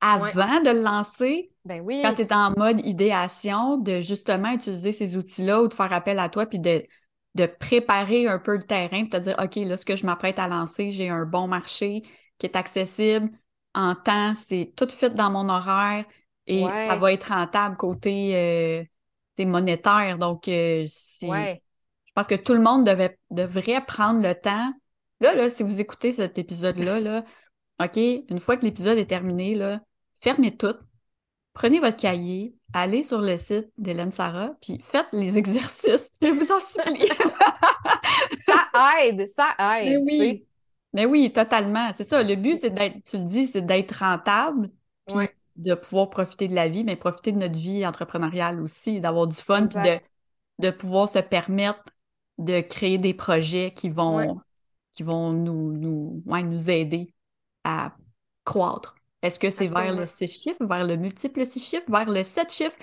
avant 0.00 0.60
de 0.60 0.70
le 0.70 0.82
lancer, 0.82 1.50
ben 1.64 1.80
oui. 1.80 2.00
quand 2.04 2.14
tu 2.14 2.22
es 2.22 2.32
en 2.32 2.52
mode 2.56 2.80
idéation, 2.86 3.76
de 3.76 3.98
justement 3.98 4.52
utiliser 4.52 4.92
ces 4.92 5.16
outils-là 5.16 5.60
ou 5.62 5.66
de 5.66 5.74
faire 5.74 5.92
appel 5.92 6.20
à 6.20 6.28
toi, 6.28 6.46
puis 6.46 6.60
de, 6.60 6.84
de 7.34 7.46
préparer 7.46 8.28
un 8.28 8.38
peu 8.38 8.52
le 8.52 8.62
terrain, 8.62 9.00
puis 9.00 9.08
te 9.08 9.16
dire, 9.16 9.34
OK, 9.42 9.56
là, 9.56 9.76
ce 9.76 9.84
que 9.84 9.96
je 9.96 10.06
m'apprête 10.06 10.38
à 10.38 10.46
lancer, 10.46 10.90
j'ai 10.90 11.08
un 11.08 11.24
bon 11.24 11.48
marché 11.48 12.02
qui 12.38 12.46
est 12.46 12.54
accessible 12.54 13.30
en 13.74 13.96
temps, 13.96 14.36
c'est 14.36 14.72
tout 14.76 14.88
fait 14.88 15.10
dans 15.10 15.32
mon 15.32 15.48
horaire, 15.48 16.04
et 16.46 16.64
ça 16.64 16.96
va 16.96 17.12
être 17.12 17.28
rentable 17.28 17.76
côté 17.76 18.36
euh, 18.36 19.44
monétaire. 19.44 20.18
Donc, 20.18 20.48
euh, 20.48 20.86
je 20.86 21.56
pense 22.14 22.26
que 22.26 22.34
tout 22.34 22.54
le 22.54 22.60
monde 22.60 22.86
devait, 22.86 23.18
devrait 23.30 23.84
prendre 23.84 24.20
le 24.20 24.34
temps. 24.34 24.72
Là, 25.20 25.34
là, 25.34 25.50
si 25.50 25.62
vous 25.62 25.80
écoutez 25.80 26.12
cet 26.12 26.38
épisode-là, 26.38 27.00
là, 27.00 27.24
OK, 27.82 27.96
une 27.96 28.38
fois 28.38 28.56
que 28.56 28.64
l'épisode 28.64 28.98
est 28.98 29.06
terminé, 29.06 29.54
là, 29.54 29.80
fermez 30.16 30.56
tout, 30.56 30.76
prenez 31.54 31.80
votre 31.80 31.96
cahier, 31.96 32.54
allez 32.72 33.02
sur 33.02 33.20
le 33.20 33.36
site 33.38 33.68
d'Hélène 33.78 34.12
Sarah, 34.12 34.54
puis 34.60 34.80
faites 34.82 35.08
les 35.12 35.38
exercices. 35.38 36.12
Je 36.20 36.28
vous 36.28 36.52
en 36.52 36.60
supplie. 36.60 37.08
ça 38.46 39.00
aide, 39.02 39.26
ça 39.26 39.54
aide. 39.58 39.88
Mais 39.88 39.96
oui. 39.96 40.46
Mais 40.92 41.06
oui, 41.06 41.32
totalement. 41.32 41.90
C'est 41.92 42.04
ça. 42.04 42.22
Le 42.22 42.36
but, 42.36 42.56
c'est 42.56 42.70
d'être, 42.70 43.02
tu 43.02 43.18
le 43.18 43.24
dis, 43.24 43.48
c'est 43.48 43.66
d'être 43.66 43.98
rentable. 43.98 44.70
Puis 45.06 45.16
de 45.56 45.74
pouvoir 45.74 46.10
profiter 46.10 46.48
de 46.48 46.54
la 46.54 46.68
vie, 46.68 46.84
mais 46.84 46.96
profiter 46.96 47.32
de 47.32 47.38
notre 47.38 47.58
vie 47.58 47.86
entrepreneuriale 47.86 48.60
aussi, 48.60 49.00
d'avoir 49.00 49.26
du 49.26 49.36
fun, 49.36 49.66
puis 49.66 49.80
de, 49.80 49.98
de 50.58 50.70
pouvoir 50.70 51.08
se 51.08 51.18
permettre 51.18 51.84
de 52.38 52.60
créer 52.60 52.98
des 52.98 53.14
projets 53.14 53.72
qui 53.72 53.88
vont, 53.88 54.40
qui 54.92 55.02
vont 55.02 55.32
nous, 55.32 55.72
nous, 55.72 56.22
nous 56.26 56.70
aider 56.70 57.14
à 57.64 57.94
croître. 58.44 58.94
Est-ce 59.22 59.40
que 59.40 59.50
c'est 59.50 59.68
vers 59.68 59.94
le 59.94 60.06
6 60.06 60.28
chiffres, 60.28 60.64
vers 60.66 60.86
le 60.86 60.96
multiple 60.96 61.46
6 61.46 61.60
chiffres, 61.60 61.90
vers 61.90 62.10
le 62.10 62.24
7 62.24 62.52
chiffres? 62.52 62.76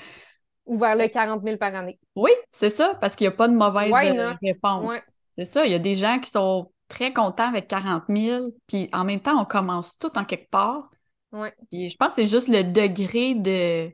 Ou 0.65 0.77
vers 0.77 0.95
le 0.95 1.07
40 1.07 1.43
000 1.43 1.57
par 1.57 1.75
année? 1.75 1.99
Oui, 2.15 2.31
c'est 2.49 2.69
ça, 2.69 2.95
parce 2.99 3.15
qu'il 3.15 3.27
n'y 3.27 3.33
a 3.33 3.37
pas 3.37 3.47
de 3.47 3.53
mauvaise 3.53 3.93
euh, 4.03 4.33
réponse. 4.41 4.93
C'est 5.37 5.45
ça, 5.45 5.65
il 5.65 5.71
y 5.71 5.75
a 5.75 5.79
des 5.79 5.95
gens 5.95 6.19
qui 6.19 6.29
sont 6.29 6.71
très 6.87 7.13
contents 7.13 7.47
avec 7.47 7.67
40 7.67 8.03
000, 8.09 8.53
puis 8.67 8.89
en 8.91 9.03
même 9.03 9.19
temps, 9.21 9.39
on 9.39 9.45
commence 9.45 9.97
tout 9.97 10.17
en 10.17 10.25
quelque 10.25 10.49
part. 10.49 10.89
Ouais. 11.31 11.53
Puis 11.69 11.89
je 11.89 11.97
pense 11.97 12.09
que 12.09 12.21
c'est 12.21 12.27
juste 12.27 12.47
le 12.47 12.63
degré 12.63 13.35
de. 13.35 13.89
Je 13.89 13.93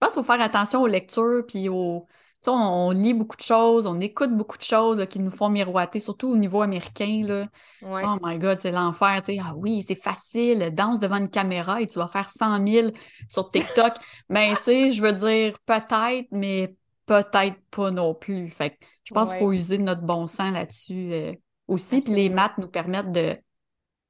pense 0.00 0.14
qu'il 0.14 0.22
faut 0.22 0.26
faire 0.26 0.40
attention 0.40 0.82
aux 0.82 0.86
lectures, 0.86 1.44
puis 1.46 1.68
au. 1.68 2.06
Tu 2.42 2.50
sais, 2.50 2.56
on, 2.56 2.90
lit 2.90 3.14
beaucoup 3.14 3.36
de 3.36 3.42
choses, 3.42 3.86
on 3.86 4.00
écoute 4.00 4.36
beaucoup 4.36 4.58
de 4.58 4.64
choses 4.64 5.06
qui 5.08 5.20
nous 5.20 5.30
font 5.30 5.48
miroiter, 5.48 6.00
surtout 6.00 6.28
au 6.28 6.36
niveau 6.36 6.60
américain. 6.60 7.22
Là. 7.24 7.48
Oh 7.82 8.16
my 8.20 8.36
God, 8.36 8.58
c'est 8.58 8.72
l'enfer. 8.72 9.22
Tu 9.24 9.34
sais, 9.34 9.40
ah 9.40 9.54
oui, 9.56 9.84
c'est 9.84 9.94
facile, 9.94 10.74
danse 10.74 10.98
devant 10.98 11.18
une 11.18 11.30
caméra 11.30 11.80
et 11.80 11.86
tu 11.86 12.00
vas 12.00 12.08
faire 12.08 12.28
100 12.28 12.66
000 12.66 12.90
sur 13.28 13.48
TikTok. 13.52 13.92
ben, 14.28 14.56
tu 14.56 14.62
sais, 14.62 14.90
je 14.90 15.00
veux 15.02 15.12
dire, 15.12 15.56
peut-être, 15.66 16.26
mais 16.32 16.74
peut-être 17.06 17.60
pas 17.70 17.92
non 17.92 18.12
plus. 18.12 18.48
Fait 18.48 18.70
que 18.70 18.76
je 19.04 19.14
pense 19.14 19.30
qu'il 19.30 19.38
faut 19.38 19.52
user 19.52 19.78
notre 19.78 20.02
bon 20.02 20.26
sens 20.26 20.52
là-dessus 20.52 21.12
euh, 21.12 21.32
aussi. 21.68 22.02
Puis 22.02 22.12
les 22.12 22.28
maths 22.28 22.58
nous 22.58 22.68
permettent 22.68 23.12
de, 23.12 23.38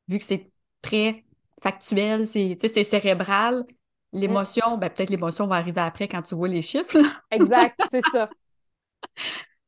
vu 0.08 0.18
que 0.18 0.24
c'est 0.24 0.50
très 0.80 1.24
factuel, 1.62 2.26
c'est 2.26 2.84
cérébral. 2.84 3.64
L'émotion, 4.12 4.76
ben, 4.76 4.90
peut-être 4.90 5.08
l'émotion 5.08 5.46
va 5.46 5.56
arriver 5.56 5.80
après 5.80 6.08
quand 6.08 6.20
tu 6.22 6.34
vois 6.34 6.48
les 6.48 6.60
chiffres. 6.60 6.98
Exact, 7.30 7.80
c'est 7.90 8.02
ça. 8.12 8.28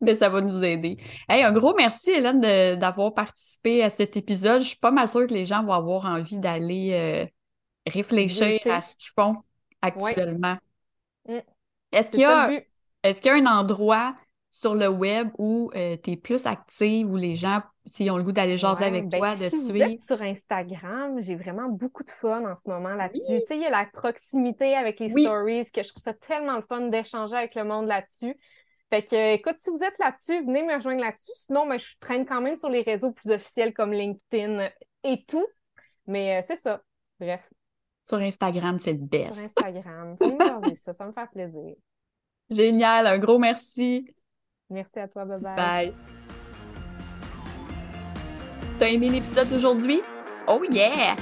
Mais 0.01 0.15
ça 0.15 0.29
va 0.29 0.43
nous 0.43 0.63
aider. 0.63 0.99
Hey, 1.29 1.43
un 1.43 1.53
gros 1.53 1.75
merci, 1.75 2.11
Hélène, 2.11 2.41
d'avoir 2.77 3.15
participé 3.15 3.83
à 3.83 3.89
cet 3.89 4.17
épisode. 4.17 4.61
Je 4.61 4.69
suis 4.69 4.77
pas 4.77 4.91
mal 4.91 5.09
sûre 5.09 5.27
que 5.27 5.33
les 5.33 5.47
gens 5.47 5.65
vont 5.65 5.73
avoir 5.73 6.05
envie 6.05 6.39
d'aller 6.39 6.91
euh, 6.93 7.27
réfléchir 7.91 8.61
à 8.67 8.83
ce 8.83 8.97
qu'ils 8.97 9.13
font 9.17 9.37
actuellement. 9.81 10.59
Mm. 11.27 11.39
Est-ce 11.93 12.11
qu'il 12.11 12.21
y, 12.21 12.25
a, 12.25 12.51
est 13.03 13.21
qu'il 13.21 13.27
y 13.27 13.35
a 13.35 13.37
un 13.37 13.47
endroit 13.47 14.15
sur 14.55 14.77
le 14.77 14.87
web 14.87 15.31
où 15.37 15.73
euh, 15.75 15.97
tu 16.01 16.13
es 16.13 16.17
plus 16.17 16.47
active, 16.47 17.11
où 17.11 17.17
les 17.17 17.35
gens, 17.35 17.61
s'ils 17.87 18.09
ont 18.13 18.17
le 18.17 18.23
goût 18.23 18.31
d'aller 18.31 18.57
jaser 18.57 18.85
avec 18.85 19.09
ben, 19.09 19.19
toi, 19.19 19.35
de 19.35 19.49
si 19.49 19.73
tuer? 19.73 19.99
Sur 20.07 20.23
Instagram, 20.23 21.21
j'ai 21.21 21.35
vraiment 21.35 21.69
beaucoup 21.69 22.05
de 22.05 22.11
fun 22.11 22.49
en 22.49 22.55
ce 22.55 22.71
moment 22.71 22.95
là-dessus. 22.95 23.41
Tu 23.41 23.47
sais, 23.49 23.57
il 23.57 23.63
y 23.63 23.67
a 23.67 23.71
la 23.71 23.85
proximité 23.87 24.77
avec 24.77 25.01
les 25.01 25.11
stories, 25.11 25.69
que 25.73 25.83
je 25.83 25.89
trouve 25.89 26.01
ça 26.01 26.15
tellement 26.15 26.55
le 26.55 26.63
fun 26.63 26.83
d'échanger 26.83 27.35
avec 27.35 27.57
le 27.57 27.65
monde 27.65 27.89
là-dessus. 27.89 28.39
Fait 28.91 29.03
que, 29.03 29.35
écoute, 29.35 29.57
si 29.59 29.71
vous 29.71 29.83
êtes 29.83 29.99
là-dessus, 29.99 30.45
venez 30.47 30.63
me 30.63 30.77
rejoindre 30.77 31.01
là-dessus. 31.01 31.33
Sinon, 31.35 31.67
ben, 31.67 31.77
je 31.77 31.97
traîne 31.99 32.25
quand 32.25 32.41
même 32.41 32.57
sur 32.57 32.69
les 32.69 32.83
réseaux 32.83 33.11
plus 33.11 33.33
officiels 33.33 33.75
comme 33.75 33.93
LinkedIn 33.93 34.69
et 35.03 35.25
tout. 35.25 35.47
Mais 36.07 36.39
euh, 36.39 36.45
c'est 36.47 36.55
ça. 36.55 36.81
Bref. 37.19 37.53
Sur 38.05 38.19
Instagram, 38.19 38.79
c'est 38.79 38.93
le 38.93 38.99
best. 38.99 39.33
Sur 39.33 39.45
Instagram. 39.47 40.17
ça, 40.77 40.93
ça 40.93 41.07
me 41.07 41.13
fait 41.13 41.29
plaisir. 41.33 41.75
Génial. 42.51 43.09
Un 43.09 43.19
gros 43.19 43.41
merci. 43.41 44.15
Merci 44.71 44.99
à 44.99 45.09
toi. 45.09 45.25
Bye 45.25 45.41
bye. 45.41 45.57
Bye. 45.57 45.93
T'as 48.79 48.89
aimé 48.89 49.09
l'épisode 49.09 49.49
d'aujourd'hui? 49.49 50.01
Oh 50.49 50.63
yeah! 50.71 51.15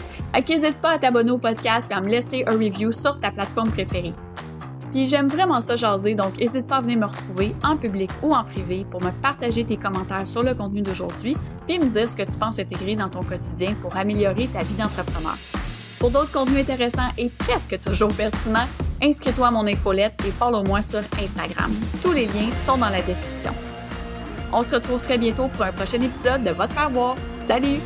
N'hésite 0.49 0.80
pas 0.80 0.93
à 0.93 0.99
t'abonner 0.99 1.30
au 1.30 1.38
podcast 1.38 1.90
et 1.90 1.95
à 1.95 2.01
me 2.01 2.09
laisser 2.09 2.45
un 2.47 2.53
review 2.53 2.90
sur 2.93 3.20
ta 3.20 3.30
plateforme 3.30 3.70
préférée. 3.70 4.14
Puis 4.90 5.07
j'aime 5.07 5.28
vraiment 5.28 5.61
ça 5.61 5.76
jaser, 5.76 6.14
donc 6.14 6.38
n'hésite 6.38 6.66
pas 6.66 6.76
à 6.76 6.80
venir 6.80 6.99
me 6.99 7.07
retrouver 7.07 7.55
en 7.62 7.76
public 7.76 8.11
ou 8.22 8.34
en 8.34 8.45
privé 8.45 8.86
pour 8.90 9.03
me 9.03 9.11
partager 9.11 9.64
tes 9.64 9.76
commentaires 9.76 10.26
sur 10.26 10.43
le 10.43 10.55
contenu 10.55 10.82
d'aujourd'hui, 10.82 11.36
puis 11.66 11.78
me 11.78 11.86
dire 11.86 12.11
ce 12.11 12.16
que 12.16 12.22
tu 12.22 12.38
penses 12.38 12.59
intégrer 12.59 12.97
dans 12.97 13.09
ton 13.09 13.22
quotidien 13.22 13.74
pour 13.80 13.97
améliorer 13.97 14.49
ta 14.49 14.62
vie 14.62 14.74
d'entrepreneur. 14.74 15.36
Pour 15.99 16.11
d'autres 16.11 16.32
contenus 16.32 16.61
intéressants 16.61 17.11
et 17.16 17.30
presque 17.30 17.80
toujours 17.80 18.12
pertinents, 18.12 18.66
inscris-toi 19.03 19.49
à 19.49 19.51
mon 19.51 19.67
infolette 19.67 20.15
et 20.27 20.31
follow-moi 20.31 20.81
sur 20.83 21.01
Instagram. 21.21 21.73
Tous 22.01 22.13
les 22.13 22.27
liens 22.27 22.51
sont 22.67 22.79
dans 22.79 22.89
la 22.89 23.03
description. 23.03 23.53
On 24.53 24.63
se 24.63 24.75
retrouve 24.75 25.01
très 25.01 25.19
bientôt 25.19 25.49
pour 25.49 25.65
un 25.65 25.73
prochain 25.73 26.01
épisode 26.01 26.45
de 26.45 26.51
Votre 26.51 26.73
Faire 26.75 26.91
Salut! 27.47 27.81